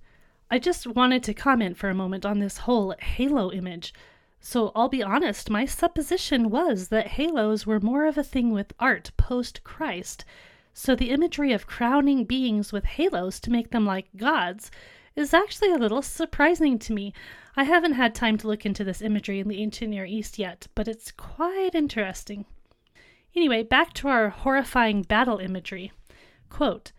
I 0.49 0.57
just 0.57 0.87
wanted 0.87 1.23
to 1.23 1.33
comment 1.33 1.77
for 1.77 1.89
a 1.89 1.93
moment 1.93 2.25
on 2.25 2.39
this 2.39 2.59
whole 2.59 2.95
halo 2.99 3.51
image. 3.51 3.93
So 4.39 4.71
I'll 4.73 4.89
be 4.89 5.03
honest, 5.03 5.49
my 5.49 5.65
supposition 5.65 6.49
was 6.49 6.87
that 6.87 7.07
halos 7.07 7.65
were 7.65 7.79
more 7.79 8.05
of 8.05 8.17
a 8.17 8.23
thing 8.23 8.51
with 8.51 8.73
art 8.79 9.11
post 9.17 9.63
Christ. 9.63 10.25
So 10.73 10.95
the 10.95 11.09
imagery 11.09 11.51
of 11.51 11.67
crowning 11.67 12.23
beings 12.23 12.71
with 12.71 12.85
halos 12.85 13.39
to 13.41 13.51
make 13.51 13.71
them 13.71 13.85
like 13.85 14.07
gods 14.15 14.71
is 15.15 15.33
actually 15.33 15.71
a 15.71 15.77
little 15.77 16.01
surprising 16.01 16.79
to 16.79 16.93
me. 16.93 17.13
I 17.57 17.65
haven't 17.65 17.93
had 17.93 18.15
time 18.15 18.37
to 18.37 18.47
look 18.47 18.65
into 18.65 18.85
this 18.85 19.01
imagery 19.01 19.39
in 19.39 19.49
the 19.49 19.61
ancient 19.61 19.91
Near 19.91 20.05
East 20.05 20.39
yet, 20.39 20.67
but 20.73 20.87
it's 20.87 21.11
quite 21.11 21.75
interesting. 21.75 22.45
Anyway, 23.35 23.63
back 23.63 23.93
to 23.93 24.07
our 24.07 24.29
horrifying 24.29 25.03
battle 25.03 25.37
imagery. 25.37 25.91
Quote, 26.49 26.91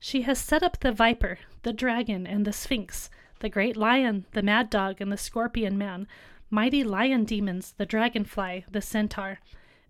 she 0.00 0.22
has 0.22 0.38
set 0.38 0.62
up 0.62 0.80
the 0.80 0.92
viper, 0.92 1.38
the 1.62 1.72
dragon, 1.72 2.26
and 2.26 2.46
the 2.46 2.52
sphinx, 2.52 3.10
the 3.40 3.48
great 3.48 3.76
lion, 3.76 4.24
the 4.32 4.42
mad 4.42 4.70
dog, 4.70 5.00
and 5.00 5.12
the 5.12 5.16
scorpion 5.16 5.76
man, 5.76 6.08
mighty 6.48 6.82
lion 6.82 7.24
demons, 7.24 7.74
the 7.76 7.86
dragonfly, 7.86 8.64
the 8.70 8.80
centaur, 8.80 9.38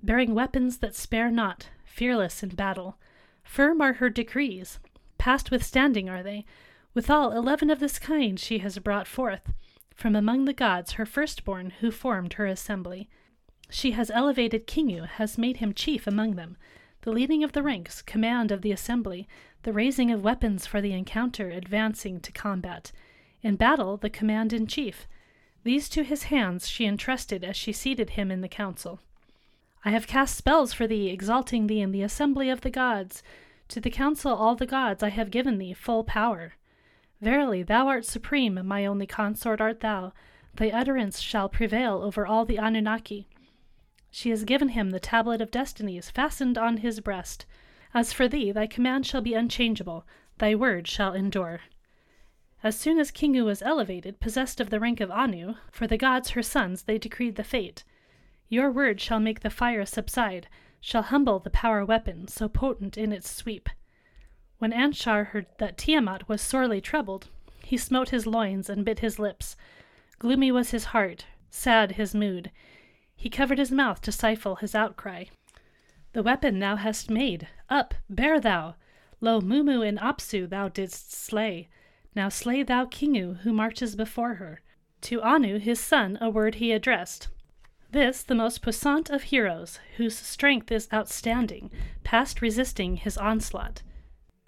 bearing 0.02 0.34
weapons 0.34 0.78
that 0.78 0.94
spare 0.94 1.30
not, 1.30 1.68
fearless 1.84 2.42
in 2.42 2.50
battle. 2.50 2.98
Firm 3.42 3.80
are 3.80 3.94
her 3.94 4.10
decrees, 4.10 4.78
past 5.16 5.50
withstanding 5.50 6.08
are 6.08 6.22
they. 6.22 6.44
Withal, 6.92 7.32
eleven 7.32 7.70
of 7.70 7.78
this 7.78 7.98
kind 7.98 8.38
she 8.38 8.58
has 8.58 8.78
brought 8.78 9.06
forth, 9.06 9.52
from 9.94 10.16
among 10.16 10.44
the 10.44 10.52
gods 10.52 10.92
her 10.92 11.06
firstborn, 11.06 11.70
who 11.80 11.90
formed 11.90 12.34
her 12.34 12.46
assembly. 12.46 13.08
She 13.72 13.92
has 13.92 14.10
elevated 14.10 14.66
Kingu, 14.66 15.06
has 15.06 15.38
made 15.38 15.58
him 15.58 15.72
chief 15.72 16.06
among 16.06 16.34
them, 16.34 16.56
the 17.02 17.12
leading 17.12 17.44
of 17.44 17.52
the 17.52 17.62
ranks, 17.62 18.02
command 18.02 18.50
of 18.50 18.62
the 18.62 18.72
assembly, 18.72 19.28
the 19.62 19.72
raising 19.72 20.10
of 20.10 20.24
weapons 20.24 20.66
for 20.66 20.80
the 20.80 20.92
encounter, 20.92 21.50
advancing 21.50 22.20
to 22.20 22.32
combat. 22.32 22.90
In 23.42 23.56
battle, 23.56 23.96
the 23.96 24.10
command 24.10 24.52
in 24.52 24.66
chief. 24.66 25.06
These 25.62 25.88
to 25.90 26.02
his 26.02 26.24
hands 26.24 26.68
she 26.68 26.84
entrusted 26.84 27.44
as 27.44 27.56
she 27.56 27.72
seated 27.72 28.10
him 28.10 28.30
in 28.30 28.40
the 28.40 28.48
council. 28.48 29.00
I 29.84 29.90
have 29.90 30.06
cast 30.06 30.36
spells 30.36 30.72
for 30.72 30.86
thee, 30.86 31.08
exalting 31.08 31.66
thee 31.66 31.80
in 31.80 31.92
the 31.92 32.02
assembly 32.02 32.50
of 32.50 32.62
the 32.62 32.70
gods. 32.70 33.22
To 33.68 33.80
the 33.80 33.88
council 33.88 34.34
all 34.34 34.56
the 34.56 34.66
gods 34.66 35.02
I 35.02 35.10
have 35.10 35.30
given 35.30 35.58
thee 35.58 35.74
full 35.74 36.02
power. 36.02 36.54
Verily, 37.20 37.62
thou 37.62 37.86
art 37.86 38.04
supreme, 38.04 38.66
my 38.66 38.84
only 38.84 39.06
consort 39.06 39.60
art 39.60 39.80
thou. 39.80 40.12
Thy 40.54 40.70
utterance 40.70 41.20
shall 41.20 41.48
prevail 41.48 42.02
over 42.02 42.26
all 42.26 42.44
the 42.44 42.58
Anunnaki. 42.58 43.28
She 44.10 44.30
has 44.30 44.44
given 44.44 44.70
him 44.70 44.90
the 44.90 45.00
tablet 45.00 45.40
of 45.40 45.50
destinies 45.50 46.10
fastened 46.10 46.58
on 46.58 46.78
his 46.78 47.00
breast. 47.00 47.46
As 47.94 48.12
for 48.12 48.28
thee, 48.28 48.50
thy 48.50 48.66
command 48.66 49.06
shall 49.06 49.20
be 49.20 49.34
unchangeable, 49.34 50.04
thy 50.38 50.54
word 50.54 50.88
shall 50.88 51.12
endure. 51.12 51.60
As 52.62 52.78
soon 52.78 52.98
as 52.98 53.10
Kingu 53.10 53.44
was 53.44 53.62
elevated, 53.62 54.20
possessed 54.20 54.60
of 54.60 54.68
the 54.68 54.80
rank 54.80 55.00
of 55.00 55.10
Anu, 55.10 55.54
for 55.70 55.86
the 55.86 55.96
gods 55.96 56.30
her 56.30 56.42
sons 56.42 56.82
they 56.82 56.98
decreed 56.98 57.36
the 57.36 57.44
fate. 57.44 57.84
Your 58.48 58.70
word 58.70 59.00
shall 59.00 59.20
make 59.20 59.40
the 59.40 59.48
fire 59.48 59.86
subside, 59.86 60.48
shall 60.80 61.02
humble 61.02 61.38
the 61.38 61.50
power 61.50 61.84
weapon, 61.84 62.26
so 62.26 62.48
potent 62.48 62.98
in 62.98 63.12
its 63.12 63.30
sweep. 63.30 63.68
When 64.58 64.72
Anshar 64.72 65.28
heard 65.28 65.46
that 65.58 65.78
Tiamat 65.78 66.28
was 66.28 66.42
sorely 66.42 66.80
troubled, 66.80 67.28
he 67.64 67.76
smote 67.76 68.10
his 68.10 68.26
loins 68.26 68.68
and 68.68 68.84
bit 68.84 68.98
his 68.98 69.18
lips. 69.18 69.56
Gloomy 70.18 70.50
was 70.50 70.70
his 70.70 70.86
heart, 70.86 71.26
sad 71.48 71.92
his 71.92 72.14
mood. 72.14 72.50
He 73.20 73.28
covered 73.28 73.58
his 73.58 73.70
mouth 73.70 74.00
to 74.00 74.12
stifle 74.12 74.56
his 74.56 74.74
outcry. 74.74 75.24
The 76.14 76.22
weapon 76.22 76.58
thou 76.58 76.76
hast 76.76 77.10
made, 77.10 77.48
up, 77.68 77.92
bear 78.08 78.40
thou! 78.40 78.76
Lo, 79.20 79.42
Mummu 79.42 79.86
and 79.86 79.98
Apsu 79.98 80.48
thou 80.48 80.70
didst 80.70 81.12
slay. 81.12 81.68
Now 82.16 82.30
slay 82.30 82.62
thou 82.62 82.86
Kingu, 82.86 83.40
who 83.40 83.52
marches 83.52 83.94
before 83.94 84.36
her. 84.36 84.62
To 85.02 85.20
Anu, 85.20 85.58
his 85.58 85.78
son, 85.78 86.16
a 86.18 86.30
word 86.30 86.54
he 86.54 86.72
addressed. 86.72 87.28
This, 87.90 88.22
the 88.22 88.34
most 88.34 88.62
puissant 88.62 89.10
of 89.10 89.24
heroes, 89.24 89.80
whose 89.98 90.16
strength 90.16 90.72
is 90.72 90.88
outstanding, 90.90 91.70
past 92.02 92.40
resisting 92.40 92.96
his 92.96 93.18
onslaught. 93.18 93.82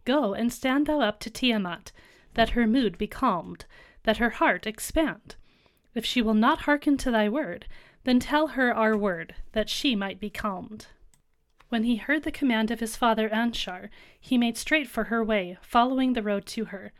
Go 0.07 0.33
and 0.33 0.51
stand 0.51 0.87
thou 0.87 1.03
up 1.03 1.20
to 1.20 1.31
Tiamat, 1.31 1.93
that 2.33 2.51
her 2.51 2.66
mood 2.66 2.97
be 2.97 3.07
calmed, 3.07 3.66
that 4.05 4.16
her 4.16 4.31
heart 4.31 4.66
expand. 4.66 5.37
If 5.95 6.07
she 6.07 6.23
will 6.23 6.33
not 6.33 6.61
hearken 6.61 6.97
to 6.97 7.11
thy 7.11 7.29
word, 7.29 7.66
then 8.05 8.18
tell 8.18 8.48
her 8.48 8.74
our 8.74 8.96
word, 8.96 9.34
that 9.53 9.68
she 9.68 9.94
might 9.94 10.18
be 10.18 10.30
calmed. 10.30 10.86
When 11.68 11.84
he 11.84 11.96
heard 11.96 12.24
the 12.24 12.30
command 12.30 12.70
of 12.70 12.80
his 12.80 12.96
father 12.96 13.28
Anshar, 13.30 13.88
he 14.20 14.36
made 14.36 14.59
straight 14.59 14.88
for 14.88 15.05
her 15.05 15.24
way, 15.24 15.57
following 15.62 16.12
the 16.12 16.22
road 16.22 16.44
to 16.46 16.66
her. 16.66 16.92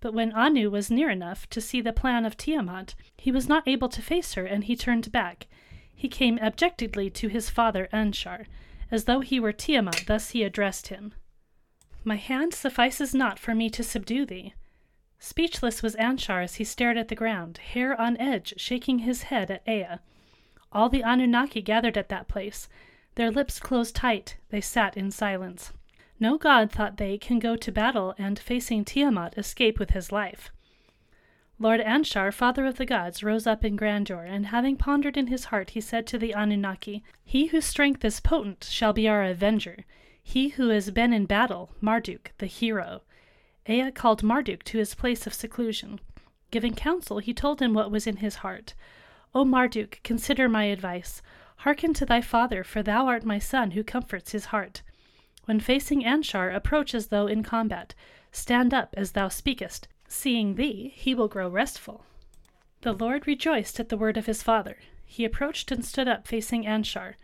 But 0.00 0.14
when 0.14 0.32
Anu 0.32 0.70
was 0.70 0.90
near 0.90 1.10
enough 1.10 1.48
to 1.50 1.60
see 1.60 1.80
the 1.80 1.92
plan 1.92 2.24
of 2.24 2.36
Tiamat, 2.36 2.94
he 3.18 3.30
was 3.30 3.48
not 3.48 3.66
able 3.66 3.88
to 3.88 4.00
face 4.00 4.34
her, 4.34 4.46
and 4.46 4.64
he 4.64 4.76
turned 4.76 5.12
back. 5.12 5.46
He 5.94 6.08
came 6.08 6.38
abjectedly 6.38 7.10
to 7.10 7.28
his 7.28 7.50
father 7.50 7.88
Anshar, 7.92 8.46
as 8.90 9.04
though 9.04 9.20
he 9.20 9.40
were 9.40 9.52
Tiamat, 9.52 10.04
thus 10.06 10.30
he 10.30 10.42
addressed 10.44 10.88
him. 10.88 11.12
My 12.04 12.16
hand 12.16 12.54
suffices 12.54 13.14
not 13.14 13.38
for 13.38 13.54
me 13.54 13.68
to 13.70 13.82
subdue 13.82 14.24
thee. 14.24 14.54
Speechless 15.18 15.82
was 15.82 15.96
Anshar 15.96 16.42
as 16.44 16.54
he 16.54 16.64
stared 16.64 16.96
at 16.96 17.08
the 17.08 17.14
ground, 17.14 17.58
hair 17.58 18.00
on 18.00 18.16
edge, 18.18 18.54
shaking 18.58 19.00
his 19.00 19.24
head 19.24 19.50
at 19.50 19.66
Ea. 19.68 19.98
All 20.72 20.88
the 20.88 21.02
Anunnaki 21.02 21.62
gathered 21.62 21.96
at 21.96 22.08
that 22.08 22.28
place. 22.28 22.68
Their 23.14 23.30
lips 23.30 23.60
closed 23.60 23.94
tight, 23.96 24.36
they 24.50 24.60
sat 24.60 24.96
in 24.96 25.10
silence. 25.10 25.72
No 26.18 26.36
god, 26.38 26.70
thought 26.70 26.96
they, 26.96 27.18
can 27.18 27.38
go 27.38 27.56
to 27.56 27.72
battle 27.72 28.14
and, 28.18 28.38
facing 28.38 28.84
Tiamat, 28.84 29.36
escape 29.36 29.78
with 29.78 29.90
his 29.90 30.10
life. 30.12 30.50
Lord 31.58 31.80
Anshar, 31.80 32.32
father 32.32 32.66
of 32.66 32.76
the 32.76 32.84
gods, 32.84 33.22
rose 33.22 33.46
up 33.46 33.64
in 33.64 33.76
grandeur, 33.76 34.24
and 34.24 34.46
having 34.46 34.76
pondered 34.76 35.16
in 35.16 35.28
his 35.28 35.46
heart, 35.46 35.70
he 35.70 35.80
said 35.80 36.06
to 36.08 36.18
the 36.18 36.34
Anunnaki, 36.34 37.02
He 37.24 37.46
whose 37.46 37.64
strength 37.64 38.04
is 38.04 38.20
potent 38.20 38.64
shall 38.64 38.92
be 38.92 39.08
our 39.08 39.24
avenger. 39.24 39.84
he 40.22 40.48
who 40.48 40.68
has 40.68 40.90
been 40.90 41.12
in 41.12 41.24
battle, 41.24 41.70
Marduk, 41.80 42.32
the 42.38 42.46
hero. 42.46 43.02
Ea 43.68 43.90
called 43.90 44.22
Marduk 44.22 44.64
to 44.64 44.78
his 44.78 44.94
place 44.94 45.26
of 45.26 45.32
seclusion. 45.32 46.00
Giving 46.50 46.74
counsel, 46.74 47.18
he 47.18 47.32
told 47.32 47.62
him 47.62 47.72
what 47.72 47.90
was 47.90 48.06
in 48.06 48.16
his 48.16 48.36
heart. 48.36 48.74
O 49.34 49.44
Marduk, 49.44 50.00
consider 50.02 50.48
my 50.48 50.64
advice. 50.64 51.22
Hearken 51.58 51.92
to 51.94 52.06
thy 52.06 52.20
father, 52.20 52.62
for 52.62 52.82
thou 52.82 53.06
art 53.06 53.24
my 53.24 53.38
son 53.38 53.72
who 53.72 53.82
comforts 53.82 54.32
his 54.32 54.46
heart. 54.46 54.82
When 55.46 55.60
facing 55.60 56.02
Anshar, 56.02 56.54
approach 56.54 56.94
as 56.94 57.08
though 57.08 57.26
in 57.26 57.42
combat. 57.42 57.94
Stand 58.32 58.74
up 58.74 58.94
as 58.96 59.12
thou 59.12 59.28
speakest. 59.28 59.88
Seeing 60.08 60.54
thee, 60.54 60.92
he 60.94 61.14
will 61.14 61.28
grow 61.28 61.48
restful. 61.48 62.04
The 62.82 62.92
Lord 62.92 63.26
rejoiced 63.26 63.80
at 63.80 63.88
the 63.88 63.96
word 63.96 64.16
of 64.16 64.26
his 64.26 64.42
father. 64.42 64.78
He 65.04 65.24
approached 65.24 65.72
and 65.72 65.84
stood 65.84 66.08
up 66.08 66.26
facing 66.26 66.64
Anshar. 66.64 67.14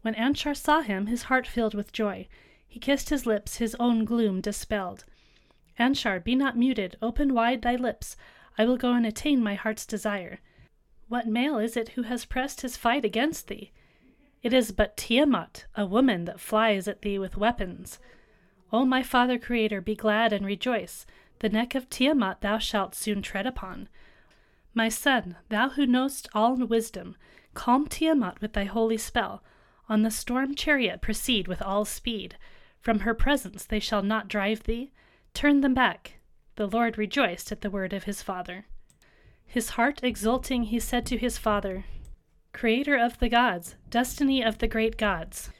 When 0.00 0.14
Anshar 0.14 0.56
saw 0.56 0.80
him, 0.80 1.06
his 1.06 1.24
heart 1.24 1.46
filled 1.46 1.74
with 1.74 1.92
joy. 1.92 2.28
He 2.66 2.80
kissed 2.80 3.10
his 3.10 3.26
lips, 3.26 3.56
his 3.56 3.76
own 3.78 4.04
gloom 4.04 4.40
dispelled. 4.40 5.04
Anshar, 5.78 6.22
be 6.22 6.34
not 6.34 6.56
muted, 6.56 6.96
open 7.02 7.34
wide 7.34 7.62
thy 7.62 7.76
lips. 7.76 8.16
I 8.56 8.64
will 8.64 8.76
go 8.76 8.92
and 8.92 9.04
attain 9.04 9.42
my 9.42 9.54
heart's 9.54 9.86
desire. 9.86 10.40
What 11.12 11.26
male 11.26 11.58
is 11.58 11.76
it 11.76 11.90
who 11.90 12.04
has 12.04 12.24
pressed 12.24 12.62
his 12.62 12.78
fight 12.78 13.04
against 13.04 13.48
thee? 13.48 13.70
It 14.42 14.54
is 14.54 14.72
but 14.72 14.96
Tiamat, 14.96 15.66
a 15.74 15.84
woman 15.84 16.24
that 16.24 16.40
flies 16.40 16.88
at 16.88 17.02
thee 17.02 17.18
with 17.18 17.36
weapons. 17.36 17.98
O 18.72 18.86
my 18.86 19.02
Father 19.02 19.38
Creator, 19.38 19.82
be 19.82 19.94
glad 19.94 20.32
and 20.32 20.46
rejoice. 20.46 21.04
The 21.40 21.50
neck 21.50 21.74
of 21.74 21.90
Tiamat 21.90 22.40
thou 22.40 22.56
shalt 22.56 22.94
soon 22.94 23.20
tread 23.20 23.46
upon. 23.46 23.90
My 24.72 24.88
son, 24.88 25.36
thou 25.50 25.68
who 25.68 25.86
knowest 25.86 26.30
all 26.32 26.56
wisdom, 26.56 27.16
calm 27.52 27.88
Tiamat 27.88 28.40
with 28.40 28.54
thy 28.54 28.64
holy 28.64 28.96
spell. 28.96 29.44
On 29.90 30.04
the 30.04 30.10
storm 30.10 30.54
chariot 30.54 31.02
proceed 31.02 31.46
with 31.46 31.60
all 31.60 31.84
speed. 31.84 32.38
From 32.80 33.00
her 33.00 33.12
presence 33.12 33.66
they 33.66 33.80
shall 33.80 34.02
not 34.02 34.28
drive 34.28 34.62
thee. 34.62 34.92
Turn 35.34 35.60
them 35.60 35.74
back. 35.74 36.20
The 36.56 36.66
Lord 36.66 36.96
rejoiced 36.96 37.52
at 37.52 37.60
the 37.60 37.68
word 37.68 37.92
of 37.92 38.04
his 38.04 38.22
father. 38.22 38.64
His 39.52 39.68
heart 39.68 40.00
exulting, 40.02 40.62
he 40.62 40.80
said 40.80 41.04
to 41.04 41.18
his 41.18 41.36
father, 41.36 41.84
Creator 42.54 42.96
of 42.96 43.18
the 43.18 43.28
gods, 43.28 43.76
destiny 43.90 44.42
of 44.42 44.56
the 44.56 44.66
great 44.66 44.96
gods, 44.96 45.50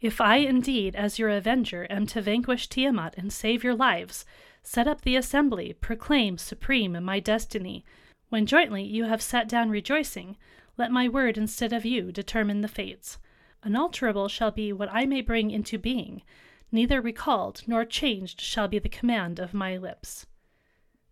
if 0.00 0.20
I 0.20 0.36
indeed, 0.36 0.94
as 0.94 1.18
your 1.18 1.30
avenger, 1.30 1.84
am 1.90 2.06
to 2.06 2.22
vanquish 2.22 2.68
Tiamat 2.68 3.16
and 3.18 3.32
save 3.32 3.64
your 3.64 3.74
lives, 3.74 4.24
set 4.62 4.86
up 4.86 5.00
the 5.00 5.16
assembly, 5.16 5.72
proclaim 5.72 6.38
supreme 6.38 6.92
my 7.02 7.18
destiny. 7.18 7.84
When 8.28 8.46
jointly 8.46 8.84
you 8.84 9.06
have 9.06 9.20
sat 9.20 9.48
down 9.48 9.68
rejoicing, 9.68 10.36
let 10.78 10.92
my 10.92 11.08
word 11.08 11.36
instead 11.36 11.72
of 11.72 11.84
you 11.84 12.12
determine 12.12 12.60
the 12.60 12.68
fates. 12.68 13.18
Unalterable 13.64 14.28
shall 14.28 14.52
be 14.52 14.72
what 14.72 14.92
I 14.92 15.06
may 15.06 15.22
bring 15.22 15.50
into 15.50 15.76
being, 15.76 16.22
neither 16.70 17.00
recalled 17.00 17.64
nor 17.66 17.84
changed 17.84 18.40
shall 18.40 18.68
be 18.68 18.78
the 18.78 18.88
command 18.88 19.40
of 19.40 19.52
my 19.52 19.76
lips. 19.76 20.24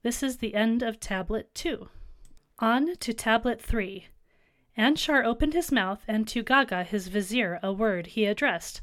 This 0.05 0.23
is 0.23 0.37
the 0.37 0.55
end 0.55 0.85
of 0.85 1.01
Tablet 1.01 1.53
2. 1.57 1.89
On 2.61 2.97
to 2.97 3.13
Tablet 3.13 3.63
3. 3.63 4.09
Anshar 4.77 5.25
opened 5.25 5.55
his 5.55 5.71
mouth, 5.71 6.03
and 6.09 6.27
to 6.27 6.43
Gaga 6.43 6.83
his 6.83 7.07
vizier 7.07 7.61
a 7.63 7.73
word 7.73 8.09
he 8.09 8.25
addressed. 8.25 8.81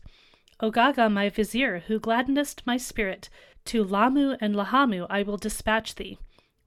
O 0.61 0.71
Gaga, 0.71 1.09
my 1.09 1.28
vizier, 1.28 1.80
who 1.80 1.99
gladdenest 1.99 2.65
my 2.65 2.78
spirit, 2.78 3.30
to 3.65 3.84
Lahmu 3.84 4.38
and 4.39 4.55
Lahamu 4.55 5.05
I 5.09 5.23
will 5.23 5.36
dispatch 5.36 5.95
thee. 5.95 6.17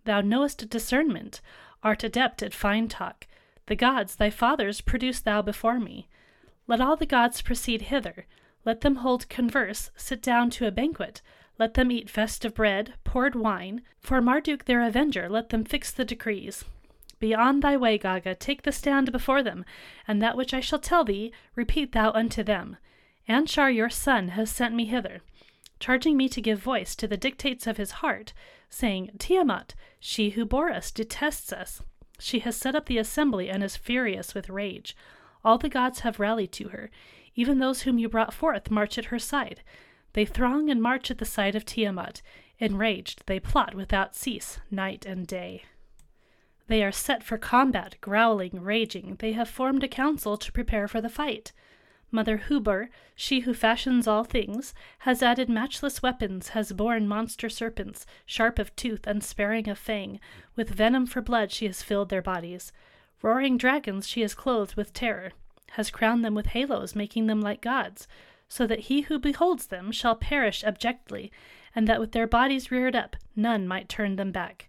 Thou 0.04 0.20
knowest 0.20 0.68
discernment, 0.68 1.40
art 1.82 2.04
adept 2.04 2.42
at 2.42 2.52
fine 2.52 2.88
talk. 2.88 3.26
The 3.68 3.76
gods, 3.76 4.16
thy 4.16 4.28
fathers, 4.28 4.82
produce 4.82 5.20
thou 5.20 5.40
before 5.40 5.80
me. 5.80 6.09
Let 6.66 6.82
all 6.82 6.96
the 6.96 7.06
gods 7.06 7.40
proceed 7.40 7.82
hither. 7.88 8.26
Let 8.66 8.82
them 8.82 8.96
hold 8.96 9.30
converse, 9.30 9.90
sit 9.96 10.20
down 10.20 10.50
to 10.50 10.66
a 10.66 10.70
banquet. 10.70 11.22
Let 11.59 11.72
them 11.72 11.90
eat 11.90 12.11
festive 12.11 12.54
bread, 12.54 12.92
poured 13.04 13.34
wine. 13.34 13.80
For 13.98 14.20
Marduk 14.20 14.66
their 14.66 14.82
avenger, 14.82 15.26
let 15.26 15.48
them 15.48 15.64
fix 15.64 15.90
the 15.90 16.04
decrees. 16.04 16.66
Be 17.18 17.34
on 17.34 17.60
thy 17.60 17.76
way, 17.76 17.98
Gaga, 17.98 18.36
take 18.36 18.62
the 18.62 18.72
stand 18.72 19.10
before 19.10 19.42
them, 19.42 19.64
and 20.06 20.22
that 20.22 20.36
which 20.36 20.54
I 20.54 20.60
shall 20.60 20.78
tell 20.78 21.04
thee, 21.04 21.32
repeat 21.54 21.92
thou 21.92 22.12
unto 22.12 22.42
them. 22.42 22.76
Anshar 23.28 23.74
your 23.74 23.90
son 23.90 24.28
has 24.28 24.50
sent 24.50 24.74
me 24.74 24.86
hither, 24.86 25.20
charging 25.80 26.16
me 26.16 26.28
to 26.28 26.40
give 26.40 26.60
voice 26.60 26.94
to 26.96 27.08
the 27.08 27.16
dictates 27.16 27.66
of 27.66 27.76
his 27.76 27.90
heart, 28.02 28.32
saying, 28.70 29.10
Tiamat, 29.18 29.74
she 29.98 30.30
who 30.30 30.44
bore 30.44 30.70
us, 30.70 30.90
detests 30.90 31.52
us. 31.52 31.82
She 32.18 32.40
has 32.40 32.56
set 32.56 32.74
up 32.74 32.86
the 32.86 32.98
assembly 32.98 33.48
and 33.48 33.62
is 33.62 33.76
furious 33.76 34.34
with 34.34 34.50
rage. 34.50 34.96
All 35.44 35.58
the 35.58 35.68
gods 35.68 36.00
have 36.00 36.18
rallied 36.18 36.52
to 36.52 36.68
her. 36.68 36.90
Even 37.34 37.58
those 37.58 37.82
whom 37.82 37.98
you 37.98 38.08
brought 38.08 38.34
forth 38.34 38.70
march 38.70 38.98
at 38.98 39.06
her 39.06 39.18
side. 39.18 39.62
They 40.14 40.24
throng 40.24 40.68
and 40.70 40.82
march 40.82 41.10
at 41.10 41.18
the 41.18 41.24
side 41.24 41.54
of 41.54 41.64
Tiamat. 41.64 42.22
Enraged, 42.58 43.22
they 43.26 43.38
plot 43.38 43.74
without 43.74 44.16
cease, 44.16 44.58
night 44.70 45.06
and 45.06 45.26
day. 45.26 45.62
They 46.68 46.84
are 46.84 46.92
set 46.92 47.22
for 47.22 47.38
combat, 47.38 47.96
growling, 48.00 48.62
raging. 48.62 49.16
They 49.18 49.32
have 49.32 49.48
formed 49.48 49.82
a 49.82 49.88
council 49.88 50.36
to 50.36 50.52
prepare 50.52 50.86
for 50.86 51.00
the 51.00 51.08
fight. 51.08 51.52
Mother 52.10 52.38
Hubur, 52.48 52.88
she 53.14 53.40
who 53.40 53.52
fashions 53.52 54.06
all 54.06 54.24
things, 54.24 54.74
has 55.00 55.22
added 55.22 55.48
matchless 55.48 56.02
weapons, 56.02 56.50
has 56.50 56.72
borne 56.72 57.08
monster 57.08 57.48
serpents, 57.48 58.06
sharp 58.24 58.58
of 58.58 58.74
tooth, 58.76 59.06
unsparing 59.06 59.68
of 59.68 59.78
fang. 59.78 60.20
With 60.56 60.70
venom 60.70 61.06
for 61.06 61.20
blood 61.20 61.52
she 61.52 61.66
has 61.66 61.82
filled 61.82 62.10
their 62.10 62.22
bodies. 62.22 62.72
Roaring 63.20 63.58
dragons 63.58 64.06
she 64.06 64.20
has 64.20 64.34
clothed 64.34 64.74
with 64.74 64.92
terror, 64.92 65.32
has 65.72 65.90
crowned 65.90 66.24
them 66.24 66.34
with 66.34 66.46
halos, 66.46 66.94
making 66.94 67.26
them 67.26 67.40
like 67.40 67.60
gods, 67.60 68.08
so 68.48 68.66
that 68.66 68.80
he 68.80 69.02
who 69.02 69.18
beholds 69.18 69.66
them 69.66 69.90
shall 69.92 70.16
perish 70.16 70.64
abjectly, 70.64 71.30
and 71.74 71.86
that 71.86 72.00
with 72.00 72.12
their 72.12 72.26
bodies 72.26 72.70
reared 72.70 72.96
up 72.96 73.16
none 73.36 73.68
might 73.68 73.88
turn 73.88 74.16
them 74.16 74.32
back. 74.32 74.68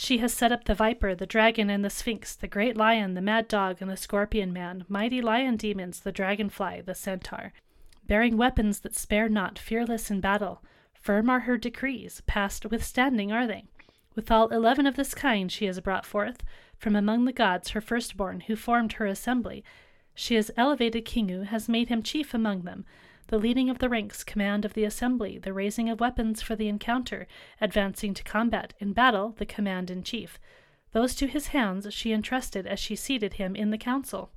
She 0.00 0.18
has 0.18 0.32
set 0.32 0.52
up 0.52 0.62
the 0.62 0.76
viper, 0.76 1.16
the 1.16 1.26
dragon, 1.26 1.68
and 1.68 1.84
the 1.84 1.90
sphinx, 1.90 2.36
the 2.36 2.46
great 2.46 2.76
lion, 2.76 3.14
the 3.14 3.20
mad 3.20 3.48
dog, 3.48 3.78
and 3.80 3.90
the 3.90 3.96
scorpion 3.96 4.52
man, 4.52 4.84
mighty 4.88 5.20
lion 5.20 5.56
demons, 5.56 5.98
the 5.98 6.12
dragonfly, 6.12 6.82
the 6.82 6.94
centaur, 6.94 7.52
bearing 8.06 8.36
weapons 8.36 8.78
that 8.80 8.94
spare 8.94 9.28
not, 9.28 9.58
fearless 9.58 10.08
in 10.08 10.20
battle. 10.20 10.62
Firm 10.94 11.28
are 11.28 11.40
her 11.40 11.58
decrees, 11.58 12.22
past 12.28 12.64
withstanding 12.66 13.32
are 13.32 13.44
they. 13.44 13.64
With 14.14 14.30
all 14.30 14.46
eleven 14.50 14.86
of 14.86 14.94
this 14.94 15.16
kind 15.16 15.50
she 15.50 15.66
has 15.66 15.80
brought 15.80 16.06
forth, 16.06 16.44
from 16.76 16.94
among 16.94 17.24
the 17.24 17.32
gods 17.32 17.70
her 17.70 17.80
firstborn, 17.80 18.42
who 18.42 18.54
formed 18.54 18.92
her 18.94 19.06
assembly. 19.06 19.64
She 20.14 20.36
has 20.36 20.52
elevated 20.56 21.06
Kingu, 21.06 21.42
has 21.46 21.68
made 21.68 21.88
him 21.88 22.04
chief 22.04 22.32
among 22.32 22.62
them, 22.62 22.86
the 23.28 23.38
leading 23.38 23.70
of 23.70 23.78
the 23.78 23.88
ranks, 23.88 24.24
command 24.24 24.64
of 24.64 24.74
the 24.74 24.84
assembly, 24.84 25.38
the 25.38 25.52
raising 25.52 25.88
of 25.88 26.00
weapons 26.00 26.42
for 26.42 26.56
the 26.56 26.68
encounter, 26.68 27.26
advancing 27.60 28.14
to 28.14 28.24
combat, 28.24 28.74
in 28.80 28.92
battle, 28.92 29.34
the 29.38 29.46
command 29.46 29.90
in 29.90 30.02
chief. 30.02 30.38
Those 30.92 31.14
to 31.16 31.26
his 31.26 31.48
hands 31.48 31.92
she 31.92 32.12
entrusted 32.12 32.66
as 32.66 32.80
she 32.80 32.96
seated 32.96 33.34
him 33.34 33.54
in 33.54 33.70
the 33.70 33.78
council. 33.78 34.30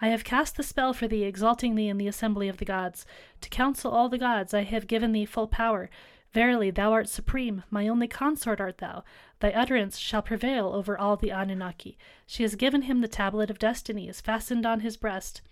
I 0.00 0.08
have 0.08 0.24
cast 0.24 0.56
the 0.56 0.62
spell 0.62 0.92
for 0.92 1.08
thee, 1.08 1.24
exalting 1.24 1.74
thee 1.76 1.88
in 1.88 1.98
the 1.98 2.08
assembly 2.08 2.48
of 2.48 2.58
the 2.58 2.64
gods. 2.64 3.06
To 3.40 3.48
counsel 3.48 3.92
all 3.92 4.08
the 4.08 4.18
gods 4.18 4.52
I 4.52 4.62
have 4.62 4.86
given 4.86 5.12
thee 5.12 5.24
full 5.24 5.48
power. 5.48 5.88
Verily, 6.32 6.70
thou 6.70 6.92
art 6.92 7.08
supreme, 7.08 7.62
my 7.70 7.88
only 7.88 8.06
consort 8.06 8.60
art 8.60 8.78
thou. 8.78 9.02
Thy 9.40 9.50
utterance 9.50 9.98
shall 9.98 10.22
prevail 10.22 10.72
over 10.74 10.98
all 10.98 11.16
the 11.16 11.30
Anunnaki. 11.30 11.96
She 12.26 12.42
has 12.42 12.54
given 12.54 12.82
him 12.82 13.00
the 13.00 13.08
tablet 13.08 13.50
of 13.50 13.58
destinies, 13.58 14.20
fastened 14.20 14.66
on 14.66 14.80
his 14.80 14.96
breast. 14.96 15.42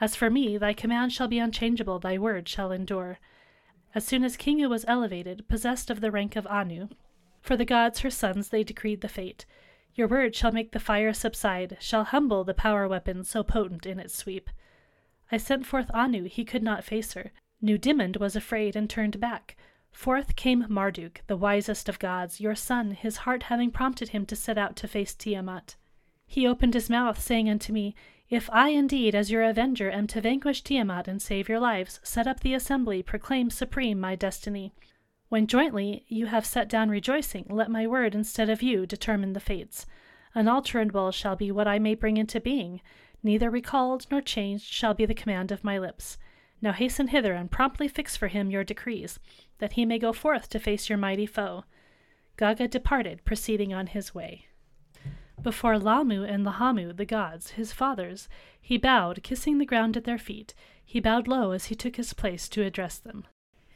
As 0.00 0.16
for 0.16 0.30
me, 0.30 0.56
thy 0.58 0.72
command 0.72 1.12
shall 1.12 1.28
be 1.28 1.38
unchangeable, 1.38 1.98
thy 1.98 2.18
word 2.18 2.48
shall 2.48 2.72
endure. 2.72 3.18
As 3.94 4.04
soon 4.04 4.24
as 4.24 4.36
Kingu 4.36 4.68
was 4.68 4.84
elevated, 4.88 5.46
possessed 5.48 5.90
of 5.90 6.00
the 6.00 6.10
rank 6.10 6.34
of 6.34 6.46
Anu, 6.46 6.88
for 7.40 7.56
the 7.56 7.64
gods 7.64 8.00
her 8.00 8.10
sons 8.10 8.48
they 8.48 8.64
decreed 8.64 9.00
the 9.00 9.08
fate. 9.08 9.44
Your 9.94 10.08
word 10.08 10.34
shall 10.34 10.52
make 10.52 10.72
the 10.72 10.80
fire 10.80 11.12
subside, 11.12 11.76
shall 11.78 12.04
humble 12.04 12.44
the 12.44 12.54
power 12.54 12.88
weapon 12.88 13.24
so 13.24 13.42
potent 13.42 13.84
in 13.84 14.00
its 14.00 14.16
sweep. 14.16 14.48
I 15.30 15.36
sent 15.36 15.66
forth 15.66 15.90
Anu, 15.92 16.24
he 16.24 16.44
could 16.44 16.62
not 16.62 16.84
face 16.84 17.12
her. 17.12 17.32
Nudimmud 17.62 18.16
was 18.16 18.34
afraid 18.34 18.74
and 18.74 18.88
turned 18.88 19.20
back. 19.20 19.56
Forth 19.90 20.36
came 20.36 20.64
Marduk, 20.68 21.20
the 21.26 21.36
wisest 21.36 21.88
of 21.88 21.98
gods, 21.98 22.40
your 22.40 22.54
son, 22.54 22.92
his 22.92 23.18
heart 23.18 23.44
having 23.44 23.70
prompted 23.70 24.08
him 24.08 24.24
to 24.26 24.36
set 24.36 24.56
out 24.56 24.74
to 24.76 24.88
face 24.88 25.14
Tiamat. 25.14 25.76
He 26.26 26.46
opened 26.46 26.72
his 26.72 26.88
mouth, 26.88 27.20
saying 27.20 27.50
unto 27.50 27.74
me, 27.74 27.94
if 28.32 28.48
I 28.50 28.70
indeed, 28.70 29.14
as 29.14 29.30
your 29.30 29.42
avenger, 29.42 29.90
am 29.90 30.06
to 30.06 30.20
vanquish 30.22 30.62
Tiamat 30.62 31.06
and 31.06 31.20
save 31.20 31.50
your 31.50 31.60
lives, 31.60 32.00
set 32.02 32.26
up 32.26 32.40
the 32.40 32.54
assembly, 32.54 33.02
proclaim 33.02 33.50
supreme 33.50 34.00
my 34.00 34.16
destiny. 34.16 34.72
When 35.28 35.46
jointly 35.46 36.06
you 36.08 36.24
have 36.24 36.46
sat 36.46 36.66
down 36.66 36.88
rejoicing, 36.88 37.44
let 37.50 37.70
my 37.70 37.86
word 37.86 38.14
instead 38.14 38.48
of 38.48 38.62
you 38.62 38.86
determine 38.86 39.34
the 39.34 39.38
fates. 39.38 39.84
Unalterable 40.34 41.12
shall 41.12 41.36
be 41.36 41.50
what 41.50 41.68
I 41.68 41.78
may 41.78 41.94
bring 41.94 42.16
into 42.16 42.40
being, 42.40 42.80
neither 43.22 43.50
recalled 43.50 44.06
nor 44.10 44.22
changed 44.22 44.64
shall 44.64 44.94
be 44.94 45.04
the 45.04 45.12
command 45.12 45.52
of 45.52 45.62
my 45.62 45.78
lips. 45.78 46.16
Now 46.62 46.72
hasten 46.72 47.08
hither 47.08 47.34
and 47.34 47.50
promptly 47.50 47.86
fix 47.86 48.16
for 48.16 48.28
him 48.28 48.50
your 48.50 48.64
decrees, 48.64 49.20
that 49.58 49.74
he 49.74 49.84
may 49.84 49.98
go 49.98 50.14
forth 50.14 50.48
to 50.48 50.58
face 50.58 50.88
your 50.88 50.96
mighty 50.96 51.26
foe. 51.26 51.64
Gaga 52.38 52.68
departed, 52.68 53.26
proceeding 53.26 53.74
on 53.74 53.88
his 53.88 54.14
way. 54.14 54.46
Before 55.42 55.74
Lahmu 55.74 56.28
and 56.28 56.46
Lahamu, 56.46 56.96
the 56.96 57.04
gods, 57.04 57.52
his 57.52 57.72
fathers, 57.72 58.28
he 58.60 58.76
bowed, 58.76 59.24
kissing 59.24 59.58
the 59.58 59.66
ground 59.66 59.96
at 59.96 60.04
their 60.04 60.18
feet. 60.18 60.54
He 60.84 61.00
bowed 61.00 61.26
low 61.26 61.50
as 61.50 61.64
he 61.64 61.74
took 61.74 61.96
his 61.96 62.12
place 62.12 62.48
to 62.50 62.62
address 62.62 62.98
them. 62.98 63.24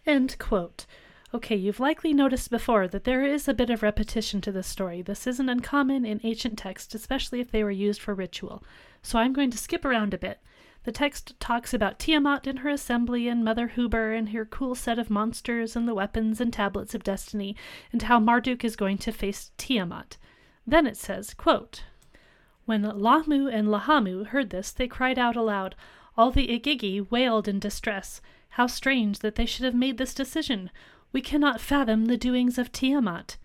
End 0.06 0.38
quote. 0.38 0.86
Okay, 1.34 1.56
you've 1.56 1.80
likely 1.80 2.12
noticed 2.12 2.50
before 2.50 2.86
that 2.86 3.02
there 3.02 3.24
is 3.24 3.48
a 3.48 3.54
bit 3.54 3.68
of 3.68 3.82
repetition 3.82 4.40
to 4.42 4.52
this 4.52 4.68
story. 4.68 5.02
This 5.02 5.26
isn't 5.26 5.48
uncommon 5.48 6.04
in 6.04 6.20
ancient 6.22 6.56
texts, 6.56 6.94
especially 6.94 7.40
if 7.40 7.50
they 7.50 7.64
were 7.64 7.70
used 7.72 8.00
for 8.00 8.14
ritual. 8.14 8.62
So 9.02 9.18
I'm 9.18 9.32
going 9.32 9.50
to 9.50 9.58
skip 9.58 9.84
around 9.84 10.14
a 10.14 10.18
bit. 10.18 10.38
The 10.84 10.92
text 10.92 11.34
talks 11.40 11.74
about 11.74 11.98
Tiamat 11.98 12.46
and 12.46 12.60
her 12.60 12.68
assembly 12.68 13.26
and 13.26 13.44
Mother 13.44 13.72
Hubur 13.74 14.16
and 14.16 14.28
her 14.28 14.44
cool 14.44 14.76
set 14.76 15.00
of 15.00 15.10
monsters 15.10 15.74
and 15.74 15.88
the 15.88 15.96
weapons 15.96 16.40
and 16.40 16.52
tablets 16.52 16.94
of 16.94 17.02
destiny 17.02 17.56
and 17.92 18.02
how 18.02 18.20
Marduk 18.20 18.64
is 18.64 18.76
going 18.76 18.98
to 18.98 19.10
face 19.10 19.50
Tiamat. 19.58 20.16
Then 20.66 20.86
it 20.86 20.96
says, 20.96 21.32
quote, 21.34 21.84
When 22.64 22.82
Lahmu 22.82 23.52
and 23.52 23.68
Lahamu 23.68 24.26
heard 24.26 24.50
this, 24.50 24.72
they 24.72 24.88
cried 24.88 25.18
out 25.18 25.36
aloud. 25.36 25.74
All 26.16 26.30
the 26.30 26.48
Igigi 26.48 27.08
wailed 27.10 27.46
in 27.46 27.58
distress. 27.58 28.20
How 28.50 28.66
strange 28.66 29.20
that 29.20 29.36
they 29.36 29.46
should 29.46 29.64
have 29.64 29.74
made 29.74 29.98
this 29.98 30.14
decision! 30.14 30.70
We 31.12 31.20
cannot 31.20 31.60
fathom 31.60 32.06
the 32.06 32.16
doings 32.16 32.58
of 32.58 32.72
Tiamat. 32.72 33.36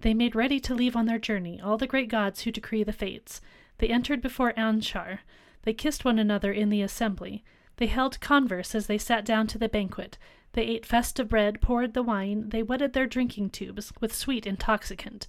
They 0.00 0.12
made 0.12 0.34
ready 0.34 0.58
to 0.60 0.74
leave 0.74 0.96
on 0.96 1.06
their 1.06 1.18
journey, 1.18 1.60
all 1.60 1.78
the 1.78 1.86
great 1.86 2.08
gods 2.08 2.42
who 2.42 2.50
decree 2.50 2.82
the 2.82 2.92
fates. 2.92 3.40
They 3.78 3.88
entered 3.88 4.20
before 4.20 4.52
Anshar. 4.54 5.20
They 5.62 5.72
kissed 5.72 6.04
one 6.04 6.18
another 6.18 6.52
in 6.52 6.68
the 6.70 6.82
assembly. 6.82 7.44
They 7.76 7.86
held 7.86 8.20
converse 8.20 8.74
as 8.74 8.86
they 8.86 8.98
sat 8.98 9.24
down 9.24 9.46
to 9.48 9.58
the 9.58 9.68
banquet. 9.68 10.18
They 10.52 10.62
ate 10.62 10.86
festive 10.86 11.28
bread, 11.28 11.60
poured 11.60 11.94
the 11.94 12.02
wine, 12.02 12.48
they 12.48 12.62
wetted 12.62 12.92
their 12.92 13.06
drinking 13.06 13.50
tubes 13.50 13.92
with 14.00 14.14
sweet 14.14 14.46
intoxicant. 14.46 15.28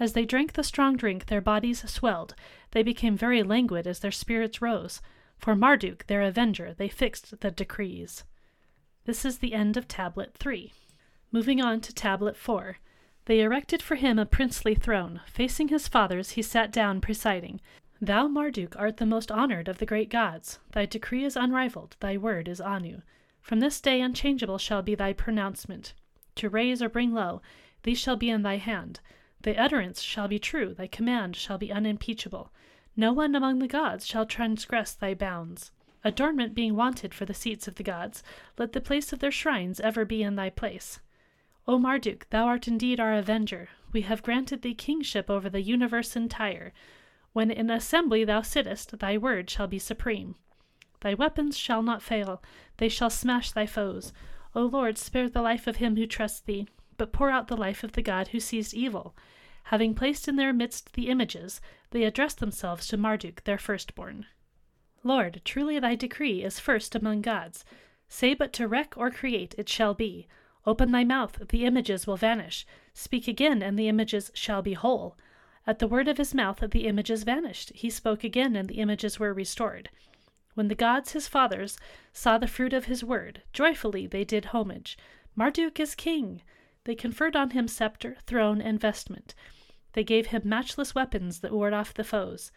As 0.00 0.12
they 0.12 0.24
drank 0.24 0.52
the 0.52 0.62
strong 0.62 0.96
drink, 0.96 1.26
their 1.26 1.40
bodies 1.40 1.88
swelled. 1.90 2.34
They 2.70 2.82
became 2.82 3.16
very 3.16 3.42
languid 3.42 3.86
as 3.86 4.00
their 4.00 4.12
spirits 4.12 4.62
rose. 4.62 5.00
For 5.38 5.56
Marduk, 5.56 6.06
their 6.06 6.22
avenger, 6.22 6.74
they 6.74 6.88
fixed 6.88 7.40
the 7.40 7.50
decrees. 7.50 8.24
This 9.04 9.24
is 9.24 9.38
the 9.38 9.54
end 9.54 9.76
of 9.76 9.88
Tablet 9.88 10.34
3. 10.34 10.72
Moving 11.32 11.60
on 11.60 11.80
to 11.80 11.94
Tablet 11.94 12.36
4. 12.36 12.78
They 13.24 13.40
erected 13.40 13.82
for 13.82 13.96
him 13.96 14.18
a 14.18 14.26
princely 14.26 14.74
throne. 14.74 15.20
Facing 15.26 15.68
his 15.68 15.88
fathers, 15.88 16.30
he 16.30 16.42
sat 16.42 16.72
down 16.72 17.00
presiding. 17.00 17.60
Thou, 18.00 18.28
Marduk, 18.28 18.76
art 18.78 18.98
the 18.98 19.06
most 19.06 19.30
honored 19.30 19.68
of 19.68 19.78
the 19.78 19.86
great 19.86 20.08
gods. 20.08 20.60
Thy 20.72 20.86
decree 20.86 21.24
is 21.24 21.36
unrivaled, 21.36 21.96
thy 22.00 22.16
word 22.16 22.48
is 22.48 22.60
Anu. 22.60 23.02
From 23.40 23.60
this 23.60 23.80
day 23.80 24.00
unchangeable 24.00 24.58
shall 24.58 24.82
be 24.82 24.94
thy 24.94 25.12
pronouncement. 25.12 25.94
To 26.36 26.48
raise 26.48 26.80
or 26.80 26.88
bring 26.88 27.12
low, 27.12 27.42
these 27.82 27.98
shall 27.98 28.16
be 28.16 28.30
in 28.30 28.42
thy 28.42 28.56
hand. 28.56 29.00
Thy 29.42 29.52
utterance 29.52 30.02
shall 30.02 30.28
be 30.28 30.38
true, 30.38 30.74
thy 30.74 30.86
command 30.86 31.36
shall 31.36 31.58
be 31.58 31.72
unimpeachable. 31.72 32.52
No 32.96 33.12
one 33.12 33.34
among 33.34 33.60
the 33.60 33.68
gods 33.68 34.06
shall 34.06 34.26
transgress 34.26 34.94
thy 34.94 35.14
bounds. 35.14 35.70
Adornment 36.04 36.54
being 36.54 36.74
wanted 36.74 37.14
for 37.14 37.24
the 37.24 37.34
seats 37.34 37.68
of 37.68 37.76
the 37.76 37.82
gods, 37.82 38.22
let 38.56 38.72
the 38.72 38.80
place 38.80 39.12
of 39.12 39.18
their 39.18 39.30
shrines 39.30 39.80
ever 39.80 40.04
be 40.04 40.22
in 40.22 40.36
thy 40.36 40.50
place. 40.50 41.00
O 41.66 41.78
Marduk, 41.78 42.26
thou 42.30 42.46
art 42.46 42.66
indeed 42.66 42.98
our 42.98 43.14
avenger. 43.14 43.68
We 43.92 44.00
have 44.02 44.22
granted 44.22 44.62
thee 44.62 44.74
kingship 44.74 45.28
over 45.28 45.50
the 45.50 45.60
universe 45.60 46.16
entire. 46.16 46.72
When 47.32 47.50
in 47.50 47.70
assembly 47.70 48.24
thou 48.24 48.42
sittest, 48.42 48.98
thy 48.98 49.18
word 49.18 49.50
shall 49.50 49.66
be 49.66 49.78
supreme. 49.78 50.36
Thy 51.00 51.14
weapons 51.14 51.56
shall 51.56 51.82
not 51.82 52.02
fail, 52.02 52.42
they 52.78 52.88
shall 52.88 53.10
smash 53.10 53.52
thy 53.52 53.66
foes. 53.66 54.12
O 54.54 54.62
Lord, 54.62 54.98
spare 54.98 55.28
the 55.28 55.42
life 55.42 55.66
of 55.66 55.76
him 55.76 55.96
who 55.96 56.06
trusts 56.06 56.40
thee, 56.40 56.66
but 56.98 57.12
pour 57.12 57.30
out 57.30 57.48
the 57.48 57.56
life 57.56 57.82
of 57.82 57.92
the 57.92 58.02
God 58.02 58.28
who 58.28 58.40
sees 58.40 58.74
evil. 58.74 59.16
Having 59.64 59.94
placed 59.94 60.28
in 60.28 60.36
their 60.36 60.52
midst 60.52 60.92
the 60.92 61.08
images, 61.08 61.60
they 61.90 62.04
address 62.04 62.34
themselves 62.34 62.86
to 62.88 62.96
Marduk, 62.96 63.44
their 63.44 63.56
firstborn. 63.56 64.26
Lord, 65.04 65.40
truly 65.44 65.78
thy 65.78 65.94
decree 65.94 66.42
is 66.42 66.58
first 66.58 66.94
among 66.94 67.22
gods. 67.22 67.64
Say 68.08 68.34
but 68.34 68.52
to 68.54 68.66
wreck 68.66 68.94
or 68.96 69.10
create, 69.10 69.54
it 69.56 69.68
shall 69.68 69.94
be. 69.94 70.26
Open 70.66 70.90
thy 70.90 71.04
mouth, 71.04 71.48
the 71.48 71.64
images 71.64 72.06
will 72.06 72.16
vanish. 72.16 72.66
Speak 72.92 73.28
again, 73.28 73.62
and 73.62 73.78
the 73.78 73.88
images 73.88 74.30
shall 74.34 74.60
be 74.60 74.74
whole. 74.74 75.16
At 75.66 75.78
the 75.78 75.86
word 75.86 76.08
of 76.08 76.18
his 76.18 76.34
mouth 76.34 76.64
the 76.70 76.86
images 76.86 77.22
vanished. 77.22 77.72
He 77.74 77.90
spoke 77.90 78.24
again, 78.24 78.56
and 78.56 78.68
the 78.68 78.78
images 78.78 79.20
were 79.20 79.32
restored. 79.32 79.90
When 80.54 80.68
the 80.68 80.74
gods, 80.74 81.12
his 81.12 81.28
fathers, 81.28 81.78
saw 82.12 82.38
the 82.38 82.48
fruit 82.48 82.72
of 82.72 82.86
his 82.86 83.04
word, 83.04 83.42
joyfully 83.52 84.06
they 84.06 84.24
did 84.24 84.46
homage. 84.46 84.98
Marduk 85.36 85.78
is 85.78 85.94
king! 85.94 86.42
They 86.88 86.94
conferred 86.94 87.36
on 87.36 87.50
him 87.50 87.68
scepter, 87.68 88.16
throne, 88.24 88.62
and 88.62 88.80
vestment. 88.80 89.34
They 89.92 90.02
gave 90.02 90.28
him 90.28 90.40
matchless 90.46 90.94
weapons 90.94 91.40
that 91.40 91.52
ward 91.52 91.74
off 91.74 91.92
the 91.92 92.02
foes. 92.02 92.50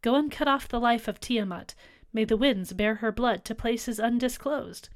Go 0.00 0.14
and 0.14 0.32
cut 0.32 0.48
off 0.48 0.66
the 0.66 0.80
life 0.80 1.08
of 1.08 1.20
Tiamat. 1.20 1.74
May 2.10 2.24
the 2.24 2.38
winds 2.38 2.72
bear 2.72 2.94
her 2.94 3.12
blood 3.12 3.44
to 3.44 3.54
places 3.54 4.00
undisclosed. 4.00 4.88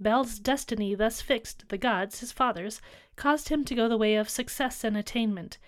Bel's 0.00 0.38
destiny 0.38 0.94
thus 0.94 1.20
fixed, 1.20 1.68
the 1.68 1.76
gods, 1.76 2.20
his 2.20 2.32
fathers, 2.32 2.80
caused 3.14 3.50
him 3.50 3.62
to 3.62 3.74
go 3.74 3.90
the 3.90 3.98
way 3.98 4.14
of 4.14 4.30
success 4.30 4.84
and 4.84 4.96
attainment. 4.96 5.58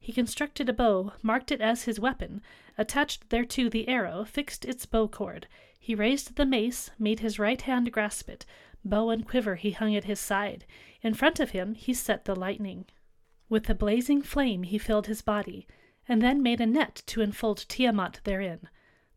He 0.00 0.12
constructed 0.12 0.68
a 0.68 0.72
bow, 0.72 1.12
marked 1.22 1.52
it 1.52 1.60
as 1.60 1.84
his 1.84 2.00
weapon, 2.00 2.42
attached 2.76 3.30
thereto 3.30 3.68
the 3.68 3.86
arrow, 3.86 4.24
fixed 4.24 4.64
its 4.64 4.84
bow 4.84 5.06
cord. 5.06 5.46
He 5.78 5.94
raised 5.94 6.34
the 6.34 6.44
mace, 6.44 6.90
made 6.98 7.20
his 7.20 7.38
right 7.38 7.62
hand 7.62 7.92
grasp 7.92 8.28
it. 8.28 8.44
Bow 8.84 9.10
and 9.10 9.24
quiver 9.24 9.54
he 9.54 9.70
hung 9.70 9.94
at 9.94 10.06
his 10.06 10.18
side. 10.18 10.64
In 11.02 11.14
front 11.14 11.40
of 11.40 11.50
him 11.50 11.74
he 11.74 11.94
set 11.94 12.24
the 12.24 12.36
lightning. 12.36 12.86
With 13.48 13.64
the 13.64 13.74
blazing 13.74 14.22
flame 14.22 14.64
he 14.64 14.78
filled 14.78 15.06
his 15.06 15.22
body, 15.22 15.66
and 16.06 16.20
then 16.20 16.42
made 16.42 16.60
a 16.60 16.66
net 16.66 17.02
to 17.06 17.22
enfold 17.22 17.64
Tiamat 17.68 18.20
therein. 18.24 18.68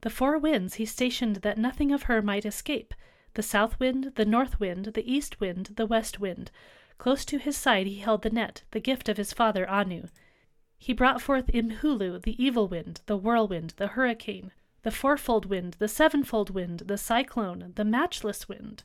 The 0.01 0.09
four 0.09 0.37
winds 0.37 0.75
he 0.75 0.85
stationed 0.85 1.37
that 1.37 1.57
nothing 1.57 1.91
of 1.91 2.03
her 2.03 2.21
might 2.21 2.45
escape 2.45 2.93
the 3.33 3.43
south 3.43 3.79
wind, 3.79 4.13
the 4.15 4.25
north 4.25 4.59
wind, 4.59 4.85
the 4.93 5.11
east 5.11 5.39
wind, 5.39 5.71
the 5.75 5.85
west 5.85 6.19
wind. 6.19 6.51
Close 6.97 7.25
to 7.25 7.37
his 7.37 7.57
side 7.57 7.87
he 7.87 7.99
held 7.99 8.21
the 8.21 8.29
net, 8.29 8.63
the 8.71 8.79
gift 8.79 9.09
of 9.09 9.17
his 9.17 9.33
father 9.33 9.69
Anu. 9.69 10.07
He 10.77 10.93
brought 10.93 11.21
forth 11.21 11.47
Imhulu, 11.47 12.21
the 12.21 12.43
evil 12.43 12.67
wind, 12.67 13.01
the 13.07 13.17
whirlwind, 13.17 13.73
the 13.77 13.87
hurricane, 13.87 14.51
the 14.83 14.91
fourfold 14.91 15.45
wind, 15.45 15.77
the 15.79 15.87
sevenfold 15.87 16.49
wind, 16.49 16.81
the 16.81 16.97
cyclone, 16.97 17.73
the 17.75 17.85
matchless 17.85 18.47
wind. 18.47 18.83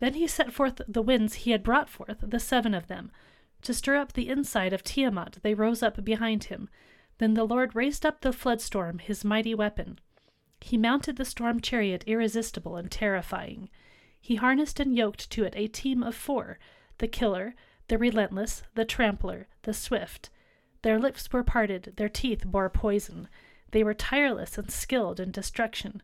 Then 0.00 0.14
he 0.14 0.26
set 0.26 0.52
forth 0.52 0.80
the 0.88 1.02
winds 1.02 1.34
he 1.34 1.52
had 1.52 1.62
brought 1.62 1.88
forth, 1.88 2.18
the 2.22 2.40
seven 2.40 2.74
of 2.74 2.88
them. 2.88 3.12
To 3.62 3.74
stir 3.74 3.96
up 3.96 4.14
the 4.14 4.28
inside 4.28 4.72
of 4.72 4.82
Tiamat, 4.82 5.38
they 5.42 5.54
rose 5.54 5.82
up 5.82 6.02
behind 6.04 6.44
him. 6.44 6.68
Then 7.18 7.34
the 7.34 7.44
Lord 7.44 7.76
raised 7.76 8.06
up 8.06 8.22
the 8.22 8.32
flood 8.32 8.60
storm, 8.62 8.98
his 8.98 9.24
mighty 9.24 9.54
weapon. 9.54 9.98
He 10.62 10.78
mounted 10.78 11.16
the 11.16 11.24
storm 11.24 11.60
chariot 11.60 12.04
irresistible 12.06 12.76
and 12.76 12.90
terrifying. 12.90 13.68
He 14.20 14.36
harnessed 14.36 14.80
and 14.80 14.96
yoked 14.96 15.30
to 15.30 15.44
it 15.44 15.54
a 15.56 15.68
team 15.68 16.02
of 16.02 16.14
four 16.14 16.58
the 16.98 17.08
killer, 17.08 17.54
the 17.88 17.96
relentless, 17.96 18.62
the 18.74 18.84
trampler, 18.84 19.48
the 19.62 19.72
swift. 19.72 20.30
Their 20.82 20.98
lips 20.98 21.30
were 21.32 21.42
parted, 21.42 21.94
their 21.96 22.08
teeth 22.08 22.44
bore 22.44 22.68
poison. 22.70 23.28
They 23.70 23.82
were 23.82 23.94
tireless 23.94 24.58
and 24.58 24.70
skilled 24.70 25.18
in 25.18 25.30
destruction. 25.30 26.02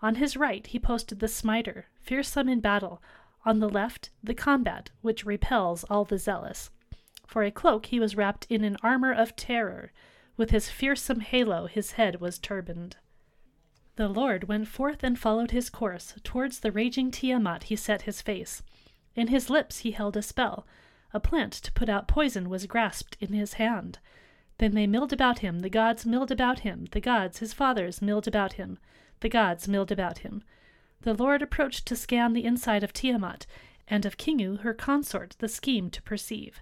On 0.00 0.14
his 0.16 0.36
right 0.36 0.66
he 0.66 0.78
posted 0.78 1.20
the 1.20 1.28
smiter, 1.28 1.86
fearsome 2.00 2.48
in 2.48 2.60
battle. 2.60 3.02
On 3.48 3.60
the 3.60 3.68
left, 3.70 4.10
the 4.22 4.34
combat, 4.34 4.90
which 5.00 5.24
repels 5.24 5.82
all 5.84 6.04
the 6.04 6.18
zealous. 6.18 6.68
For 7.26 7.44
a 7.44 7.50
cloak 7.50 7.86
he 7.86 7.98
was 7.98 8.14
wrapped 8.14 8.46
in 8.50 8.62
an 8.62 8.76
armor 8.82 9.10
of 9.10 9.36
terror. 9.36 9.90
With 10.36 10.50
his 10.50 10.68
fearsome 10.68 11.20
halo 11.20 11.64
his 11.66 11.92
head 11.92 12.20
was 12.20 12.38
turbaned. 12.38 12.98
The 13.96 14.06
Lord 14.06 14.48
went 14.48 14.68
forth 14.68 15.02
and 15.02 15.18
followed 15.18 15.52
his 15.52 15.70
course. 15.70 16.12
Towards 16.22 16.60
the 16.60 16.70
raging 16.70 17.10
Tiamat 17.10 17.62
he 17.62 17.74
set 17.74 18.02
his 18.02 18.20
face. 18.20 18.62
In 19.14 19.28
his 19.28 19.48
lips 19.48 19.78
he 19.78 19.92
held 19.92 20.18
a 20.18 20.20
spell. 20.20 20.66
A 21.14 21.18
plant 21.18 21.54
to 21.54 21.72
put 21.72 21.88
out 21.88 22.06
poison 22.06 22.50
was 22.50 22.66
grasped 22.66 23.16
in 23.18 23.32
his 23.32 23.54
hand. 23.54 23.98
Then 24.58 24.74
they 24.74 24.86
milled 24.86 25.14
about 25.14 25.38
him, 25.38 25.60
the 25.60 25.70
gods 25.70 26.04
milled 26.04 26.30
about 26.30 26.58
him, 26.60 26.84
the 26.90 27.00
gods, 27.00 27.38
his 27.38 27.54
fathers, 27.54 28.02
milled 28.02 28.28
about 28.28 28.52
him, 28.60 28.78
the 29.20 29.30
gods 29.30 29.66
milled 29.66 29.90
about 29.90 30.18
him. 30.18 30.42
The 31.02 31.14
Lord 31.14 31.42
approached 31.42 31.86
to 31.86 31.96
scan 31.96 32.32
the 32.32 32.44
inside 32.44 32.82
of 32.82 32.92
Tiamat, 32.92 33.46
and 33.86 34.04
of 34.04 34.16
Kingu, 34.16 34.60
her 34.60 34.74
consort, 34.74 35.36
the 35.38 35.48
scheme 35.48 35.90
to 35.90 36.02
perceive. 36.02 36.60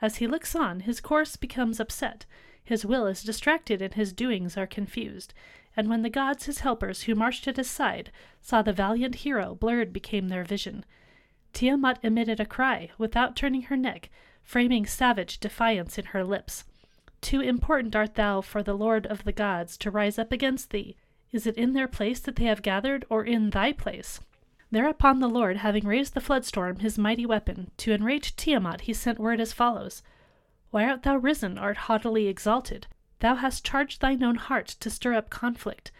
As 0.00 0.16
he 0.16 0.26
looks 0.26 0.54
on, 0.54 0.80
his 0.80 1.00
course 1.00 1.36
becomes 1.36 1.80
upset, 1.80 2.24
his 2.64 2.86
will 2.86 3.06
is 3.06 3.22
distracted, 3.22 3.82
and 3.82 3.94
his 3.94 4.12
doings 4.12 4.56
are 4.56 4.66
confused. 4.66 5.34
And 5.76 5.88
when 5.88 6.02
the 6.02 6.10
gods, 6.10 6.46
his 6.46 6.60
helpers, 6.60 7.02
who 7.02 7.14
marched 7.14 7.48
at 7.48 7.56
his 7.56 7.68
side, 7.68 8.12
saw 8.40 8.62
the 8.62 8.72
valiant 8.72 9.16
hero, 9.16 9.54
blurred 9.54 9.92
became 9.92 10.28
their 10.28 10.44
vision. 10.44 10.84
Tiamat 11.52 11.98
emitted 12.02 12.40
a 12.40 12.46
cry, 12.46 12.90
without 12.98 13.36
turning 13.36 13.62
her 13.62 13.76
neck, 13.76 14.10
framing 14.42 14.86
savage 14.86 15.38
defiance 15.38 15.98
in 15.98 16.06
her 16.06 16.24
lips. 16.24 16.64
Too 17.20 17.40
important 17.40 17.96
art 17.96 18.14
thou 18.14 18.40
for 18.40 18.62
the 18.62 18.74
Lord 18.74 19.06
of 19.06 19.24
the 19.24 19.32
gods 19.32 19.76
to 19.78 19.90
rise 19.90 20.18
up 20.18 20.32
against 20.32 20.70
thee. 20.70 20.96
Is 21.32 21.46
it 21.46 21.56
in 21.56 21.72
their 21.72 21.88
place 21.88 22.20
that 22.20 22.36
they 22.36 22.44
have 22.44 22.60
gathered, 22.60 23.06
or 23.08 23.24
in 23.24 23.50
thy 23.50 23.72
place? 23.72 24.20
Thereupon 24.70 25.20
the 25.20 25.28
Lord, 25.28 25.58
having 25.58 25.86
raised 25.86 26.12
the 26.12 26.20
flood 26.20 26.44
storm, 26.44 26.80
his 26.80 26.98
mighty 26.98 27.24
weapon, 27.24 27.70
to 27.78 27.92
enrage 27.92 28.36
Tiamat, 28.36 28.82
he 28.82 28.92
sent 28.92 29.18
word 29.18 29.40
as 29.40 29.52
follows 29.52 30.02
Why 30.70 30.84
art 30.84 31.02
thou 31.04 31.16
risen, 31.16 31.56
art 31.56 31.76
haughtily 31.76 32.26
exalted? 32.26 32.86
Thou 33.20 33.36
hast 33.36 33.64
charged 33.64 34.00
thine 34.00 34.22
own 34.22 34.34
heart 34.34 34.68
to 34.80 34.90
stir 34.90 35.14
up 35.14 35.30
conflict. 35.30 35.90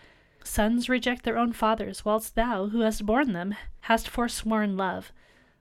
Sons 0.45 0.89
reject 0.89 1.22
their 1.22 1.39
own 1.39 1.53
fathers, 1.53 2.05
whilst 2.05 2.35
thou, 2.35 2.66
who 2.66 2.80
hast 2.80 3.07
borne 3.07 3.33
them, 3.33 3.55
hast 3.83 4.09
forsworn 4.09 4.76
love. 4.76 5.12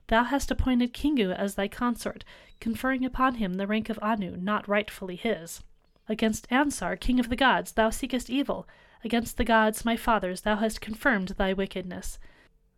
Thou 0.08 0.24
hast 0.24 0.50
appointed 0.50 0.92
Kingu 0.92 1.32
as 1.32 1.54
thy 1.54 1.68
consort, 1.68 2.24
conferring 2.60 3.04
upon 3.04 3.36
him 3.36 3.54
the 3.54 3.66
rank 3.66 3.88
of 3.88 3.98
Anu, 4.02 4.36
not 4.36 4.68
rightfully 4.68 5.16
his. 5.16 5.62
Against 6.08 6.48
Anshar, 6.50 6.98
king 7.00 7.18
of 7.20 7.30
the 7.30 7.36
gods, 7.36 7.72
thou 7.72 7.90
seekest 7.90 8.28
evil. 8.28 8.66
Against 9.04 9.36
the 9.36 9.44
gods, 9.44 9.84
my 9.84 9.96
fathers, 9.96 10.42
thou 10.42 10.56
hast 10.56 10.80
confirmed 10.80 11.28
thy 11.30 11.52
wickedness. 11.52 12.18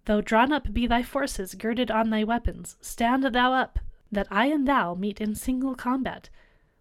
Though 0.07 0.21
drawn 0.21 0.53
up 0.53 0.73
be 0.73 0.87
thy 0.87 1.03
forces, 1.03 1.55
girded 1.55 1.91
on 1.91 2.11
thy 2.11 2.25
weapons, 2.25 2.77
stand 2.81 3.25
thou 3.25 3.53
up, 3.53 3.79
that 4.11 4.29
I 4.31 4.47
and 4.47 4.67
thou 4.67 4.95
meet 4.95 5.21
in 5.21 5.35
single 5.35 5.75
combat. 5.75 6.31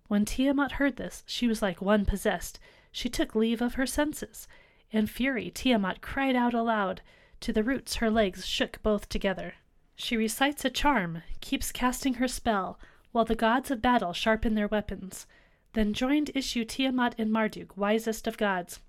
When 0.08 0.26
Tiamat 0.26 0.74
heard 0.74 0.98
this, 0.98 1.24
she 1.26 1.48
was 1.48 1.62
like 1.62 1.82
one 1.82 2.06
possessed. 2.06 2.60
She 2.91 3.10
took 3.10 3.36
leave 3.36 3.62
of 3.62 3.74
her 3.74 3.86
senses. 3.86 4.48
In 4.91 5.08
fury, 5.08 5.50
Tiamat 5.50 6.02
cried 6.02 6.36
out 6.36 6.54
aloud. 6.54 7.02
To 7.41 7.52
the 7.52 7.64
roots 7.64 7.96
her 7.96 8.10
legs 8.10 8.46
shook 8.46 8.82
both 8.84 9.10
together. 9.10 9.56
She 9.96 10.16
recites 10.16 10.64
a 10.64 10.70
charm, 10.70 11.24
keeps 11.41 11.72
casting 11.72 12.16
her 12.16 12.28
spell, 12.28 12.80
while 13.12 13.26
the 13.26 13.36
gods 13.36 13.72
of 13.72 13.82
battle 13.82 14.14
sharpen 14.14 14.54
their 14.54 14.68
weapons. 14.68 15.26
Then 15.74 15.94
joined 15.94 16.32
issue 16.36 16.64
Tiamat 16.64 17.16
and 17.18 17.32
Marduk, 17.32 17.76
wisest 17.76 18.28
of 18.28 18.38
gods. 18.38 18.80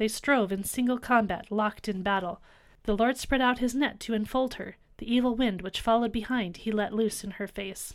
They 0.00 0.08
strove 0.08 0.50
in 0.50 0.64
single 0.64 0.98
combat, 0.98 1.50
locked 1.50 1.86
in 1.86 2.02
battle. 2.02 2.40
The 2.84 2.96
Lord 2.96 3.18
spread 3.18 3.42
out 3.42 3.58
his 3.58 3.74
net 3.74 4.00
to 4.00 4.14
enfold 4.14 4.54
her. 4.54 4.78
The 4.96 5.14
evil 5.14 5.34
wind 5.34 5.60
which 5.60 5.82
followed 5.82 6.10
behind 6.10 6.56
he 6.56 6.72
let 6.72 6.94
loose 6.94 7.22
in 7.22 7.32
her 7.32 7.46
face. 7.46 7.92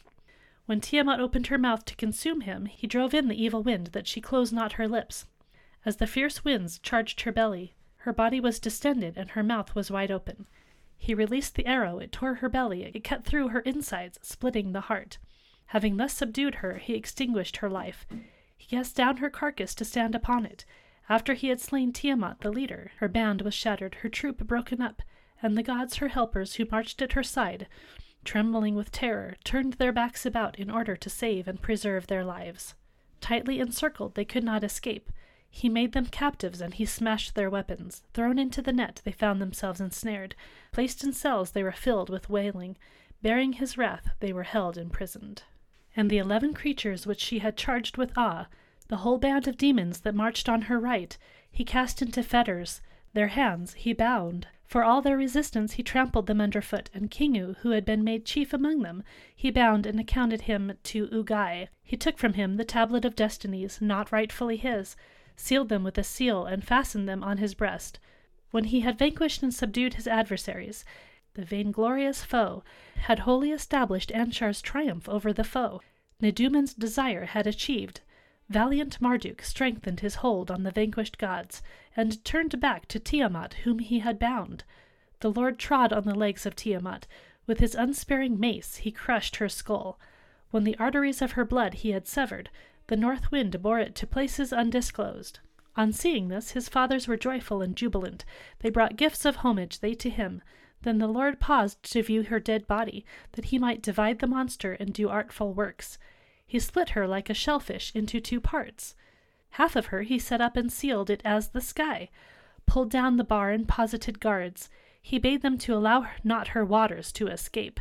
When 0.67 0.81
Tiamat 0.81 1.19
opened 1.19 1.47
her 1.47 1.57
mouth 1.57 1.83
to 1.85 1.95
consume 1.95 2.41
him, 2.41 2.67
he 2.67 2.85
drove 2.85 3.15
in 3.15 3.27
the 3.27 3.43
evil 3.43 3.63
wind 3.63 3.87
that 3.87 4.05
she 4.05 4.21
closed 4.21 4.53
not 4.53 4.73
her 4.73 4.87
lips. 4.87 5.25
As 5.83 5.97
the 5.97 6.05
fierce 6.05 6.45
winds 6.45 6.77
charged 6.77 7.21
her 7.21 7.31
belly, 7.31 7.73
her 8.01 8.13
body 8.13 8.39
was 8.39 8.59
distended 8.59 9.17
and 9.17 9.31
her 9.31 9.41
mouth 9.41 9.73
was 9.73 9.89
wide 9.89 10.11
open. 10.11 10.45
He 10.99 11.15
released 11.15 11.55
the 11.55 11.65
arrow, 11.65 11.97
it 11.97 12.11
tore 12.11 12.35
her 12.35 12.49
belly, 12.49 12.83
it 12.83 13.03
cut 13.03 13.25
through 13.25 13.47
her 13.47 13.61
insides, 13.61 14.19
splitting 14.21 14.73
the 14.73 14.81
heart. 14.81 15.17
Having 15.65 15.97
thus 15.97 16.13
subdued 16.13 16.55
her, 16.55 16.75
he 16.75 16.93
extinguished 16.93 17.57
her 17.57 17.69
life. 17.69 18.05
He 18.55 18.67
cast 18.67 18.95
down 18.95 19.17
her 19.17 19.31
carcass 19.31 19.73
to 19.73 19.83
stand 19.83 20.13
upon 20.13 20.45
it. 20.45 20.65
After 21.07 21.33
he 21.33 21.49
had 21.49 21.61
slain 21.61 21.93
Tiamat, 21.93 22.39
the 22.41 22.51
leader, 22.51 22.91
her 22.97 23.07
band 23.07 23.41
was 23.41 23.53
shattered, 23.53 23.95
her 23.95 24.09
troop 24.09 24.39
broken 24.39 24.81
up, 24.81 25.01
and 25.41 25.55
the 25.55 25.63
gods, 25.63 25.97
her 25.97 26.07
helpers, 26.07 26.55
who 26.55 26.65
marched 26.71 27.01
at 27.01 27.13
her 27.13 27.23
side, 27.23 27.67
trembling 28.23 28.73
with 28.73 28.91
terror, 28.91 29.35
turned 29.43 29.73
their 29.73 29.91
backs 29.91 30.25
about 30.25 30.57
in 30.57 30.71
order 30.71 30.95
to 30.95 31.09
save 31.09 31.47
and 31.47 31.61
preserve 31.61 32.07
their 32.07 32.25
lives. 32.25 32.73
Tightly 33.21 33.59
encircled, 33.59 34.15
they 34.15 34.25
could 34.25 34.43
not 34.43 34.63
escape. 34.63 35.11
He 35.49 35.69
made 35.69 35.93
them 35.93 36.07
captives, 36.07 36.59
and 36.59 36.73
he 36.73 36.85
smashed 36.85 37.35
their 37.35 37.49
weapons. 37.49 38.03
Thrown 38.13 38.39
into 38.39 38.61
the 38.61 38.73
net, 38.73 39.01
they 39.05 39.11
found 39.11 39.41
themselves 39.41 39.79
ensnared. 39.79 40.35
Placed 40.71 41.03
in 41.03 41.13
cells, 41.13 41.51
they 41.51 41.63
were 41.63 41.71
filled 41.71 42.09
with 42.09 42.29
wailing. 42.29 42.77
Bearing 43.21 43.53
his 43.53 43.77
wrath, 43.77 44.09
they 44.19 44.33
were 44.33 44.43
held 44.43 44.77
imprisoned. 44.77 45.43
And 45.95 46.09
the 46.09 46.17
eleven 46.17 46.53
creatures 46.53 47.07
which 47.07 47.21
she 47.21 47.39
had 47.39 47.55
charged 47.55 47.95
with 47.95 48.11
awe, 48.17 48.47
the 48.87 48.97
whole 48.97 49.17
band 49.17 49.47
of 49.47 49.57
demons 49.57 50.01
that 50.01 50.15
marched 50.15 50.47
on 50.47 50.63
her 50.63 50.79
right, 50.79 51.17
he 51.51 51.63
cast 51.63 52.01
into 52.01 52.21
fetters. 52.21 52.81
Their 53.13 53.29
hands 53.29 53.73
he 53.73 53.93
bound. 53.93 54.47
For 54.65 54.83
all 54.83 55.01
their 55.01 55.15
resistance, 55.15 55.73
he 55.73 55.83
trampled 55.83 56.27
them 56.27 56.41
under 56.41 56.61
foot, 56.61 56.89
and 56.93 57.09
Kingu, 57.09 57.55
who 57.59 57.69
had 57.69 57.85
been 57.85 58.03
made 58.03 58.25
chief 58.25 58.51
among 58.51 58.81
them, 58.81 59.03
he 59.35 59.51
bound 59.51 59.85
and 59.85 59.99
accounted 59.99 60.41
him 60.41 60.73
to 60.83 61.07
Uggae. 61.07 61.69
He 61.83 61.95
took 61.95 62.17
from 62.17 62.33
him 62.33 62.57
the 62.57 62.65
tablet 62.65 63.05
of 63.05 63.15
destinies, 63.15 63.79
not 63.79 64.11
rightfully 64.11 64.57
his, 64.57 64.95
sealed 65.35 65.69
them 65.69 65.83
with 65.83 65.97
a 65.97 66.03
seal, 66.03 66.45
and 66.45 66.63
fastened 66.63 67.07
them 67.07 67.23
on 67.23 67.37
his 67.37 67.53
breast. 67.53 67.99
When 68.51 68.65
he 68.65 68.81
had 68.81 68.97
vanquished 68.97 69.43
and 69.43 69.53
subdued 69.53 69.93
his 69.95 70.07
adversaries, 70.07 70.83
the 71.35 71.45
vainglorious 71.45 72.23
foe, 72.23 72.63
had 72.95 73.19
wholly 73.19 73.51
established 73.51 74.11
Anshar's 74.11 74.61
triumph 74.61 75.07
over 75.07 75.31
the 75.31 75.43
foe. 75.43 75.81
Nudimmud's 76.21 76.73
desire 76.73 77.25
had 77.25 77.45
achieved. 77.45 78.01
Valiant 78.49 79.01
Marduk 79.01 79.41
strengthened 79.41 80.01
his 80.01 80.15
hold 80.15 80.51
on 80.51 80.63
the 80.63 80.71
vanquished 80.71 81.17
gods, 81.17 81.63
and 81.95 82.23
turned 82.23 82.59
back 82.59 82.87
to 82.87 82.99
Tiamat, 82.99 83.55
whom 83.63 83.79
he 83.79 83.99
had 83.99 84.19
bound. 84.19 84.63
The 85.21 85.31
Lord 85.31 85.57
trod 85.57 85.91
on 85.91 86.03
the 86.03 86.13
legs 86.13 86.45
of 86.45 86.55
Tiamat. 86.55 87.07
With 87.47 87.59
his 87.59 87.73
unsparing 87.73 88.39
mace 88.39 88.77
he 88.77 88.91
crushed 88.91 89.37
her 89.37 89.49
skull. 89.49 89.99
When 90.51 90.63
the 90.63 90.77
arteries 90.77 91.21
of 91.21 91.31
her 91.31 91.45
blood 91.45 91.75
he 91.75 91.89
had 91.91 92.07
severed, 92.07 92.49
the 92.87 92.95
north 92.95 93.31
wind 93.31 93.61
bore 93.63 93.79
it 93.79 93.95
to 93.95 94.07
places 94.07 94.53
undisclosed. 94.53 95.39
On 95.75 95.91
seeing 95.91 96.27
this, 96.27 96.51
his 96.51 96.69
fathers 96.69 97.07
were 97.07 97.17
joyful 97.17 97.61
and 97.61 97.75
jubilant. 97.75 98.25
They 98.59 98.69
brought 98.69 98.95
gifts 98.95 99.25
of 99.25 99.37
homage, 99.37 99.79
they 99.79 99.95
to 99.95 100.09
him. 100.09 100.41
Then 100.83 100.99
the 100.99 101.07
Lord 101.07 101.39
paused 101.39 101.81
to 101.91 102.03
view 102.03 102.23
her 102.23 102.39
dead 102.39 102.67
body, 102.67 103.05
that 103.31 103.45
he 103.45 103.57
might 103.57 103.81
divide 103.81 104.19
the 104.19 104.27
monster 104.27 104.73
and 104.73 104.93
do 104.93 105.09
artful 105.09 105.53
works. 105.53 105.97
He 106.45 106.59
split 106.59 106.89
her 106.89 107.07
like 107.07 107.29
a 107.29 107.33
shellfish 107.33 107.91
into 107.95 108.19
two 108.19 108.39
parts. 108.39 108.95
Half 109.51 109.75
of 109.75 109.87
her 109.87 110.03
he 110.03 110.19
set 110.19 110.41
up 110.41 110.55
and 110.55 110.71
sealed 110.71 111.09
it 111.09 111.21
as 111.25 111.49
the 111.49 111.61
sky, 111.61 112.09
pulled 112.65 112.89
down 112.89 113.17
the 113.17 113.23
bar 113.23 113.51
and 113.51 113.67
posited 113.67 114.19
guards. 114.19 114.69
He 115.01 115.17
bade 115.17 115.41
them 115.41 115.57
to 115.59 115.73
allow 115.73 116.07
not 116.23 116.49
her 116.49 116.65
waters 116.65 117.11
to 117.13 117.27
escape. 117.27 117.79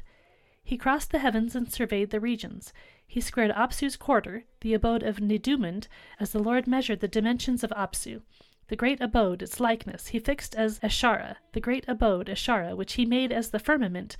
He 0.62 0.78
crossed 0.78 1.10
the 1.10 1.18
heavens 1.18 1.54
and 1.54 1.70
surveyed 1.70 2.10
the 2.10 2.20
regions. 2.20 2.72
He 3.06 3.20
squared 3.20 3.50
Apsu's 3.50 3.96
quarter, 3.96 4.44
the 4.60 4.72
abode 4.72 5.02
of 5.02 5.20
Nudimmud, 5.20 5.88
as 6.18 6.32
the 6.32 6.38
Lord 6.38 6.66
measured 6.66 7.00
the 7.00 7.08
dimensions 7.08 7.62
of 7.62 7.70
Apsu. 7.70 8.22
The 8.68 8.76
great 8.76 9.00
abode, 9.00 9.42
its 9.42 9.60
likeness, 9.60 10.08
he 10.08 10.18
fixed 10.18 10.54
as 10.54 10.80
Esharra, 10.80 11.36
the 11.52 11.60
great 11.60 11.84
abode, 11.86 12.28
Esharra, 12.28 12.74
which 12.74 12.94
he 12.94 13.04
made 13.04 13.30
as 13.30 13.50
the 13.50 13.58
firmament. 13.58 14.16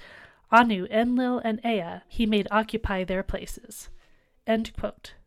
Anu, 0.53 0.86
Enlil, 0.90 1.38
and 1.38 1.64
Ea 1.64 2.03
he 2.09 2.26
made 2.26 2.47
occupy 2.51 3.05
their 3.05 3.22
places. 3.22 3.88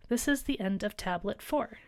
This 0.09 0.27
is 0.27 0.43
the 0.43 0.59
end 0.59 0.83
of 0.83 0.95
Tablet 0.95 1.41
4. 1.41 1.79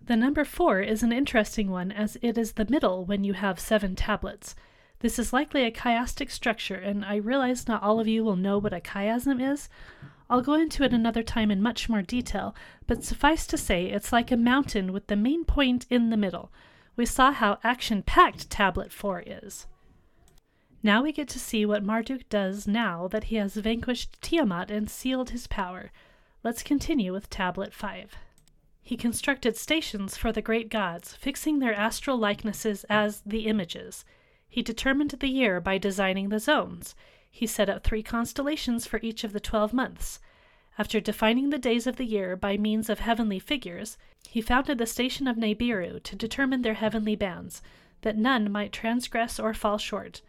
The 0.00 0.16
number 0.16 0.44
4 0.44 0.80
is 0.80 1.02
an 1.02 1.12
interesting 1.12 1.70
one 1.70 1.90
as 1.90 2.16
it 2.22 2.38
is 2.38 2.52
the 2.52 2.66
middle 2.70 3.04
when 3.04 3.24
you 3.24 3.32
have 3.32 3.58
seven 3.58 3.96
tablets. 3.96 4.54
This 5.00 5.18
is 5.18 5.32
likely 5.32 5.64
a 5.64 5.72
chiastic 5.72 6.30
structure, 6.30 6.76
and 6.76 7.04
I 7.04 7.16
realize 7.16 7.66
not 7.66 7.82
all 7.82 7.98
of 7.98 8.06
you 8.06 8.22
will 8.22 8.36
know 8.36 8.58
what 8.58 8.72
a 8.72 8.80
chiasm 8.80 9.40
is. 9.40 9.68
I'll 10.30 10.40
go 10.40 10.54
into 10.54 10.84
it 10.84 10.92
another 10.92 11.24
time 11.24 11.50
in 11.50 11.60
much 11.60 11.88
more 11.88 12.02
detail, 12.02 12.54
but 12.86 13.02
suffice 13.02 13.46
to 13.48 13.56
say 13.56 13.86
it's 13.86 14.12
like 14.12 14.30
a 14.30 14.36
mountain 14.36 14.92
with 14.92 15.08
the 15.08 15.16
main 15.16 15.44
point 15.44 15.84
in 15.90 16.10
the 16.10 16.16
middle. 16.16 16.52
We 16.94 17.06
saw 17.06 17.32
how 17.32 17.58
action 17.64 18.02
packed 18.04 18.50
Tablet 18.50 18.92
4 18.92 19.24
is. 19.26 19.66
Now 20.82 21.02
we 21.02 21.10
get 21.10 21.28
to 21.30 21.40
see 21.40 21.66
what 21.66 21.82
Marduk 21.82 22.28
does 22.28 22.68
now 22.68 23.08
that 23.08 23.24
he 23.24 23.36
has 23.36 23.56
vanquished 23.56 24.22
Tiamat 24.22 24.70
and 24.70 24.88
sealed 24.88 25.30
his 25.30 25.48
power. 25.48 25.90
Let's 26.44 26.62
continue 26.62 27.12
with 27.12 27.28
Tablet 27.28 27.74
5. 27.74 28.14
He 28.80 28.96
constructed 28.96 29.56
stations 29.56 30.16
for 30.16 30.30
the 30.30 30.40
great 30.40 30.68
gods, 30.68 31.12
fixing 31.14 31.58
their 31.58 31.74
astral 31.74 32.16
likenesses 32.16 32.84
as 32.88 33.22
the 33.26 33.46
images. 33.46 34.04
He 34.48 34.62
determined 34.62 35.10
the 35.10 35.28
year 35.28 35.60
by 35.60 35.78
designing 35.78 36.28
the 36.28 36.38
zones. 36.38 36.94
He 37.28 37.46
set 37.48 37.68
up 37.68 37.82
three 37.82 38.04
constellations 38.04 38.86
for 38.86 39.00
each 39.02 39.24
of 39.24 39.32
the 39.32 39.40
twelve 39.40 39.72
months. 39.72 40.20
After 40.78 41.00
defining 41.00 41.50
the 41.50 41.58
days 41.58 41.88
of 41.88 41.96
the 41.96 42.06
year 42.06 42.36
by 42.36 42.56
means 42.56 42.88
of 42.88 43.00
heavenly 43.00 43.40
figures, 43.40 43.98
he 44.28 44.40
founded 44.40 44.78
the 44.78 44.86
station 44.86 45.26
of 45.26 45.36
Nibiru 45.36 46.00
to 46.04 46.16
determine 46.16 46.62
their 46.62 46.74
heavenly 46.74 47.16
bands, 47.16 47.62
that 48.02 48.16
none 48.16 48.50
might 48.50 48.72
transgress 48.72 49.40
or 49.40 49.52
fall 49.54 49.76
short. 49.76 50.22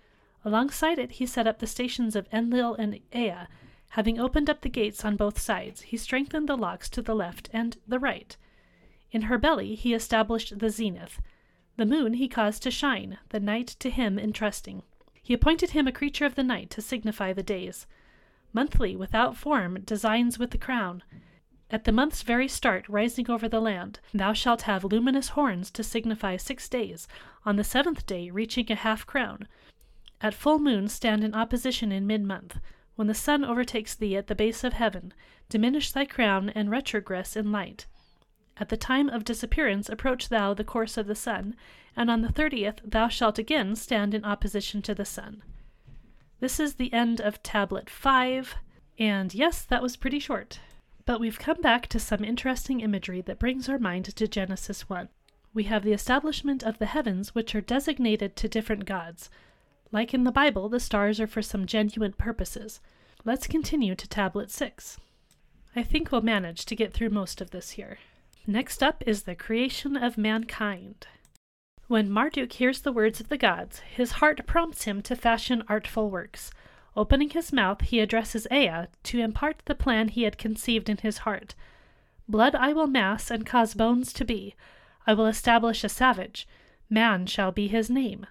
Alongside 0.43 0.97
it, 0.97 1.11
he 1.13 1.27
set 1.27 1.45
up 1.45 1.59
the 1.59 1.67
stations 1.67 2.15
of 2.15 2.27
Enlil 2.33 2.73
and 2.73 2.99
Ea. 3.15 3.45
Having 3.93 4.19
opened 4.19 4.49
up 4.49 4.61
the 4.61 4.69
gates 4.69 5.03
on 5.03 5.15
both 5.15 5.39
sides, 5.39 5.81
he 5.81 5.97
strengthened 5.97 6.47
the 6.47 6.55
locks 6.55 6.89
to 6.89 7.01
the 7.01 7.15
left 7.15 7.49
and 7.51 7.77
the 7.87 7.99
right. 7.99 8.37
In 9.11 9.23
her 9.23 9.37
belly, 9.37 9.73
he 9.73 9.93
established 9.93 10.59
the 10.59 10.69
zenith. 10.69 11.19
The 11.77 11.85
moon 11.85 12.13
he 12.13 12.27
caused 12.27 12.61
to 12.63 12.71
shine, 12.71 13.17
the 13.29 13.39
night 13.39 13.67
to 13.79 13.89
him 13.89 14.19
entrusting. 14.19 14.83
He 15.23 15.33
appointed 15.33 15.71
him 15.71 15.87
a 15.87 15.91
creature 15.91 16.25
of 16.25 16.35
the 16.35 16.43
night 16.43 16.69
to 16.71 16.81
signify 16.81 17.33
the 17.33 17.41
days. 17.43 17.87
Monthly, 18.53 18.95
without 18.95 19.37
form, 19.37 19.81
designs 19.81 20.37
with 20.37 20.51
the 20.51 20.57
crown. 20.57 21.03
At 21.71 21.83
the 21.83 21.91
month's 21.91 22.23
very 22.23 22.47
start, 22.47 22.89
rising 22.89 23.29
over 23.29 23.47
the 23.47 23.59
land, 23.59 23.99
thou 24.13 24.33
shalt 24.33 24.63
have 24.63 24.83
luminous 24.83 25.29
horns 25.29 25.71
to 25.71 25.83
signify 25.83 26.37
six 26.37 26.67
days, 26.67 27.07
on 27.45 27.55
the 27.55 27.63
seventh 27.63 28.05
day 28.05 28.29
reaching 28.29 28.71
a 28.71 28.75
half 28.75 29.05
crown. 29.05 29.47
At 30.21 30.33
full 30.33 30.59
moon 30.59 30.87
stand 30.87 31.23
in 31.23 31.33
opposition 31.33 31.91
in 31.91 32.07
mid 32.07 32.23
month. 32.23 32.59
When 32.99 33.07
the 33.07 33.13
sun 33.13 33.45
overtakes 33.45 33.95
thee 33.95 34.17
at 34.17 34.27
the 34.27 34.35
base 34.35 34.61
of 34.65 34.73
heaven, 34.73 35.13
diminish 35.47 35.93
thy 35.93 36.03
crown 36.03 36.49
and 36.49 36.69
retrogress 36.69 37.37
in 37.37 37.49
light. 37.49 37.85
At 38.57 38.67
the 38.67 38.75
time 38.75 39.07
of 39.07 39.23
disappearance 39.23 39.87
approach 39.87 40.27
thou 40.27 40.53
the 40.53 40.65
course 40.65 40.97
of 40.97 41.07
the 41.07 41.15
sun, 41.15 41.55
and 41.95 42.11
on 42.11 42.23
the 42.23 42.29
thirtieth 42.33 42.81
thou 42.83 43.07
shalt 43.07 43.39
again 43.39 43.77
stand 43.77 44.13
in 44.13 44.25
opposition 44.25 44.81
to 44.81 44.93
the 44.93 45.05
sun. 45.05 45.43
This 46.41 46.59
is 46.59 46.73
the 46.73 46.91
end 46.91 47.21
of 47.21 47.41
tablet 47.41 47.89
5, 47.89 48.55
and 48.97 49.33
yes, 49.33 49.63
that 49.63 49.81
was 49.81 49.95
pretty 49.95 50.19
short. 50.19 50.59
But 51.05 51.21
we've 51.21 51.39
come 51.39 51.61
back 51.61 51.87
to 51.87 52.01
some 52.01 52.25
interesting 52.25 52.81
imagery 52.81 53.21
that 53.21 53.39
brings 53.39 53.69
our 53.69 53.79
mind 53.79 54.13
to 54.13 54.27
Genesis 54.27 54.89
1. 54.89 55.07
We 55.53 55.63
have 55.63 55.85
the 55.85 55.93
establishment 55.93 56.63
of 56.63 56.79
the 56.79 56.87
heavens, 56.87 57.33
which 57.33 57.55
are 57.55 57.61
designated 57.61 58.35
to 58.35 58.49
different 58.49 58.83
gods. 58.83 59.29
Like 59.91 60.13
in 60.13 60.23
the 60.23 60.31
Bible, 60.31 60.69
the 60.69 60.79
stars 60.79 61.19
are 61.19 61.27
for 61.27 61.41
some 61.41 61.65
genuine 61.65 62.13
purposes. 62.13 62.79
Let's 63.25 63.47
continue 63.47 63.95
to 63.95 64.07
Tablet 64.07 64.51
6. 64.51 64.97
I 65.75 65.83
think 65.83 66.11
we'll 66.11 66.21
manage 66.21 66.65
to 66.65 66.75
get 66.75 66.93
through 66.93 67.09
most 67.09 67.41
of 67.41 67.51
this 67.51 67.71
here. 67.71 67.97
Next 68.45 68.83
up 68.83 69.03
is 69.05 69.23
the 69.23 69.35
creation 69.35 69.97
of 69.97 70.17
mankind. 70.17 71.07
When 71.87 72.11
Marduk 72.11 72.53
hears 72.53 72.81
the 72.81 72.91
words 72.91 73.19
of 73.19 73.29
the 73.29 73.37
gods, 73.37 73.79
his 73.79 74.13
heart 74.13 74.45
prompts 74.45 74.83
him 74.83 75.01
to 75.01 75.15
fashion 75.15 75.63
artful 75.67 76.11
works. 76.11 76.51
Opening 76.95 77.31
his 77.31 77.51
mouth, 77.51 77.81
he 77.81 77.99
addresses 77.99 78.47
Ea 78.51 78.85
to 79.03 79.19
impart 79.19 79.63
the 79.65 79.75
plan 79.75 80.09
he 80.09 80.23
had 80.23 80.37
conceived 80.37 80.87
in 80.87 80.97
his 80.97 81.19
heart. 81.19 81.55
Blood 82.27 82.53
I 82.53 82.73
will 82.73 82.87
mass 82.87 83.31
and 83.31 83.45
cause 83.45 83.73
bones 83.73 84.13
to 84.13 84.25
be. 84.25 84.55
I 85.07 85.13
will 85.13 85.25
establish 85.25 85.83
a 85.83 85.89
savage. 85.89 86.47
Man 86.91 87.25
shall 87.25 87.51
be 87.51 87.67
his 87.67 87.89
name. 87.89 88.27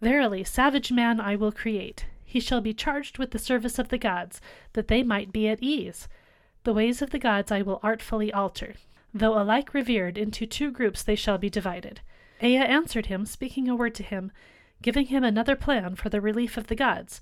Verily, 0.00 0.44
savage 0.44 0.92
man 0.92 1.20
I 1.20 1.34
will 1.36 1.52
create. 1.52 2.06
He 2.24 2.40
shall 2.40 2.60
be 2.60 2.74
charged 2.74 3.18
with 3.18 3.30
the 3.32 3.38
service 3.38 3.78
of 3.78 3.88
the 3.88 3.98
gods, 3.98 4.40
that 4.74 4.88
they 4.88 5.02
might 5.02 5.32
be 5.32 5.48
at 5.48 5.62
ease. 5.62 6.08
The 6.64 6.74
ways 6.74 7.02
of 7.02 7.10
the 7.10 7.18
gods 7.18 7.50
I 7.50 7.62
will 7.62 7.80
artfully 7.82 8.32
alter. 8.32 8.74
Though 9.14 9.40
alike 9.40 9.72
revered, 9.72 10.18
into 10.18 10.46
two 10.46 10.70
groups 10.70 11.02
they 11.02 11.14
shall 11.14 11.38
be 11.38 11.50
divided. 11.50 12.00
Ea 12.42 12.58
answered 12.58 13.06
him, 13.06 13.26
speaking 13.26 13.68
a 13.68 13.74
word 13.74 13.94
to 13.96 14.02
him, 14.02 14.30
giving 14.82 15.06
him 15.06 15.24
another 15.24 15.56
plan 15.56 15.96
for 15.96 16.08
the 16.08 16.20
relief 16.20 16.56
of 16.56 16.66
the 16.68 16.76
gods. 16.76 17.20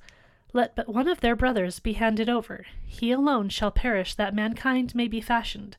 Let 0.53 0.75
but 0.75 0.89
one 0.89 1.09
of 1.09 1.21
their 1.21 1.37
brothers 1.37 1.81
be 1.81 1.95
handed 1.95 2.29
over. 2.29 2.67
He 2.85 3.13
alone 3.13 3.49
shall 3.49 3.71
perish 3.71 4.15
that 4.15 4.35
mankind 4.35 4.95
may 4.95 5.09
be 5.09 5.21
fashioned. 5.21 5.77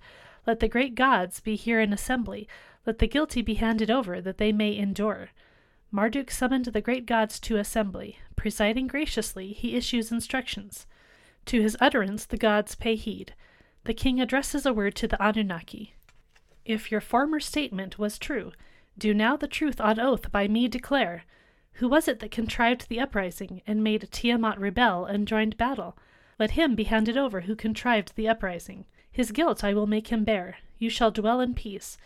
Let 0.47 0.59
the 0.59 0.67
great 0.67 0.95
gods 0.95 1.39
be 1.41 1.55
here 1.55 1.79
in 1.79 1.93
assembly. 1.93 2.47
Let 2.85 2.99
the 2.99 3.07
guilty 3.07 3.41
be 3.41 3.55
handed 3.55 3.91
over, 3.91 4.21
that 4.21 4.37
they 4.37 4.51
may 4.51 4.75
endure. 4.75 5.29
Marduk 5.91 6.29
summoned 6.29 6.65
the 6.65 6.81
great 6.81 7.05
gods 7.05 7.39
to 7.41 7.57
assembly. 7.57 8.19
Presiding 8.35 8.87
graciously, 8.87 9.53
he 9.53 9.75
issues 9.75 10.11
instructions. 10.11 10.85
To 11.45 11.61
his 11.61 11.77
utterance 11.79 12.25
the 12.25 12.37
gods 12.37 12.75
pay 12.75 12.95
heed. 12.95 13.33
The 13.85 13.93
king 13.93 14.19
addresses 14.19 14.65
a 14.65 14.73
word 14.73 14.95
to 14.95 15.07
the 15.07 15.21
Anunnaki. 15.23 15.95
If 16.65 16.91
your 16.91 16.99
former 16.99 17.39
statement 17.39 17.97
was 17.97 18.19
true, 18.19 18.51
do 18.97 19.13
now 19.13 19.37
the 19.37 19.47
truth 19.47 19.79
on 19.79 19.99
oath 19.99 20.31
by 20.31 20.47
me 20.47 20.67
declare. 20.67 21.23
Who 21.73 21.87
was 21.87 22.07
it 22.07 22.19
that 22.19 22.31
contrived 22.31 22.89
the 22.89 22.99
uprising, 22.99 23.61
and 23.65 23.83
made 23.83 24.09
Tiamat 24.11 24.59
rebel 24.59 25.05
and 25.05 25.27
joined 25.27 25.55
battle? 25.55 25.97
Let 26.37 26.51
him 26.51 26.75
be 26.75 26.83
handed 26.85 27.15
over 27.15 27.41
who 27.41 27.55
contrived 27.55 28.15
the 28.15 28.27
uprising. 28.27 28.85
His 29.09 29.31
guilt 29.31 29.63
I 29.63 29.73
will 29.73 29.87
make 29.87 30.09
him 30.09 30.23
bear. 30.23 30.57
You 30.77 30.89
shall 30.89 31.11
dwell 31.11 31.39
in 31.39 31.53
peace. 31.53 31.97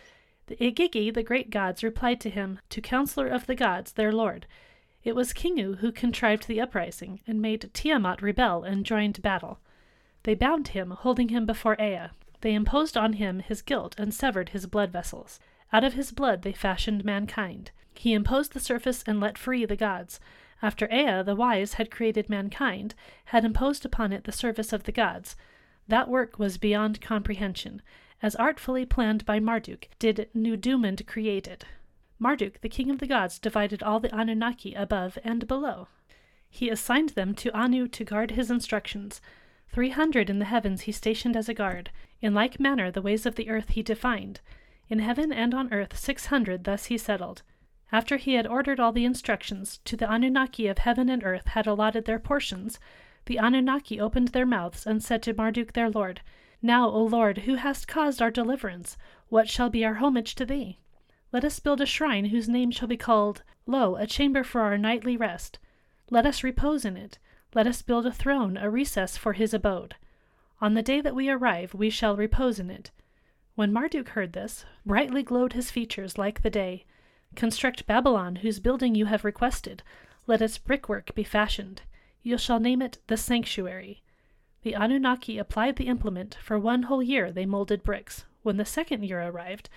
The 0.51 0.69
Igigi, 0.69 1.13
the 1.13 1.23
great 1.23 1.49
gods, 1.49 1.81
replied 1.81 2.19
to 2.19 2.29
him, 2.29 2.59
to 2.71 2.81
counselor 2.81 3.27
of 3.27 3.45
the 3.45 3.55
gods, 3.55 3.93
their 3.93 4.11
lord. 4.11 4.47
It 5.01 5.15
was 5.15 5.31
Kingu 5.31 5.77
who 5.77 5.93
contrived 5.93 6.45
the 6.45 6.59
uprising, 6.59 7.21
and 7.25 7.41
made 7.41 7.73
Tiamat 7.73 8.21
rebel 8.21 8.65
and 8.65 8.85
joined 8.85 9.21
battle. 9.21 9.59
They 10.23 10.35
bound 10.35 10.67
him, 10.67 10.91
holding 10.91 11.29
him 11.29 11.45
before 11.45 11.79
Ea. 11.79 12.09
They 12.41 12.53
imposed 12.53 12.97
on 12.97 13.13
him 13.13 13.39
his 13.39 13.61
guilt 13.61 13.95
and 13.97 14.13
severed 14.13 14.49
his 14.49 14.65
blood 14.65 14.91
vessels. 14.91 15.39
Out 15.71 15.85
of 15.85 15.93
his 15.93 16.11
blood 16.11 16.41
they 16.41 16.51
fashioned 16.51 17.05
mankind. 17.05 17.71
He 17.93 18.11
imposed 18.11 18.51
the 18.51 18.59
surface 18.59 19.05
and 19.07 19.21
let 19.21 19.37
free 19.37 19.63
the 19.63 19.77
gods. 19.77 20.19
After 20.61 20.85
Ea, 20.91 21.23
the 21.23 21.33
wise, 21.33 21.75
had 21.75 21.89
created 21.89 22.29
mankind, 22.29 22.93
had 23.23 23.45
imposed 23.45 23.85
upon 23.85 24.11
it 24.11 24.25
the 24.25 24.33
service 24.33 24.73
of 24.73 24.83
the 24.83 24.91
gods. 24.91 25.37
That 25.87 26.09
work 26.09 26.37
was 26.37 26.57
beyond 26.57 26.99
comprehension. 26.99 27.81
As 28.23 28.35
artfully 28.35 28.85
planned 28.85 29.25
by 29.25 29.39
Marduk, 29.39 29.87
did 29.97 30.29
Nudimmud 30.35 31.07
create 31.07 31.47
it. 31.47 31.65
Marduk, 32.19 32.61
the 32.61 32.69
king 32.69 32.91
of 32.91 32.99
the 32.99 33.07
gods, 33.07 33.39
divided 33.39 33.81
all 33.81 33.99
the 33.99 34.15
Anunnaki 34.15 34.75
above 34.75 35.17
and 35.23 35.47
below. 35.47 35.87
He 36.47 36.69
assigned 36.69 37.09
them 37.09 37.33
to 37.35 37.51
Anu 37.57 37.87
to 37.87 38.03
guard 38.03 38.31
his 38.31 38.51
instructions. 38.51 39.21
Three 39.69 39.89
hundred 39.89 40.29
in 40.29 40.37
the 40.37 40.45
heavens 40.45 40.81
he 40.81 40.91
stationed 40.91 41.35
as 41.35 41.49
a 41.49 41.53
guard. 41.55 41.89
In 42.21 42.35
like 42.35 42.59
manner 42.59 42.91
the 42.91 43.01
ways 43.01 43.25
of 43.25 43.35
the 43.35 43.49
earth 43.49 43.69
he 43.69 43.81
defined. 43.81 44.39
In 44.87 44.99
heaven 44.99 45.33
and 45.33 45.55
on 45.55 45.73
earth 45.73 45.97
six 45.97 46.27
hundred 46.27 46.65
thus 46.65 46.85
he 46.85 46.97
settled. 46.99 47.41
After 47.91 48.17
he 48.17 48.35
had 48.35 48.45
ordered 48.45 48.79
all 48.79 48.91
the 48.91 49.05
instructions, 49.05 49.79
to 49.85 49.97
the 49.97 50.11
Anunnaki 50.11 50.67
of 50.67 50.77
heaven 50.77 51.09
and 51.09 51.23
earth 51.23 51.47
had 51.47 51.65
allotted 51.65 52.05
their 52.05 52.19
portions, 52.19 52.79
the 53.25 53.39
Anunnaki 53.39 53.99
opened 53.99 54.29
their 54.29 54.45
mouths 54.45 54.85
and 54.85 55.01
said 55.01 55.23
to 55.23 55.33
Marduk 55.33 55.73
their 55.73 55.89
lord, 55.89 56.21
Now, 56.61 56.89
O 56.89 57.03
Lord, 57.03 57.39
who 57.39 57.55
hast 57.55 57.87
caused 57.87 58.21
our 58.21 58.29
deliverance, 58.29 58.97
what 59.29 59.49
shall 59.49 59.69
be 59.69 59.83
our 59.83 59.95
homage 59.95 60.35
to 60.35 60.45
thee? 60.45 60.77
Let 61.31 61.43
us 61.43 61.59
build 61.59 61.81
a 61.81 61.85
shrine 61.85 62.25
whose 62.25 62.49
name 62.49 62.71
shall 62.71 62.87
be 62.87 62.97
called, 62.97 63.41
Lo, 63.65 63.95
a 63.95 64.05
chamber 64.05 64.43
for 64.43 64.61
our 64.61 64.77
nightly 64.77 65.17
rest. 65.17 65.59
Let 66.09 66.25
us 66.25 66.43
repose 66.43 66.85
in 66.85 66.97
it. 66.97 67.17
Let 67.55 67.67
us 67.67 67.81
build 67.81 68.05
a 68.05 68.11
throne, 68.11 68.57
a 68.57 68.69
recess 68.69 69.17
for 69.17 69.33
his 69.33 69.53
abode. 69.53 69.95
On 70.59 70.73
the 70.73 70.83
day 70.83 71.01
that 71.01 71.15
we 71.15 71.29
arrive, 71.29 71.73
we 71.73 71.89
shall 71.89 72.15
repose 72.15 72.59
in 72.59 72.69
it. 72.69 72.91
When 73.55 73.73
Marduk 73.73 74.09
heard 74.09 74.33
this, 74.33 74.65
brightly 74.85 75.23
glowed 75.23 75.53
his 75.53 75.71
features 75.71 76.17
like 76.17 76.41
the 76.41 76.49
day. 76.49 76.85
Construct 77.35 77.87
Babylon, 77.87 78.37
whose 78.37 78.59
building 78.59 78.93
you 78.93 79.05
have 79.05 79.25
requested. 79.25 79.83
Let 80.27 80.41
its 80.41 80.57
brickwork 80.57 81.15
be 81.15 81.23
fashioned. 81.23 81.81
You 82.21 82.37
shall 82.37 82.59
name 82.59 82.81
it 82.81 82.99
the 83.07 83.17
Sanctuary. 83.17 84.03
The 84.63 84.75
Anunnaki 84.75 85.37
applied 85.37 85.75
the 85.75 85.87
implement. 85.87 86.37
For 86.41 86.59
one 86.59 86.83
whole 86.83 87.01
year 87.01 87.31
they 87.31 87.45
molded 87.45 87.83
bricks. 87.83 88.25
When 88.43 88.57
the 88.57 88.65
second 88.65 89.03
year 89.03 89.21
arrived, 89.21 89.69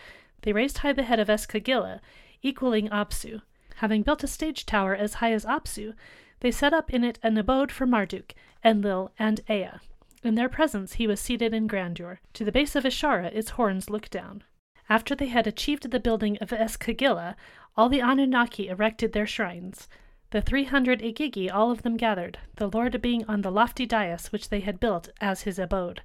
they 0.43 0.53
raised 0.53 0.79
high 0.79 0.93
the 0.93 1.05
head 1.05 1.19
of 1.19 1.29
Esagila, 1.29 2.01
equaling 2.43 2.89
Apsu. 2.89 3.41
Having 3.77 4.03
built 4.03 4.23
a 4.23 4.27
stage 4.27 4.67
tower 4.67 4.95
as 4.95 5.15
high 5.15 5.33
as 5.33 5.45
Apsu, 5.45 5.95
they 6.41 6.51
set 6.51 6.75
up 6.75 6.93
in 6.93 7.03
it 7.03 7.19
an 7.23 7.37
abode 7.39 7.73
for 7.73 7.87
Marduk, 7.87 8.35
Enlil, 8.63 9.11
and 9.19 9.41
Ea. 9.49 9.81
In 10.23 10.35
their 10.35 10.49
presence 10.49 10.95
he 10.95 11.07
was 11.07 11.21
seated 11.21 11.53
in 11.55 11.67
grandeur. 11.67 12.21
To 12.35 12.45
the 12.45 12.53
base 12.53 12.77
of 12.77 12.85
Ishara 12.85 13.33
its 13.35 13.51
horns 13.51 13.91
looked 13.91 14.11
down. 14.11 14.45
After 14.89 15.15
they 15.15 15.29
had 15.29 15.47
achieved 15.47 15.91
the 15.91 16.01
building 16.01 16.37
of 16.39 16.51
Esagila, 16.51 17.37
all 17.77 17.89
the 17.89 18.01
Anunnaki 18.01 18.69
erected 18.69 19.13
their 19.13 19.27
shrines. 19.27 19.89
The 20.35 20.43
three 20.43 20.65
hundred 20.65 21.01
Igigi 21.01 21.49
all 21.49 21.71
of 21.71 21.83
them 21.83 21.97
gathered, 21.97 22.39
the 22.57 22.67
Lord 22.67 23.01
being 23.01 23.25
on 23.27 23.43
the 23.43 23.53
lofty 23.53 23.87
dais 23.87 24.33
which 24.33 24.49
they 24.49 24.59
had 24.59 24.81
built 24.81 25.09
as 25.21 25.43
his 25.43 25.61
abode. 25.61 26.03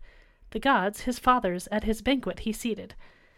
The 0.51 0.59
gods, 0.59 1.01
his 1.01 1.17
fathers, 1.17 1.67
at 1.71 1.83
his 1.83 2.03
banquet 2.03 2.41
he 2.41 2.53
seated. 2.53 2.93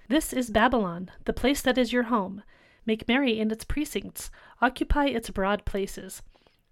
This 0.09 0.33
is 0.33 0.49
Babylon, 0.49 1.09
the 1.23 1.31
place 1.31 1.61
that 1.61 1.77
is 1.77 1.93
your 1.93 2.03
home. 2.03 2.43
Make 2.85 3.07
merry 3.07 3.39
in 3.39 3.51
its 3.51 3.63
precincts, 3.63 4.31
occupy 4.61 5.05
its 5.05 5.29
broad 5.29 5.63
places. 5.63 6.23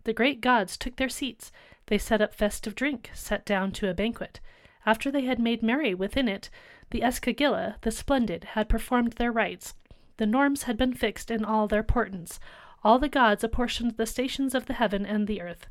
The 0.04 0.12
great 0.12 0.42
gods 0.42 0.76
took 0.76 0.98
their 0.98 1.08
seats. 1.08 1.54
They 1.86 1.98
set 1.98 2.20
up 2.20 2.34
festive 2.34 2.76
drink, 2.76 3.12
sat 3.14 3.46
down 3.46 3.72
to 3.72 3.90
a 3.90 3.94
banquet. 3.94 4.42
After 4.86 5.10
they 5.12 5.24
had 5.24 5.40
made 5.40 5.64
merry 5.64 5.94
within 5.94 6.28
it, 6.28 6.50
the 6.90 7.00
Esagila, 7.00 7.76
the 7.84 7.92
splendid, 7.92 8.44
had 8.44 8.68
performed 8.68 9.14
their 9.14 9.32
rites. 9.32 9.76
The 10.18 10.26
norms 10.26 10.64
had 10.64 10.76
been 10.76 10.94
fixed 10.94 11.32
in 11.32 11.46
all 11.46 11.70
their 11.70 11.84
portents. 11.84 12.42
All 12.82 12.98
the 12.98 13.10
gods 13.10 13.44
apportioned 13.44 13.98
the 13.98 14.06
stations 14.06 14.56
of 14.56 14.66
the 14.66 14.74
heaven 14.74 15.06
and 15.06 15.28
the 15.28 15.42
earth. 15.42 15.68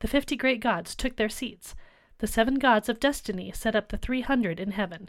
The 0.00 0.08
fifty 0.08 0.36
great 0.36 0.60
gods 0.60 0.94
took 0.94 1.16
their 1.16 1.30
seats. 1.30 1.74
The 2.18 2.26
seven 2.26 2.58
gods 2.58 2.90
of 2.90 3.00
destiny 3.00 3.50
set 3.52 3.74
up 3.74 3.88
the 3.88 3.96
three 3.96 4.20
hundred 4.20 4.60
in 4.60 4.72
heaven. 4.72 5.08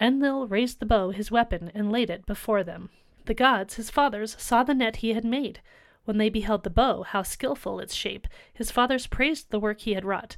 Enlil 0.00 0.48
raised 0.48 0.80
the 0.80 0.86
bow, 0.86 1.10
his 1.10 1.30
weapon, 1.30 1.70
and 1.74 1.92
laid 1.92 2.10
it 2.10 2.26
before 2.26 2.64
them. 2.64 2.90
The 3.26 3.34
gods, 3.34 3.74
his 3.74 3.90
fathers, 3.90 4.34
saw 4.38 4.64
the 4.64 4.74
net 4.74 4.96
he 4.96 5.14
had 5.14 5.24
made. 5.24 5.60
When 6.04 6.18
they 6.18 6.28
beheld 6.28 6.64
the 6.64 6.70
bow, 6.70 7.04
how 7.04 7.22
skilful 7.22 7.78
its 7.78 7.94
shape, 7.94 8.26
his 8.52 8.72
fathers 8.72 9.06
praised 9.06 9.50
the 9.50 9.60
work 9.60 9.80
he 9.82 9.94
had 9.94 10.04
wrought. 10.04 10.36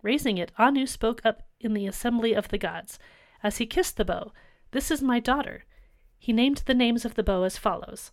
Raising 0.00 0.38
it, 0.38 0.52
Anu 0.56 0.86
spoke 0.86 1.20
up 1.24 1.42
in 1.58 1.74
the 1.74 1.88
assembly 1.88 2.34
of 2.34 2.48
the 2.48 2.58
gods. 2.58 3.00
As 3.42 3.58
he 3.58 3.66
kissed 3.66 3.96
the 3.96 4.04
bow, 4.04 4.32
This 4.70 4.92
is 4.92 5.02
my 5.02 5.18
daughter. 5.18 5.64
He 6.18 6.32
named 6.32 6.62
the 6.66 6.74
names 6.74 7.04
of 7.04 7.14
the 7.14 7.24
bow 7.24 7.42
as 7.42 7.58
follows 7.58 8.12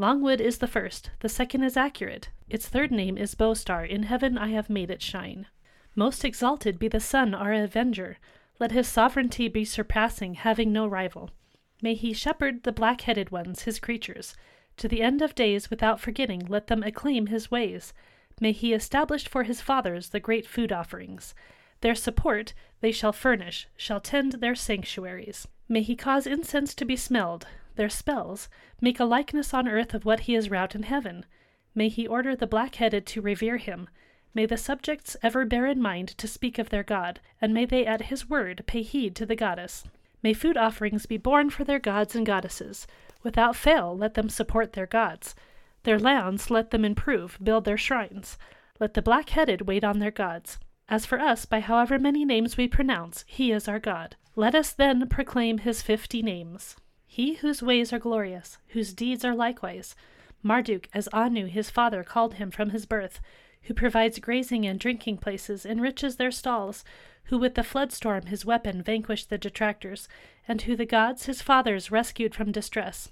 Longwood 0.00 0.40
is 0.40 0.58
the 0.58 0.68
first, 0.68 1.10
the 1.18 1.28
second 1.28 1.64
is 1.64 1.76
accurate. 1.76 2.28
Its 2.48 2.68
third 2.68 2.92
name 2.92 3.18
is 3.18 3.34
Bowstar. 3.34 3.84
In 3.84 4.04
heaven 4.04 4.38
I 4.38 4.50
have 4.50 4.70
made 4.70 4.92
it 4.92 5.02
shine. 5.02 5.48
Most 5.96 6.24
exalted 6.24 6.78
be 6.78 6.86
the 6.86 7.00
son, 7.00 7.34
our 7.34 7.52
avenger. 7.52 8.18
Let 8.60 8.70
his 8.70 8.86
sovereignty 8.86 9.48
be 9.48 9.64
surpassing, 9.64 10.34
having 10.34 10.72
no 10.72 10.86
rival. 10.86 11.30
May 11.82 11.94
he 11.94 12.12
shepherd 12.12 12.62
the 12.62 12.70
black 12.70 13.00
headed 13.00 13.30
ones, 13.30 13.62
his 13.62 13.80
creatures. 13.80 14.36
To 14.76 14.86
the 14.86 15.02
end 15.02 15.20
of 15.20 15.34
days, 15.34 15.68
without 15.68 15.98
forgetting, 15.98 16.46
let 16.46 16.68
them 16.68 16.84
acclaim 16.84 17.26
his 17.26 17.50
ways. 17.50 17.92
May 18.40 18.52
he 18.52 18.72
establish 18.72 19.26
for 19.26 19.42
his 19.42 19.60
fathers 19.60 20.10
the 20.10 20.20
great 20.20 20.46
food 20.46 20.70
offerings. 20.70 21.34
Their 21.80 21.96
support 21.96 22.54
they 22.80 22.92
shall 22.92 23.12
furnish, 23.12 23.66
shall 23.76 24.00
tend 24.00 24.34
their 24.34 24.54
sanctuaries. 24.54 25.48
May 25.68 25.82
he 25.82 25.96
cause 25.96 26.24
incense 26.24 26.72
to 26.76 26.84
be 26.84 26.94
smelled, 26.94 27.48
their 27.78 27.88
spells, 27.88 28.50
make 28.82 29.00
a 29.00 29.06
likeness 29.06 29.54
on 29.54 29.66
earth 29.66 29.94
of 29.94 30.04
what 30.04 30.20
he 30.20 30.34
has 30.34 30.50
wrought 30.50 30.74
in 30.74 30.82
heaven. 30.82 31.24
May 31.74 31.88
he 31.88 32.06
order 32.06 32.36
the 32.36 32.46
black 32.46 32.74
headed 32.74 33.06
to 33.06 33.22
revere 33.22 33.56
him. 33.56 33.88
May 34.34 34.44
the 34.44 34.58
subjects 34.58 35.16
ever 35.22 35.46
bear 35.46 35.66
in 35.66 35.80
mind 35.80 36.08
to 36.18 36.28
speak 36.28 36.58
of 36.58 36.68
their 36.68 36.82
God, 36.82 37.20
and 37.40 37.54
may 37.54 37.64
they 37.64 37.86
at 37.86 38.02
his 38.02 38.28
word 38.28 38.64
pay 38.66 38.82
heed 38.82 39.16
to 39.16 39.24
the 39.24 39.34
goddess. 39.34 39.84
May 40.22 40.34
food 40.34 40.56
offerings 40.56 41.06
be 41.06 41.16
borne 41.16 41.48
for 41.48 41.64
their 41.64 41.78
gods 41.78 42.14
and 42.14 42.26
goddesses. 42.26 42.86
Without 43.22 43.56
fail, 43.56 43.96
let 43.96 44.14
them 44.14 44.28
support 44.28 44.74
their 44.74 44.86
gods. 44.86 45.34
Their 45.84 45.98
lands 45.98 46.50
let 46.50 46.70
them 46.70 46.84
improve, 46.84 47.38
build 47.42 47.64
their 47.64 47.78
shrines. 47.78 48.36
Let 48.78 48.94
the 48.94 49.02
black 49.02 49.30
headed 49.30 49.62
wait 49.68 49.84
on 49.84 50.00
their 50.00 50.10
gods. 50.10 50.58
As 50.88 51.06
for 51.06 51.20
us, 51.20 51.44
by 51.46 51.60
however 51.60 51.98
many 51.98 52.24
names 52.24 52.56
we 52.56 52.66
pronounce, 52.66 53.24
he 53.26 53.52
is 53.52 53.68
our 53.68 53.78
God. 53.78 54.16
Let 54.34 54.54
us 54.54 54.72
then 54.72 55.08
proclaim 55.08 55.58
his 55.58 55.82
fifty 55.82 56.22
names. 56.22 56.76
He 57.10 57.34
whose 57.34 57.62
ways 57.62 57.92
are 57.92 57.98
glorious, 57.98 58.58
whose 58.68 58.92
deeds 58.92 59.24
are 59.24 59.34
likewise. 59.34 59.96
Marduk, 60.42 60.88
as 60.94 61.08
Anu 61.12 61.46
his 61.46 61.70
father 61.70 62.04
called 62.04 62.34
him 62.34 62.50
from 62.50 62.70
his 62.70 62.86
birth, 62.86 63.20
who 63.62 63.74
provides 63.74 64.18
grazing 64.18 64.66
and 64.66 64.78
drinking 64.78 65.16
places, 65.16 65.66
enriches 65.66 66.16
their 66.16 66.30
stalls, 66.30 66.84
who 67.24 67.38
with 67.38 67.54
the 67.54 67.64
flood 67.64 67.92
storm 67.92 68.26
his 68.26 68.44
weapon 68.44 68.82
vanquished 68.82 69.30
the 69.30 69.38
detractors, 69.38 70.06
and 70.46 70.62
who 70.62 70.76
the 70.76 70.86
gods 70.86 71.24
his 71.26 71.42
fathers 71.42 71.90
rescued 71.90 72.34
from 72.34 72.52
distress. 72.52 73.10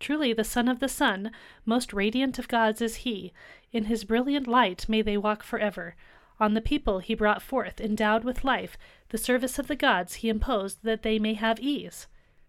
Truly 0.00 0.32
the 0.32 0.42
Son 0.42 0.66
of 0.66 0.80
the 0.80 0.88
Sun, 0.88 1.30
most 1.64 1.92
radiant 1.92 2.38
of 2.38 2.48
gods 2.48 2.80
is 2.80 2.96
he. 2.96 3.32
In 3.70 3.84
his 3.84 4.04
brilliant 4.04 4.46
light 4.46 4.88
may 4.88 5.02
they 5.02 5.16
walk 5.16 5.42
forever. 5.42 5.94
On 6.40 6.54
the 6.54 6.60
people 6.60 6.98
he 6.98 7.14
brought 7.14 7.42
forth, 7.42 7.80
endowed 7.80 8.24
with 8.24 8.44
life, 8.44 8.76
the 9.10 9.18
service 9.18 9.58
of 9.58 9.68
the 9.68 9.76
gods 9.76 10.16
he 10.16 10.30
imposed 10.30 10.82
that 10.84 11.02
they 11.02 11.18
may 11.18 11.34
have 11.34 11.60
ease. 11.60 12.06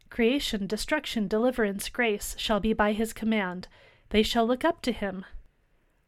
Creation, 0.10 0.68
destruction, 0.68 1.28
deliverance, 1.28 1.90
grace 1.90 2.36
shall 2.38 2.60
be 2.60 2.74
by 2.74 2.94
his 2.94 3.14
command. 3.14 3.68
They 4.10 4.24
shall 4.24 4.46
look 4.48 4.64
up 4.64 4.82
to 4.84 4.92
him. 4.92 5.26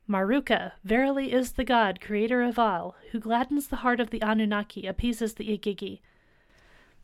Marukka, 0.10 0.72
verily 0.84 1.32
is 1.32 1.52
the 1.52 1.64
god, 1.64 2.02
creator 2.02 2.42
of 2.42 2.58
all, 2.58 2.96
who 3.12 3.20
gladdens 3.20 3.68
the 3.68 3.78
heart 3.78 4.00
of 4.00 4.10
the 4.10 4.22
Anunnaki, 4.22 4.88
appeases 4.88 5.36
the 5.36 5.56
Igigi. 5.56 6.00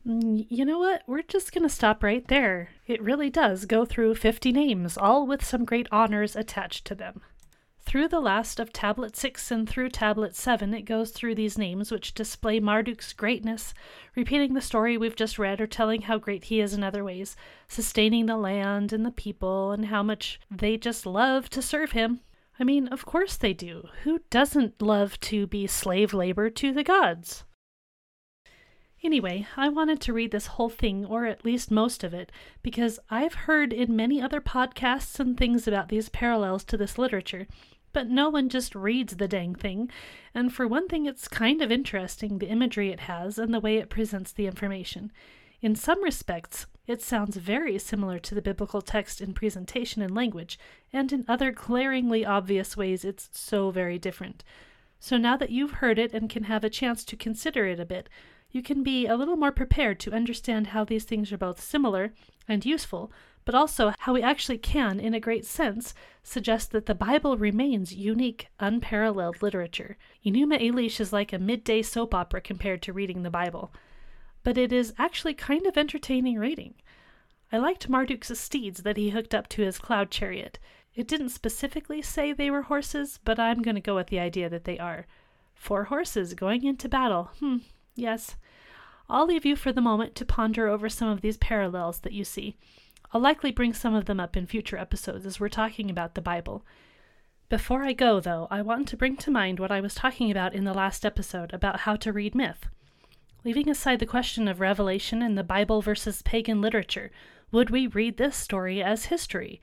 Mm, 0.08 0.48
you 0.50 0.66
know 0.66 0.80
what? 0.80 1.04
We're 1.06 1.22
just 1.22 1.52
going 1.52 1.64
to 1.64 1.70
stop 1.70 2.02
right 2.02 2.28
there. 2.28 2.70
It 2.88 3.02
really 3.02 3.30
does 3.30 3.66
go 3.66 3.86
through 3.86 4.16
50 4.16 4.52
names, 4.52 4.98
all 4.98 5.28
with 5.28 5.46
some 5.46 5.66
great 5.66 5.88
honors 5.92 6.36
attached 6.36 6.86
to 6.86 6.96
them. 6.96 7.22
Through 7.96 8.10
the 8.10 8.20
last 8.20 8.60
of 8.60 8.74
Tablet 8.74 9.16
6 9.16 9.52
and 9.52 9.70
through 9.70 9.90
Tablet 9.90 10.36
7, 10.36 10.74
it 10.74 10.82
goes 10.82 11.12
through 11.12 11.36
these 11.36 11.58
names 11.58 11.94
which 11.94 12.14
display 12.14 12.60
Marduk's 12.60 13.14
greatness, 13.14 13.74
repeating 14.18 14.54
the 14.54 14.60
story 14.60 14.98
we've 14.98 15.16
just 15.16 15.40
read 15.40 15.62
or 15.62 15.66
telling 15.66 16.02
how 16.02 16.18
great 16.18 16.44
he 16.44 16.60
is 16.60 16.74
in 16.74 16.84
other 16.84 17.06
ways, 17.06 17.38
sustaining 17.70 18.26
the 18.26 18.36
land 18.36 18.92
and 18.92 19.06
the 19.06 19.12
people, 19.12 19.72
and 19.72 19.86
how 19.86 20.04
much 20.04 20.42
they 20.52 20.76
just 20.76 21.06
love 21.06 21.50
to 21.52 21.62
serve 21.62 21.94
him. 21.94 22.20
I 22.60 22.66
mean, 22.66 22.90
of 22.90 23.06
course 23.06 23.38
they 23.38 23.54
do. 23.54 23.88
Who 24.04 24.20
doesn't 24.30 24.82
love 24.82 25.18
to 25.22 25.48
be 25.48 25.66
slave 25.66 26.14
labor 26.14 26.50
to 26.50 26.74
the 26.74 26.84
gods? 26.84 27.46
Anyway, 29.02 29.48
I 29.56 29.70
wanted 29.70 30.02
to 30.02 30.14
read 30.14 30.32
this 30.32 30.48
whole 30.48 30.70
thing, 30.70 31.06
or 31.06 31.26
at 31.28 31.46
least 31.46 31.72
most 31.72 32.04
of 32.04 32.14
it, 32.14 32.32
because 32.62 33.00
I've 33.10 33.36
heard 33.36 33.72
in 33.72 33.96
many 33.96 34.22
other 34.22 34.42
podcasts 34.42 35.18
and 35.18 35.38
things 35.38 35.66
about 35.66 35.88
these 35.88 36.10
parallels 36.10 36.66
to 36.66 36.76
this 36.76 36.98
literature, 36.98 37.48
but 37.96 38.10
no 38.10 38.28
one 38.28 38.50
just 38.50 38.76
reads 38.76 39.16
the 39.16 39.28
dang 39.28 39.56
thing. 39.56 39.90
And 40.34 40.54
for 40.54 40.68
one 40.68 40.90
thing, 40.90 41.06
it's 41.06 41.30
kind 41.30 41.62
of 41.62 41.72
interesting 41.72 42.40
the 42.40 42.50
imagery 42.50 42.90
it 42.90 43.00
has 43.00 43.40
and 43.40 43.54
the 43.54 43.62
way 43.62 43.78
it 43.78 43.90
presents 43.90 44.34
the 44.34 44.48
information. 44.48 45.14
In 45.62 45.76
some 45.76 46.04
respects, 46.04 46.66
it 46.88 47.02
sounds 47.02 47.38
very 47.38 47.80
similar 47.80 48.20
to 48.20 48.36
the 48.36 48.42
biblical 48.42 48.82
text 48.82 49.22
in 49.22 49.34
presentation 49.34 50.02
and 50.02 50.14
language, 50.14 50.60
and 50.92 51.14
in 51.14 51.24
other 51.30 51.54
glaringly 51.54 52.26
obvious 52.26 52.76
ways, 52.76 53.06
it's 53.06 53.30
so 53.32 53.72
very 53.72 53.98
different. 53.98 54.44
So 55.00 55.16
now 55.16 55.38
that 55.38 55.52
you've 55.52 55.80
heard 55.80 55.98
it 55.98 56.14
and 56.14 56.30
can 56.30 56.44
have 56.44 56.66
a 56.66 56.70
chance 56.70 57.06
to 57.06 57.16
consider 57.16 57.66
it 57.66 57.80
a 57.80 57.86
bit, 57.86 58.10
you 58.52 58.62
can 58.62 58.84
be 58.84 59.08
a 59.08 59.16
little 59.16 59.38
more 59.38 59.54
prepared 59.54 60.02
to 60.02 60.14
understand 60.14 60.68
how 60.68 60.84
these 60.84 61.06
things 61.06 61.32
are 61.32 61.38
both 61.38 61.62
similar 61.62 62.12
and 62.46 62.66
useful, 62.66 63.10
but 63.46 63.56
also 63.56 63.94
how 64.00 64.14
we 64.14 64.24
actually 64.24 64.58
can, 64.58 65.00
in 65.00 65.14
a 65.14 65.20
great 65.20 65.46
sense, 65.46 65.94
suggest 66.24 66.72
that 66.72 66.88
the 66.88 66.96
Bible 66.96 67.38
remains 67.38 67.94
unique, 67.94 68.48
unparalleled 68.60 69.42
literature. 69.42 69.98
Enuma 70.26 70.60
Elish 70.60 71.00
is 71.00 71.14
like 71.14 71.32
a 71.32 71.40
midday 71.40 71.84
soap 71.84 72.14
opera 72.16 72.42
compared 72.42 72.82
to 72.82 72.94
reading 72.94 73.22
the 73.22 73.30
Bible. 73.30 73.72
But 74.44 74.58
it 74.58 74.74
is 74.74 74.94
actually 74.98 75.36
kind 75.36 75.68
of 75.68 75.78
entertaining 75.78 76.40
reading. 76.40 76.74
I 77.52 77.60
liked 77.60 77.88
Marduk's 77.90 78.38
steeds 78.38 78.82
that 78.82 78.98
he 78.98 79.12
hooked 79.12 79.36
up 79.36 79.48
to 79.50 79.62
his 79.62 79.78
cloud 79.78 80.10
chariot. 80.10 80.58
It 80.96 81.08
didn't 81.08 81.30
specifically 81.30 82.02
say 82.02 82.34
they 82.34 82.50
were 82.50 82.64
horses, 82.64 83.20
but 83.24 83.40
I'm 83.40 83.62
going 83.62 83.76
to 83.76 83.82
go 83.82 83.96
with 83.96 84.08
the 84.08 84.20
idea 84.20 84.50
that 84.50 84.64
they 84.64 84.80
are. 84.80 85.06
Four 85.54 85.86
horses 85.86 86.34
going 86.34 86.64
into 86.64 86.90
battle. 86.90 87.32
Hmm, 87.40 87.58
yes. 87.96 88.36
I'll 89.08 89.28
leave 89.28 89.46
you 89.46 89.56
for 89.56 89.72
the 89.72 89.82
moment 89.82 90.16
to 90.16 90.26
ponder 90.26 90.68
over 90.68 90.90
some 90.90 91.10
of 91.10 91.22
these 91.22 91.38
parallels 91.38 92.00
that 92.00 92.14
you 92.14 92.24
see. 92.24 92.58
I'll 93.16 93.22
likely 93.22 93.52
bring 93.52 93.74
some 93.74 93.96
of 93.96 94.08
them 94.08 94.20
up 94.20 94.36
in 94.36 94.46
future 94.46 94.78
episodes 94.78 95.26
as 95.26 95.40
we're 95.40 95.48
talking 95.48 95.90
about 95.90 96.16
the 96.16 96.22
Bible. 96.22 96.66
Before 97.48 97.82
I 97.82 97.94
go, 97.94 98.20
though, 98.20 98.46
I 98.52 98.62
want 98.62 98.90
to 98.90 98.98
bring 98.98 99.16
to 99.16 99.32
mind 99.32 99.58
what 99.58 99.72
I 99.72 99.80
was 99.80 99.96
talking 99.96 100.30
about 100.30 100.54
in 100.54 100.66
the 100.66 100.74
last 100.74 101.06
episode 101.06 101.54
about 101.54 101.80
how 101.80 101.96
to 101.96 102.12
read 102.12 102.36
myth. 102.36 102.68
Leaving 103.46 103.70
aside 103.70 104.00
the 104.00 104.06
question 104.06 104.50
of 104.50 104.60
revelation 104.60 105.22
in 105.22 105.36
the 105.36 105.46
Bible 105.46 105.82
versus 105.82 106.24
pagan 106.24 106.60
literature, 106.60 107.10
would 107.54 107.70
we 107.70 107.88
read 107.88 108.18
this 108.18 108.36
story 108.36 108.84
as 108.84 109.06
history? 109.06 109.62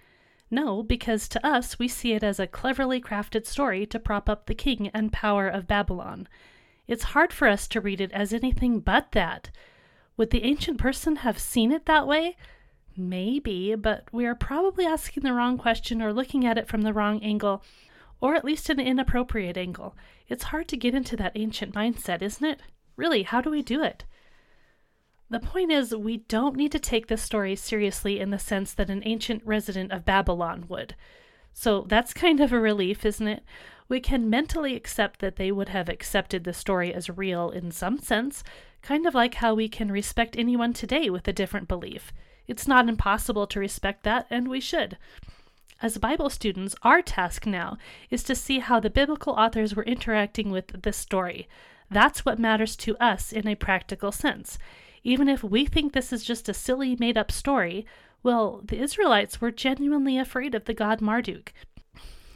No, 0.50 0.82
because 0.82 1.28
to 1.28 1.46
us 1.46 1.78
we 1.78 1.88
see 1.88 2.14
it 2.14 2.24
as 2.24 2.40
a 2.40 2.46
cleverly 2.46 3.02
crafted 3.02 3.44
story 3.44 3.84
to 3.84 3.98
prop 3.98 4.30
up 4.30 4.46
the 4.46 4.54
king 4.54 4.88
and 4.94 5.12
power 5.12 5.46
of 5.46 5.68
Babylon. 5.68 6.26
It's 6.88 7.04
hard 7.12 7.34
for 7.34 7.48
us 7.48 7.68
to 7.68 7.82
read 7.82 8.00
it 8.00 8.12
as 8.12 8.32
anything 8.32 8.80
but 8.80 9.12
that. 9.12 9.50
Would 10.16 10.30
the 10.30 10.44
ancient 10.44 10.78
person 10.78 11.16
have 11.16 11.38
seen 11.38 11.70
it 11.70 11.84
that 11.84 12.06
way? 12.06 12.38
Maybe, 12.96 13.74
but 13.74 14.08
we 14.12 14.26
are 14.26 14.34
probably 14.34 14.84
asking 14.84 15.22
the 15.22 15.32
wrong 15.32 15.56
question 15.56 16.02
or 16.02 16.12
looking 16.12 16.44
at 16.44 16.58
it 16.58 16.68
from 16.68 16.82
the 16.82 16.92
wrong 16.92 17.22
angle, 17.22 17.62
or 18.20 18.34
at 18.34 18.44
least 18.44 18.68
an 18.70 18.80
inappropriate 18.80 19.56
angle. 19.56 19.96
It's 20.28 20.44
hard 20.44 20.68
to 20.68 20.76
get 20.76 20.94
into 20.94 21.16
that 21.16 21.32
ancient 21.34 21.74
mindset, 21.74 22.22
isn't 22.22 22.44
it? 22.44 22.60
Really, 22.96 23.22
how 23.22 23.40
do 23.40 23.50
we 23.50 23.62
do 23.62 23.82
it? 23.82 24.04
The 25.30 25.40
point 25.40 25.72
is, 25.72 25.94
we 25.96 26.18
don't 26.18 26.56
need 26.56 26.72
to 26.72 26.78
take 26.78 27.06
this 27.06 27.22
story 27.22 27.56
seriously 27.56 28.20
in 28.20 28.30
the 28.30 28.38
sense 28.38 28.74
that 28.74 28.90
an 28.90 29.02
ancient 29.06 29.42
resident 29.46 29.90
of 29.90 30.04
Babylon 30.04 30.66
would. 30.68 30.94
So 31.54 31.86
that's 31.88 32.12
kind 32.12 32.40
of 32.40 32.52
a 32.52 32.60
relief, 32.60 33.06
isn't 33.06 33.26
it? 33.26 33.42
We 33.88 33.98
can 34.00 34.28
mentally 34.28 34.76
accept 34.76 35.20
that 35.20 35.36
they 35.36 35.50
would 35.50 35.70
have 35.70 35.88
accepted 35.88 36.44
the 36.44 36.52
story 36.52 36.92
as 36.92 37.08
real 37.08 37.50
in 37.50 37.70
some 37.70 37.98
sense, 37.98 38.44
kind 38.82 39.06
of 39.06 39.14
like 39.14 39.34
how 39.34 39.54
we 39.54 39.68
can 39.68 39.90
respect 39.90 40.36
anyone 40.36 40.72
today 40.72 41.08
with 41.08 41.26
a 41.28 41.32
different 41.32 41.68
belief. 41.68 42.12
It's 42.46 42.68
not 42.68 42.88
impossible 42.88 43.46
to 43.46 43.60
respect 43.60 44.02
that, 44.04 44.26
and 44.30 44.48
we 44.48 44.60
should. 44.60 44.98
As 45.80 45.98
Bible 45.98 46.30
students, 46.30 46.76
our 46.82 47.02
task 47.02 47.44
now 47.44 47.76
is 48.08 48.22
to 48.24 48.36
see 48.36 48.60
how 48.60 48.78
the 48.78 48.90
biblical 48.90 49.32
authors 49.32 49.74
were 49.74 49.82
interacting 49.82 50.50
with 50.50 50.82
this 50.82 50.96
story. 50.96 51.48
That's 51.90 52.24
what 52.24 52.38
matters 52.38 52.76
to 52.76 52.96
us 52.98 53.32
in 53.32 53.48
a 53.48 53.56
practical 53.56 54.12
sense. 54.12 54.58
Even 55.02 55.28
if 55.28 55.42
we 55.42 55.66
think 55.66 55.92
this 55.92 56.12
is 56.12 56.24
just 56.24 56.48
a 56.48 56.54
silly, 56.54 56.96
made 56.98 57.18
up 57.18 57.32
story, 57.32 57.84
well, 58.22 58.60
the 58.64 58.78
Israelites 58.78 59.40
were 59.40 59.50
genuinely 59.50 60.16
afraid 60.16 60.54
of 60.54 60.66
the 60.66 60.74
god 60.74 61.00
Marduk. 61.00 61.52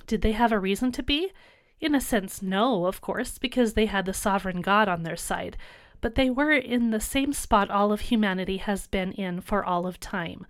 Did 0.07 0.23
they 0.23 0.33
have 0.33 0.53
a 0.53 0.59
reason 0.59 0.91
to 0.93 1.03
be? 1.03 1.33
In 1.81 1.95
a 1.95 2.01
sense, 2.01 2.43
no, 2.43 2.87
of 2.87 3.01
course, 3.01 3.39
because 3.39 3.75
they 3.75 3.87
had 3.87 4.07
the 4.07 4.15
sovereign 4.15 4.61
God 4.61 4.89
on 4.89 5.03
their 5.03 5.17
side 5.17 5.57
but 6.01 6.15
they 6.15 6.31
were 6.31 6.53
in 6.53 6.91
the 6.91 7.01
same 7.01 7.33
spot 7.33 7.71
all 7.71 7.93
of 7.93 8.03
humanity 8.03 8.59
has 8.59 8.87
been 8.87 9.13
in 9.13 9.41
for 9.41 9.65
all 9.65 9.87
of 9.87 10.01
time. 10.01 10.47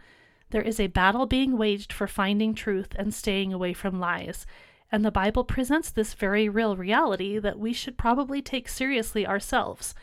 There 0.51 0.63
is 0.63 0.79
a 0.79 0.87
battle 0.87 1.27
being 1.27 1.57
waged 1.57 1.93
for 1.93 2.07
finding 2.07 2.55
truth 2.55 2.95
and 2.97 3.13
staying 3.13 3.53
away 3.53 3.73
from 3.73 3.99
lies, 3.99 4.47
and 4.93 5.05
the 5.05 5.11
Bible 5.11 5.45
presents 5.45 5.91
this 5.91 6.15
very 6.15 6.49
real 6.49 6.77
reality 6.77 7.39
that 7.39 7.59
we 7.59 7.73
should 7.73 7.99
probably 7.99 8.41
take 8.41 8.69
seriously 8.69 9.27
ourselves, 9.27 9.95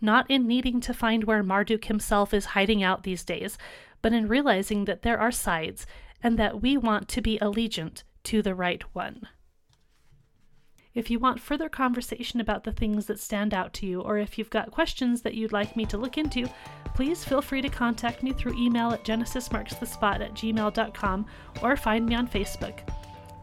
not 0.00 0.30
in 0.30 0.46
needing 0.46 0.80
to 0.80 0.94
find 0.94 1.24
where 1.24 1.42
Marduk 1.42 1.86
himself 1.86 2.32
is 2.32 2.46
hiding 2.46 2.82
out 2.82 3.02
these 3.02 3.24
days, 3.24 3.58
but 4.00 4.12
in 4.12 4.28
realizing 4.28 4.84
that 4.84 5.02
there 5.02 5.18
are 5.18 5.32
sides 5.32 5.86
and 6.22 6.38
that 6.38 6.62
we 6.62 6.76
want 6.76 7.08
to 7.08 7.20
be 7.20 7.38
allegiant 7.40 8.04
to 8.24 8.42
the 8.42 8.54
right 8.54 8.82
one. 8.94 9.26
If 10.98 11.10
you 11.10 11.20
want 11.20 11.38
further 11.38 11.68
conversation 11.68 12.40
about 12.40 12.64
the 12.64 12.72
things 12.72 13.06
that 13.06 13.20
stand 13.20 13.54
out 13.54 13.72
to 13.74 13.86
you, 13.86 14.00
or 14.00 14.18
if 14.18 14.36
you've 14.36 14.50
got 14.50 14.72
questions 14.72 15.22
that 15.22 15.34
you'd 15.34 15.52
like 15.52 15.76
me 15.76 15.86
to 15.86 15.96
look 15.96 16.18
into, 16.18 16.50
please 16.96 17.22
feel 17.22 17.40
free 17.40 17.62
to 17.62 17.68
contact 17.68 18.24
me 18.24 18.32
through 18.32 18.58
email 18.58 18.90
at 18.90 19.04
genesismarksthespot 19.04 20.20
at 20.20 20.34
gmail.com 20.34 21.26
or 21.62 21.76
find 21.76 22.04
me 22.04 22.16
on 22.16 22.26
Facebook. 22.26 22.80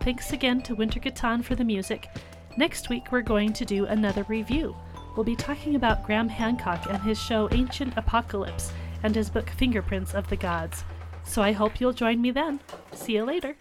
Thanks 0.01 0.34
again 0.34 0.64
to 0.64 0.76
Wintergatan 0.76 1.45
for 1.45 1.56
the 1.56 1.64
music. 1.64 2.10
Next 2.58 2.89
week, 2.89 3.10
we're 3.10 3.22
going 3.22 3.53
to 3.53 3.64
do 3.64 3.86
another 3.86 4.26
review. 4.28 4.76
We'll 5.16 5.24
be 5.24 5.38
talking 5.38 5.76
about 5.76 6.03
Graham 6.06 6.28
Hancock 6.28 6.88
and 6.89 7.01
his 7.03 7.18
show 7.18 7.47
Ancient 7.53 7.93
Apocalypse 7.95 8.74
and 9.03 9.16
his 9.16 9.30
book 9.30 9.49
Fingerprints 9.51 10.14
of 10.14 10.28
the 10.28 10.36
Gods. 10.36 10.84
So 11.24 11.41
I 11.41 11.53
hope 11.53 11.80
you'll 11.80 11.93
join 11.93 12.22
me 12.22 12.32
then. 12.32 12.60
See 12.91 13.14
you 13.14 13.24
later. 13.24 13.56